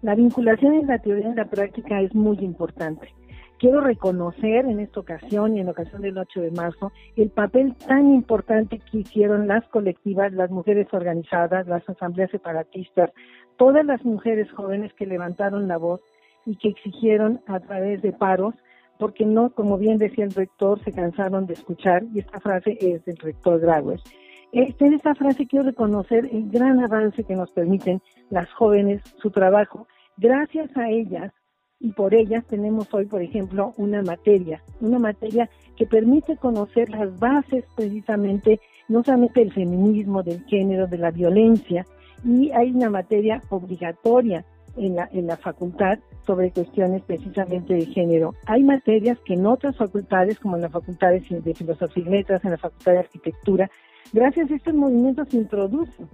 La 0.01 0.15
vinculación 0.15 0.73
en 0.73 0.87
la 0.87 0.99
teoría 0.99 1.27
y 1.27 1.29
en 1.29 1.35
la 1.35 1.45
práctica 1.45 2.01
es 2.01 2.13
muy 2.13 2.37
importante. 2.39 3.07
Quiero 3.57 3.79
reconocer 3.79 4.65
en 4.65 4.81
esta 4.81 4.99
ocasión 4.99 5.55
y 5.55 5.61
en 5.61 5.69
ocasión 5.69 6.01
del 6.01 6.17
8 6.17 6.41
de 6.41 6.51
marzo 6.51 6.91
el 7.15 7.29
papel 7.29 7.73
tan 7.87 8.13
importante 8.13 8.79
que 8.79 8.99
hicieron 8.99 9.47
las 9.47 9.65
colectivas, 9.69 10.33
las 10.33 10.51
mujeres 10.51 10.87
organizadas, 10.91 11.65
las 11.67 11.87
asambleas 11.89 12.31
separatistas, 12.31 13.11
todas 13.57 13.85
las 13.85 14.03
mujeres 14.03 14.51
jóvenes 14.51 14.93
que 14.93 15.05
levantaron 15.05 15.67
la 15.69 15.77
voz 15.77 16.01
y 16.45 16.57
que 16.57 16.69
exigieron 16.69 17.41
a 17.47 17.59
través 17.61 18.01
de 18.01 18.11
paros, 18.11 18.55
porque 18.99 19.25
no, 19.25 19.49
como 19.51 19.77
bien 19.77 19.97
decía 19.97 20.25
el 20.25 20.33
rector, 20.33 20.83
se 20.83 20.91
cansaron 20.91 21.45
de 21.45 21.53
escuchar, 21.53 22.03
y 22.13 22.19
esta 22.19 22.39
frase 22.39 22.77
es 22.79 23.03
del 23.05 23.17
rector 23.17 23.59
Dragos. 23.61 24.03
Este, 24.51 24.85
en 24.85 24.93
esta 24.93 25.15
frase 25.15 25.47
quiero 25.47 25.65
reconocer 25.65 26.29
el 26.31 26.49
gran 26.49 26.79
avance 26.79 27.23
que 27.23 27.35
nos 27.35 27.51
permiten 27.51 28.01
las 28.29 28.51
jóvenes, 28.53 29.01
su 29.17 29.31
trabajo. 29.31 29.87
Gracias 30.17 30.75
a 30.77 30.89
ellas, 30.89 31.33
y 31.79 31.91
por 31.91 32.13
ellas 32.13 32.45
tenemos 32.47 32.93
hoy, 32.93 33.05
por 33.05 33.21
ejemplo, 33.21 33.73
una 33.77 34.01
materia, 34.01 34.61
una 34.81 34.99
materia 34.99 35.49
que 35.75 35.85
permite 35.85 36.37
conocer 36.37 36.89
las 36.89 37.17
bases 37.19 37.65
precisamente, 37.75 38.59
no 38.87 39.03
solamente 39.03 39.41
del 39.41 39.53
feminismo, 39.53 40.23
del 40.23 40.43
género, 40.45 40.87
de 40.87 40.97
la 40.97 41.11
violencia, 41.11 41.85
y 42.23 42.51
hay 42.51 42.71
una 42.71 42.89
materia 42.89 43.41
obligatoria 43.49 44.45
en 44.77 44.95
la, 44.95 45.09
en 45.11 45.27
la 45.27 45.37
facultad 45.37 45.99
sobre 46.25 46.51
cuestiones 46.51 47.03
precisamente 47.03 47.73
de 47.73 47.85
género. 47.85 48.33
Hay 48.45 48.63
materias 48.63 49.17
que 49.25 49.33
en 49.33 49.45
otras 49.45 49.75
facultades, 49.77 50.39
como 50.39 50.55
en 50.55 50.63
la 50.63 50.69
Facultad 50.69 51.11
de 51.11 51.53
Filosofía 51.53 52.03
y 52.05 52.09
Letras, 52.09 52.43
en 52.43 52.51
la 52.51 52.57
Facultad 52.57 52.93
de 52.93 52.99
Arquitectura, 52.99 53.69
gracias 54.11 54.49
a 54.49 54.55
estos 54.55 54.73
movimientos 54.73 55.29
se 55.29 55.37
introducen. 55.37 56.07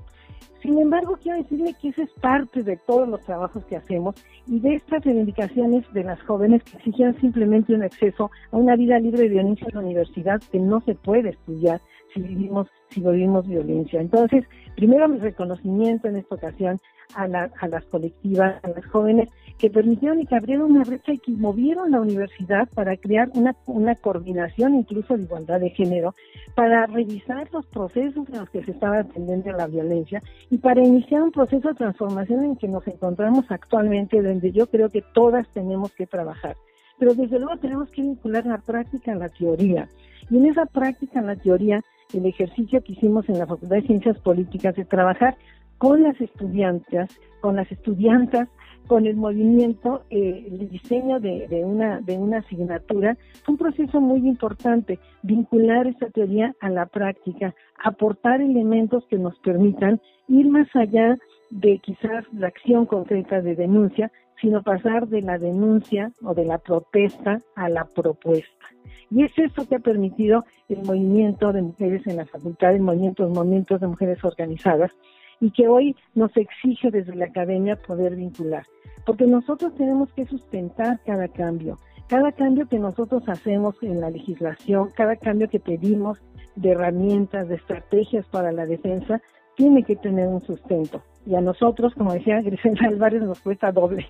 Sin 0.62 0.78
embargo, 0.78 1.18
quiero 1.22 1.40
decirle 1.40 1.76
que 1.82 1.90
eso 1.90 2.04
es 2.04 2.12
parte 2.22 2.64
de 2.64 2.78
todos 2.78 3.08
los 3.08 3.22
trabajos 3.22 3.66
que 3.66 3.78
hacemos 3.78 4.16
y 4.48 4.60
de 4.60 4.76
estas 4.76 5.04
reivindicaciones 5.04 5.92
de 5.94 6.04
las 6.04 6.22
jóvenes 6.24 6.64
que 6.64 6.78
exigían 6.78 7.20
simplemente 7.20 7.74
un 7.74 7.84
acceso 7.84 8.30
a 8.52 8.58
una 8.58 8.76
vida 8.76 9.00
libre 9.00 9.24
de 9.24 9.30
violencia 9.30 9.68
en 9.68 9.76
la 9.76 9.82
universidad 9.82 10.42
que 10.52 10.60
no 10.60 10.82
se 10.82 10.96
puede 10.96 11.30
estudiar 11.30 11.82
si 12.14 12.22
vivimos, 12.22 12.68
si 12.90 13.02
vivimos 13.02 13.48
violencia. 13.48 14.02
Entonces, 14.02 14.46
primero 14.76 15.08
mi 15.08 15.20
reconocimiento 15.20 16.08
en 16.08 16.18
esta 16.18 16.36
ocasión 16.36 16.80
a, 17.16 17.24
a 17.24 17.68
las 17.68 17.86
colectivas, 17.86 18.64
a 18.64 18.70
las 18.70 18.86
jóvenes 18.88 19.30
que 19.62 19.70
permitieron 19.70 20.20
y 20.20 20.26
que 20.26 20.36
abrieron 20.36 20.72
una 20.72 20.84
brecha 20.84 21.14
y 21.14 21.20
que 21.20 21.32
movieron 21.32 21.92
la 21.92 22.02
universidad 22.02 22.68
para 22.74 22.98
crear 22.98 23.30
una, 23.36 23.56
una 23.68 23.94
coordinación 23.94 24.74
incluso 24.74 25.16
de 25.16 25.24
igualdad 25.24 25.60
de 25.60 25.70
género, 25.70 26.16
para 26.56 26.88
revisar 26.88 27.48
los 27.54 27.68
procesos 27.68 28.28
en 28.30 28.40
los 28.40 28.50
que 28.50 28.64
se 28.64 28.72
estaba 28.72 29.00
atendiendo 29.00 29.52
la 29.52 29.68
violencia 29.68 30.22
y 30.50 30.58
para 30.58 30.84
iniciar 30.84 31.22
un 31.22 31.32
proceso 31.32 31.70
de 31.70 31.76
transformación 31.76 32.44
en 32.44 32.56
que 32.56 32.68
nos 32.68 32.88
encontramos 32.88 33.46
actualmente, 33.50 34.22
donde 34.22 34.52
yo 34.52 34.66
creo 34.66 34.90
que 34.90 35.04
todas 35.14 35.48
tenemos 35.50 35.92
que 35.94 36.08
trabajar. 36.08 36.56
Pero 36.98 37.14
desde 37.14 37.38
luego 37.38 37.58
tenemos 37.58 37.90
que 37.92 38.02
vincular 38.02 38.46
la 38.46 38.58
práctica 38.58 39.12
a 39.12 39.16
la 39.16 39.30
teoría. 39.30 39.88
Y 40.30 40.38
en 40.38 40.48
esa 40.48 40.66
práctica, 40.66 41.20
en 41.20 41.28
la 41.28 41.36
teoría, 41.36 41.82
el 42.14 42.26
ejercicio 42.26 42.82
que 42.84 42.94
hicimos 42.94 43.28
en 43.30 43.40
la 43.40 43.46
Facultad 43.46 43.76
de 43.76 43.84
Ciencias 43.84 44.18
Políticas 44.20 44.76
de 44.76 44.86
trabajar 44.86 45.38
con 45.82 46.04
las 46.04 46.22
estudiantes, 46.22 47.10
con 47.40 47.56
las 47.56 47.72
estudiantas, 47.72 48.48
con 48.86 49.08
el 49.08 49.16
movimiento, 49.16 50.04
eh, 50.12 50.46
el 50.48 50.70
diseño 50.70 51.20
de, 51.20 51.48
de, 51.48 51.66
una, 51.66 52.00
de 52.02 52.20
una 52.20 52.38
asignatura, 52.38 53.18
un 53.48 53.58
proceso 53.58 54.00
muy 54.00 54.20
importante, 54.28 55.00
vincular 55.24 55.88
esta 55.88 56.12
teoría 56.12 56.54
a 56.62 56.70
la 56.70 56.86
práctica, 56.86 57.56
aportar 57.84 58.42
elementos 58.42 59.08
que 59.08 59.18
nos 59.18 59.40
permitan 59.40 60.00
ir 60.28 60.46
más 60.52 60.68
allá 60.76 61.18
de 61.50 61.80
quizás 61.80 62.32
la 62.32 62.50
acción 62.50 62.86
concreta 62.86 63.42
de 63.42 63.56
denuncia, 63.56 64.12
sino 64.40 64.62
pasar 64.62 65.08
de 65.08 65.24
la 65.24 65.40
denuncia 65.40 66.12
o 66.24 66.36
de 66.36 66.46
la 66.46 66.60
protesta 66.60 67.40
a 67.56 67.70
la 67.70 67.86
propuesta. 67.86 68.68
Y 69.10 69.24
es 69.24 69.32
eso 69.36 69.68
que 69.68 69.78
ha 69.78 69.80
permitido 69.80 70.46
el 70.70 70.84
movimiento 70.84 71.52
de 71.52 71.64
mujeres 71.64 72.06
en 72.06 72.18
la 72.18 72.28
facultad, 72.28 72.76
el 72.76 72.82
movimiento, 72.82 73.24
los 73.24 73.34
movimientos 73.34 73.82
de 73.82 73.88
mujeres 73.88 74.24
organizadas, 74.24 74.92
y 75.42 75.52
que 75.52 75.68
hoy 75.68 75.96
nos 76.16 76.32
exige 76.38 76.92
desde 76.92 77.16
la 77.16 77.26
academia 77.26 77.76
poder 77.76 78.16
vincular. 78.16 78.64
Porque 79.06 79.26
nosotros 79.26 79.74
tenemos 79.76 80.14
que 80.14 80.26
sustentar 80.28 81.00
cada 81.06 81.28
cambio, 81.28 81.78
cada 82.08 82.32
cambio 82.32 82.68
que 82.68 82.78
nosotros 82.78 83.24
hacemos 83.28 83.76
en 83.82 84.00
la 84.00 84.12
legislación, 84.12 84.90
cada 84.96 85.16
cambio 85.16 85.50
que 85.50 85.60
pedimos 85.60 86.22
de 86.56 86.72
herramientas, 86.72 87.50
de 87.50 87.56
estrategias 87.56 88.26
para 88.28 88.52
la 88.52 88.66
defensa, 88.66 89.20
tiene 89.56 89.84
que 89.84 89.96
tener 89.96 90.28
un 90.28 90.42
sustento. 90.42 91.02
Y 91.26 91.36
a 91.36 91.42
nosotros, 91.42 91.94
como 91.96 92.14
decía 92.14 92.42
Griselda 92.44 92.88
Álvarez, 92.88 93.24
nos 93.24 93.40
cuesta 93.40 93.72
doble, 93.72 94.06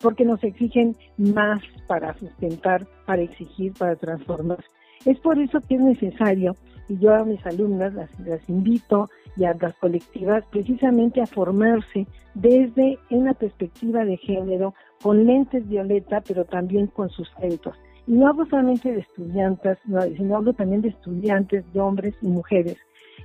porque 0.00 0.24
nos 0.24 0.42
exigen 0.42 0.96
más 1.16 1.62
para 1.86 2.14
sustentar, 2.14 2.86
para 3.06 3.22
exigir, 3.22 3.72
para 3.78 3.94
transformar. 3.96 4.64
Es 5.04 5.18
por 5.20 5.38
eso 5.38 5.60
que 5.60 5.76
es 5.76 5.80
necesario, 5.80 6.54
y 6.88 6.98
yo 6.98 7.14
a 7.14 7.24
mis 7.24 7.44
alumnas 7.46 7.94
las, 7.94 8.20
las 8.20 8.48
invito 8.48 9.08
y 9.36 9.44
a 9.44 9.54
las 9.54 9.74
colectivas 9.76 10.44
precisamente 10.50 11.20
a 11.20 11.26
formarse 11.26 12.06
desde 12.34 12.98
una 13.10 13.34
perspectiva 13.34 14.04
de 14.04 14.16
género, 14.16 14.74
con 15.02 15.26
lentes 15.26 15.66
violeta, 15.68 16.22
pero 16.26 16.44
también 16.44 16.86
con 16.88 17.10
sustentos. 17.10 17.76
Y 18.06 18.12
no 18.12 18.28
hablo 18.28 18.46
solamente 18.46 18.92
de 18.92 19.00
estudiantes, 19.00 19.78
sino 20.16 20.36
hablo 20.36 20.52
también 20.52 20.82
de 20.82 20.88
estudiantes, 20.88 21.64
de 21.72 21.80
hombres 21.80 22.14
y 22.20 22.26
mujeres, 22.26 22.76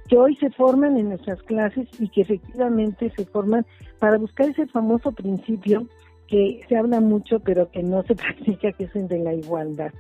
que 0.08 0.18
hoy 0.18 0.36
se 0.36 0.50
forman 0.52 0.98
en 0.98 1.10
nuestras 1.10 1.42
clases 1.44 1.88
y 2.00 2.10
que 2.10 2.22
efectivamente 2.22 3.12
se 3.16 3.26
forman 3.26 3.66
para 4.00 4.18
buscar 4.18 4.50
ese 4.50 4.68
famoso 4.68 5.12
principio 5.12 5.88
que 6.28 6.62
se 6.68 6.76
habla 6.76 7.00
mucho 7.00 7.40
pero 7.40 7.72
que 7.72 7.84
no 7.84 8.04
se 8.04 8.16
practica, 8.16 8.72
que 8.72 8.86
es 8.86 8.96
el 8.96 9.08
de 9.08 9.20
la 9.20 9.34
igualdad. 9.34 9.92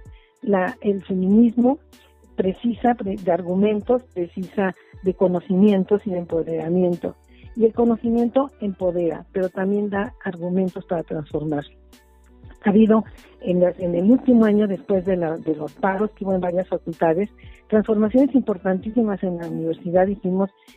La, 0.41 0.78
el 0.82 1.03
feminismo 1.03 1.80
precisa 2.38 2.95
de 2.99 3.31
argumentos, 3.31 4.03
precisa 4.13 4.73
de 5.03 5.13
conocimientos 5.15 6.05
y 6.05 6.11
de 6.11 6.19
empoderamiento. 6.19 7.15
Y 7.55 7.65
el 7.65 7.73
conocimiento 7.73 8.51
empodera, 8.61 9.25
pero 9.33 9.49
también 9.49 9.89
da 9.89 10.13
argumentos 10.23 10.85
para 10.85 11.03
transformar. 11.03 11.65
Ha 12.63 12.69
habido 12.69 13.03
en, 13.41 13.63
el 13.63 14.11
último 14.11 14.45
año, 14.45 14.67
después 14.67 15.05
de, 15.05 15.17
la, 15.17 15.38
de, 15.38 15.55
los 15.55 15.73
paros 15.73 16.11
que 16.11 16.23
hubo 16.23 16.35
en 16.35 16.41
varias 16.41 16.67
facultades, 16.67 17.29
transformaciones 17.67 18.33
importantísimas 18.35 19.23
en 19.23 19.38
la 19.38 19.47
universidad 19.47 20.07
y 20.07 20.19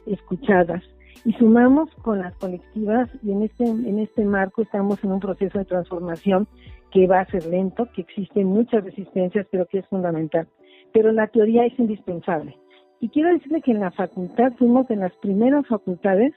escuchadas. 0.07 0.83
Y 1.25 1.33
sumamos 1.35 1.91
con 2.03 2.21
las 2.21 2.35
colectivas 2.37 3.11
y 3.23 3.33
en 3.33 3.43
este, 3.43 3.65
en 3.65 3.99
este 3.99 4.25
marco 4.25 4.63
estamos 4.63 5.03
en 5.05 5.13
un 5.13 5.21
proceso 5.21 5.59
de 5.59 5.67
transformación 5.67 6.49
que 6.91 7.07
va 7.07 7.21
a 7.21 7.27
ser 7.27 7.45
lento, 7.45 7.89
que 7.95 8.01
existen 8.01 8.47
muchas 8.47 8.85
resistencias, 8.85 9.47
pero 9.51 9.67
que 9.67 9.81
es 9.81 9.87
fundamental. 9.89 10.49
Pero 10.93 11.13
la 11.13 11.27
teoría 11.29 11.65
es 11.65 11.79
indispensable. 11.79 12.57
Y 13.01 13.09
quiero 13.09 13.33
decirle 13.33 13.63
que 13.63 13.71
en 13.71 13.81
la 13.81 13.91
facultad 13.91 14.53
fuimos 14.59 14.87
de 14.89 14.97
las 14.97 15.13
primeras 15.17 15.67
facultades 15.67 16.35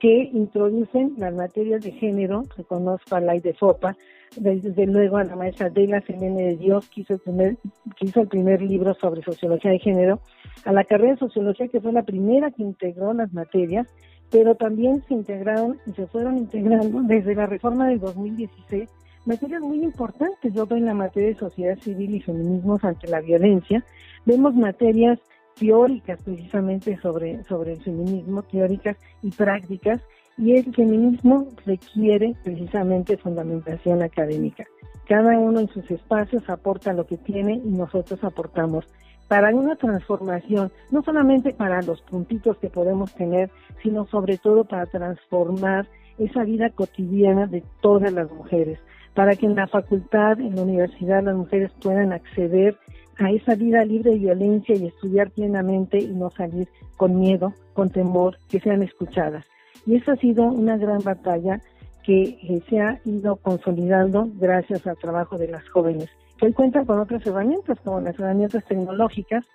que 0.00 0.30
introducen 0.32 1.14
las 1.18 1.34
materias 1.34 1.82
de 1.82 1.92
género, 1.92 2.42
reconozco 2.56 3.16
a 3.16 3.20
la 3.20 3.34
de 3.34 3.54
FOPA, 3.54 3.96
desde 4.36 4.86
luego 4.86 5.16
a 5.16 5.24
la 5.24 5.36
maestra 5.36 5.70
Dela 5.70 6.00
Selene 6.02 6.42
de 6.42 6.56
Dios, 6.56 6.88
que 6.90 7.02
hizo, 7.02 7.14
el 7.14 7.20
primer, 7.20 7.56
que 7.96 8.06
hizo 8.06 8.20
el 8.20 8.28
primer 8.28 8.60
libro 8.60 8.94
sobre 8.94 9.22
sociología 9.22 9.70
de 9.70 9.78
género, 9.78 10.20
a 10.64 10.72
la 10.72 10.84
carrera 10.84 11.12
de 11.12 11.18
sociología, 11.18 11.68
que 11.68 11.80
fue 11.80 11.92
la 11.92 12.02
primera 12.02 12.50
que 12.50 12.62
integró 12.62 13.12
las 13.14 13.32
materias, 13.32 13.86
pero 14.30 14.54
también 14.54 15.02
se 15.06 15.14
integraron 15.14 15.78
y 15.86 15.92
se 15.92 16.06
fueron 16.06 16.36
integrando 16.36 17.02
desde 17.02 17.34
la 17.34 17.46
reforma 17.46 17.88
del 17.88 18.00
2016 18.00 18.90
materias 19.26 19.60
muy 19.60 19.82
importantes. 19.82 20.52
Yo 20.54 20.66
veo 20.66 20.78
en 20.78 20.86
la 20.86 20.94
materia 20.94 21.28
de 21.30 21.34
sociedad 21.34 21.78
civil 21.78 22.14
y 22.14 22.20
feminismos 22.20 22.84
ante 22.84 23.08
la 23.08 23.20
violencia, 23.20 23.84
vemos 24.24 24.54
materias 24.54 25.18
teóricas 25.58 26.22
precisamente 26.22 26.98
sobre, 26.98 27.42
sobre 27.44 27.72
el 27.72 27.82
feminismo, 27.82 28.42
teóricas 28.42 28.96
y 29.22 29.30
prácticas, 29.30 30.00
y 30.38 30.52
el 30.54 30.74
feminismo 30.74 31.48
requiere 31.64 32.34
precisamente 32.44 33.16
fundamentación 33.16 34.02
académica. 34.02 34.64
Cada 35.08 35.38
uno 35.38 35.60
en 35.60 35.68
sus 35.68 35.90
espacios 35.90 36.48
aporta 36.50 36.92
lo 36.92 37.06
que 37.06 37.16
tiene 37.16 37.54
y 37.54 37.70
nosotros 37.70 38.22
aportamos 38.22 38.86
para 39.28 39.54
una 39.54 39.76
transformación, 39.76 40.70
no 40.90 41.02
solamente 41.02 41.52
para 41.52 41.80
los 41.82 42.00
puntitos 42.02 42.58
que 42.58 42.68
podemos 42.68 43.14
tener, 43.14 43.50
sino 43.82 44.06
sobre 44.06 44.36
todo 44.36 44.64
para 44.64 44.86
transformar 44.86 45.86
esa 46.18 46.44
vida 46.44 46.70
cotidiana 46.70 47.46
de 47.46 47.62
todas 47.80 48.12
las 48.12 48.30
mujeres, 48.30 48.78
para 49.16 49.34
que 49.34 49.46
en 49.46 49.56
la 49.56 49.66
facultad, 49.66 50.38
en 50.38 50.54
la 50.54 50.62
universidad, 50.62 51.24
las 51.24 51.34
mujeres 51.34 51.72
puedan 51.80 52.12
acceder 52.12 52.76
a 53.18 53.30
esa 53.30 53.54
vida 53.54 53.82
libre 53.82 54.10
de 54.10 54.18
violencia 54.18 54.76
y 54.76 54.86
estudiar 54.86 55.30
plenamente 55.30 55.98
y 55.98 56.08
no 56.08 56.30
salir 56.30 56.68
con 56.98 57.18
miedo, 57.18 57.54
con 57.72 57.88
temor, 57.88 58.36
que 58.50 58.60
sean 58.60 58.82
escuchadas. 58.82 59.46
Y 59.86 59.96
esa 59.96 60.12
ha 60.12 60.16
sido 60.16 60.44
una 60.44 60.76
gran 60.76 61.02
batalla 61.02 61.62
que 62.04 62.38
eh, 62.42 62.62
se 62.68 62.78
ha 62.78 63.00
ido 63.06 63.36
consolidando 63.36 64.28
gracias 64.34 64.86
al 64.86 64.98
trabajo 64.98 65.38
de 65.38 65.48
las 65.48 65.66
jóvenes, 65.70 66.10
que 66.36 66.46
hoy 66.46 66.52
cuentan 66.52 66.84
con 66.84 66.98
otras 66.98 67.26
herramientas, 67.26 67.80
como 67.82 68.02
las 68.02 68.18
herramientas 68.18 68.66
tecnológicas, 68.66 69.46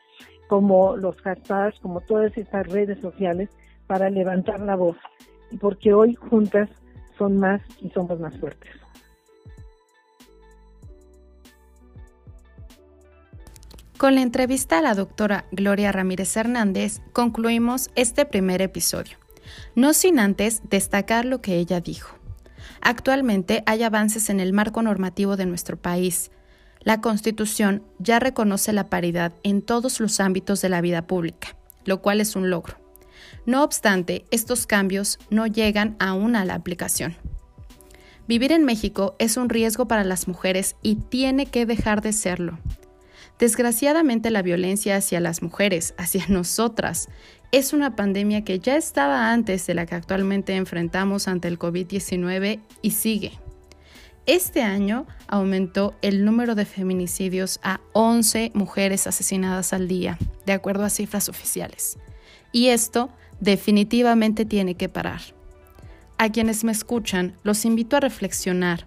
como 0.48 0.98
los 0.98 1.16
hashtags, 1.22 1.80
como 1.82 2.02
todas 2.02 2.36
estas 2.36 2.68
redes 2.68 3.00
sociales, 3.00 3.50
para 3.86 4.10
levantar 4.10 4.60
la 4.60 4.76
voz. 4.76 4.98
Porque 5.60 5.94
hoy 5.94 6.16
juntas 6.16 6.68
son 7.16 7.38
más 7.38 7.62
y 7.80 7.90
somos 7.92 8.20
más 8.20 8.36
fuertes. 8.40 8.72
Con 14.02 14.16
la 14.16 14.24
entrevista 14.24 14.80
a 14.80 14.82
la 14.82 14.96
doctora 14.96 15.46
Gloria 15.52 15.92
Ramírez 15.92 16.36
Hernández 16.36 17.02
concluimos 17.14 17.92
este 17.94 18.26
primer 18.26 18.60
episodio, 18.64 19.16
no 19.76 19.94
sin 19.94 20.18
antes 20.18 20.64
destacar 20.68 21.24
lo 21.24 21.40
que 21.44 21.58
ella 21.58 21.82
dijo. 21.82 22.18
Actualmente 22.82 23.62
hay 23.68 23.84
avances 23.84 24.32
en 24.32 24.40
el 24.40 24.54
marco 24.54 24.82
normativo 24.82 25.38
de 25.38 25.46
nuestro 25.46 25.78
país. 25.78 26.32
La 26.80 27.00
Constitución 27.00 27.84
ya 28.00 28.18
reconoce 28.18 28.74
la 28.74 28.90
paridad 28.90 29.34
en 29.44 29.62
todos 29.62 30.00
los 30.00 30.20
ámbitos 30.20 30.64
de 30.64 30.70
la 30.70 30.82
vida 30.82 31.06
pública, 31.06 31.56
lo 31.86 32.02
cual 32.02 32.22
es 32.22 32.36
un 32.36 32.50
logro. 32.50 32.78
No 33.46 33.64
obstante, 33.64 34.26
estos 34.32 34.66
cambios 34.66 35.20
no 35.30 35.46
llegan 35.46 35.96
aún 36.00 36.36
a 36.36 36.44
la 36.44 36.56
aplicación. 36.56 37.18
Vivir 38.28 38.52
en 38.52 38.66
México 38.66 39.16
es 39.20 39.38
un 39.38 39.48
riesgo 39.48 39.88
para 39.88 40.04
las 40.04 40.28
mujeres 40.28 40.76
y 40.82 40.96
tiene 40.96 41.46
que 41.46 41.68
dejar 41.68 42.02
de 42.02 42.14
serlo. 42.14 42.58
Desgraciadamente 43.42 44.30
la 44.30 44.44
violencia 44.44 44.98
hacia 44.98 45.20
las 45.20 45.42
mujeres, 45.42 45.96
hacia 45.98 46.26
nosotras, 46.30 47.10
es 47.52 47.74
una 47.74 47.96
pandemia 47.96 48.46
que 48.46 48.60
ya 48.60 48.78
estaba 48.78 49.32
antes 49.32 49.66
de 49.66 49.74
la 49.74 49.88
que 49.88 49.96
actualmente 49.96 50.56
enfrentamos 50.56 51.28
ante 51.28 51.48
el 51.48 51.58
COVID-19 51.58 52.60
y 52.84 52.92
sigue. 52.92 53.32
Este 54.28 54.62
año 54.62 55.08
aumentó 55.28 55.96
el 56.04 56.24
número 56.24 56.54
de 56.54 56.66
feminicidios 56.66 57.60
a 57.64 57.82
11 57.94 58.52
mujeres 58.54 59.08
asesinadas 59.08 59.74
al 59.74 59.88
día, 59.88 60.20
de 60.46 60.54
acuerdo 60.54 60.86
a 60.86 60.92
cifras 60.92 61.28
oficiales. 61.28 61.98
Y 62.52 62.68
esto 62.68 63.10
definitivamente 63.40 64.46
tiene 64.46 64.76
que 64.76 64.88
parar. 64.88 65.22
A 66.20 66.32
quienes 66.32 66.64
me 66.64 66.72
escuchan, 66.72 67.34
los 67.42 67.66
invito 67.66 67.98
a 67.98 68.02
reflexionar. 68.02 68.86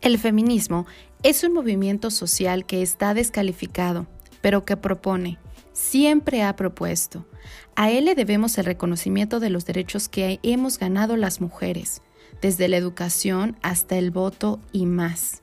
El 0.00 0.18
feminismo 0.18 0.86
es 1.22 1.42
un 1.42 1.52
movimiento 1.52 2.10
social 2.10 2.64
que 2.64 2.82
está 2.82 3.14
descalificado, 3.14 4.06
pero 4.40 4.64
que 4.64 4.76
propone, 4.76 5.38
siempre 5.72 6.42
ha 6.42 6.54
propuesto. 6.56 7.26
A 7.74 7.90
él 7.90 8.04
le 8.04 8.14
debemos 8.14 8.58
el 8.58 8.64
reconocimiento 8.64 9.40
de 9.40 9.50
los 9.50 9.66
derechos 9.66 10.08
que 10.08 10.38
hemos 10.42 10.78
ganado 10.78 11.16
las 11.16 11.40
mujeres, 11.40 12.02
desde 12.40 12.68
la 12.68 12.76
educación 12.76 13.56
hasta 13.62 13.96
el 13.96 14.10
voto 14.10 14.60
y 14.72 14.86
más. 14.86 15.42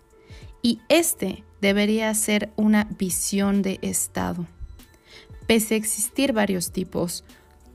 Y 0.62 0.80
este 0.90 1.44
debería 1.62 2.14
ser 2.14 2.52
una 2.56 2.86
visión 2.98 3.62
de 3.62 3.80
Estado. 3.82 4.46
Pese 5.48 5.76
a 5.76 5.78
existir 5.78 6.34
varios 6.34 6.72
tipos, 6.72 7.24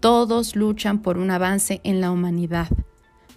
todos 0.01 0.57
luchan 0.57 1.03
por 1.03 1.19
un 1.19 1.31
avance 1.31 1.81
en 1.85 2.01
la 2.01 2.11
humanidad, 2.11 2.69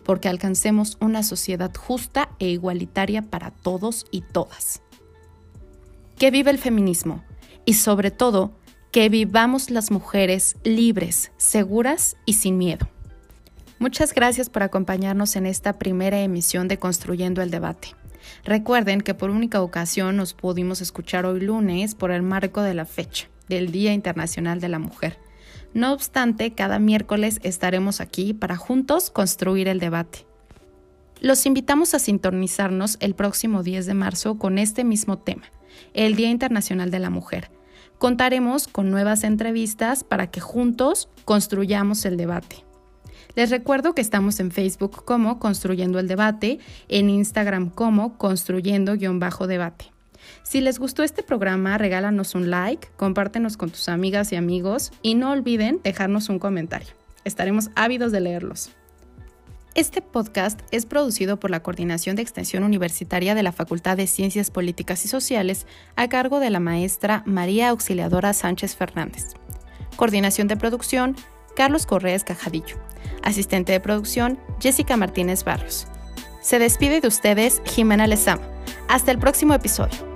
porque 0.03 0.29
alcancemos 0.29 0.97
una 0.99 1.23
sociedad 1.23 1.73
justa 1.75 2.29
e 2.39 2.49
igualitaria 2.49 3.21
para 3.21 3.51
todos 3.51 4.05
y 4.11 4.21
todas. 4.21 4.81
Que 6.17 6.31
vive 6.31 6.51
el 6.51 6.57
feminismo 6.57 7.23
y 7.65 7.73
sobre 7.73 8.11
todo 8.11 8.51
que 8.91 9.09
vivamos 9.09 9.69
las 9.69 9.89
mujeres 9.89 10.55
libres, 10.63 11.31
seguras 11.37 12.15
y 12.25 12.33
sin 12.33 12.57
miedo. 12.57 12.87
Muchas 13.79 14.13
gracias 14.13 14.49
por 14.49 14.63
acompañarnos 14.63 15.35
en 15.35 15.45
esta 15.45 15.73
primera 15.73 16.21
emisión 16.21 16.67
de 16.67 16.77
Construyendo 16.77 17.41
el 17.41 17.49
Debate. 17.49 17.89
Recuerden 18.45 19.01
que 19.01 19.13
por 19.13 19.29
única 19.29 19.61
ocasión 19.61 20.15
nos 20.15 20.33
pudimos 20.33 20.79
escuchar 20.79 21.25
hoy 21.25 21.41
lunes 21.41 21.95
por 21.95 22.11
el 22.11 22.21
marco 22.21 22.61
de 22.61 22.73
la 22.73 22.85
fecha 22.85 23.27
del 23.49 23.71
Día 23.71 23.93
Internacional 23.93 24.61
de 24.61 24.69
la 24.69 24.79
Mujer. 24.79 25.17
No 25.73 25.91
obstante, 25.91 26.53
cada 26.53 26.77
miércoles 26.77 27.39
estaremos 27.43 27.99
aquí 27.99 28.33
para 28.33 28.55
juntos 28.55 29.09
construir 29.09 29.67
el 29.67 29.79
debate. 29.79 30.27
Los 31.19 31.45
invitamos 31.45 31.93
a 31.93 31.99
sintonizarnos 31.99 32.97
el 32.99 33.15
próximo 33.15 33.63
10 33.63 33.85
de 33.85 33.93
marzo 33.93 34.37
con 34.37 34.57
este 34.57 34.83
mismo 34.83 35.17
tema, 35.17 35.45
el 35.93 36.15
Día 36.15 36.29
Internacional 36.29 36.91
de 36.91 36.99
la 36.99 37.09
Mujer. 37.09 37.49
Contaremos 37.97 38.67
con 38.67 38.91
nuevas 38.91 39.23
entrevistas 39.23 40.03
para 40.03 40.29
que 40.29 40.41
juntos 40.41 41.09
construyamos 41.25 42.05
el 42.05 42.17
debate. 42.17 42.65
Les 43.35 43.49
recuerdo 43.49 43.95
que 43.95 44.01
estamos 44.01 44.39
en 44.39 44.51
Facebook 44.51 45.05
como 45.05 45.39
Construyendo 45.39 45.97
el 45.97 46.07
Debate, 46.07 46.59
en 46.87 47.09
Instagram 47.09 47.69
como 47.69 48.17
Construyendo-Debate. 48.17 49.92
Si 50.43 50.61
les 50.61 50.79
gustó 50.79 51.03
este 51.03 51.23
programa, 51.23 51.77
regálanos 51.77 52.35
un 52.35 52.49
like, 52.49 52.89
compártenos 52.97 53.57
con 53.57 53.69
tus 53.69 53.89
amigas 53.89 54.31
y 54.31 54.35
amigos 54.35 54.91
y 55.01 55.15
no 55.15 55.31
olviden 55.31 55.79
dejarnos 55.83 56.29
un 56.29 56.39
comentario. 56.39 56.89
Estaremos 57.23 57.69
ávidos 57.75 58.11
de 58.11 58.19
leerlos. 58.19 58.71
Este 59.75 60.03
podcast 60.03 60.59
es 60.69 60.85
producido 60.85 61.39
por 61.39 61.49
la 61.49 61.63
Coordinación 61.63 62.15
de 62.15 62.21
Extensión 62.21 62.63
Universitaria 62.63 63.33
de 63.33 63.41
la 63.41 63.51
Facultad 63.51 63.97
de 63.97 64.05
Ciencias 64.05 64.51
Políticas 64.51 65.03
y 65.03 65.07
Sociales 65.07 65.65
a 65.95 66.09
cargo 66.09 66.39
de 66.39 66.51
la 66.51 66.59
maestra 66.59 67.23
María 67.25 67.69
Auxiliadora 67.69 68.33
Sánchez 68.33 68.75
Fernández. 68.75 69.33
Coordinación 69.95 70.47
de 70.47 70.57
producción, 70.57 71.15
Carlos 71.55 71.87
Correas 71.87 72.23
Cajadillo. 72.23 72.77
Asistente 73.23 73.71
de 73.71 73.79
producción, 73.79 74.37
Jessica 74.59 74.95
Martínez 74.95 75.43
Barrios. 75.43 75.87
Se 76.41 76.59
despide 76.59 77.01
de 77.01 77.07
ustedes 77.07 77.61
Jimena 77.65 78.05
Lezama. 78.05 78.43
Hasta 78.89 79.11
el 79.11 79.17
próximo 79.17 79.55
episodio. 79.55 80.12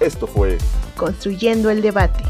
Esto 0.00 0.26
fue 0.26 0.58
Construyendo 0.96 1.70
el 1.70 1.80
Debate. 1.80 2.24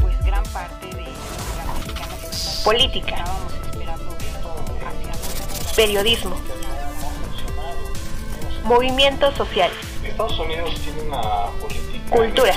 Pues 0.00 0.18
gran 0.24 0.42
parte 0.44 0.86
de 0.86 1.02
la 1.02 1.74
mexicana 1.74 2.16
política, 2.64 3.14
estábamos 3.16 3.52
esperando 3.52 4.16
esto 4.18 4.54
hacia 4.86 5.74
Periodismo. 5.76 6.36
Movimientos 8.64 9.34
sociales. 9.34 9.76
Estados 10.04 10.38
Unidos 10.38 10.74
tiene 10.82 11.02
una 11.02 11.46
política 11.60 12.10
Cultura. 12.10 12.54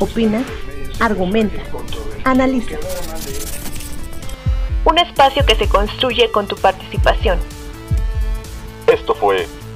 Opina, 0.00 0.44
argumenta, 0.98 1.62
analiza. 2.24 2.76
Un 4.84 4.98
espacio 4.98 5.44
que 5.46 5.54
se 5.54 5.68
construye 5.68 6.30
con 6.30 6.46
tu 6.46 6.56
participación. 6.56 7.38
Esto 8.86 9.14
fue 9.14 9.46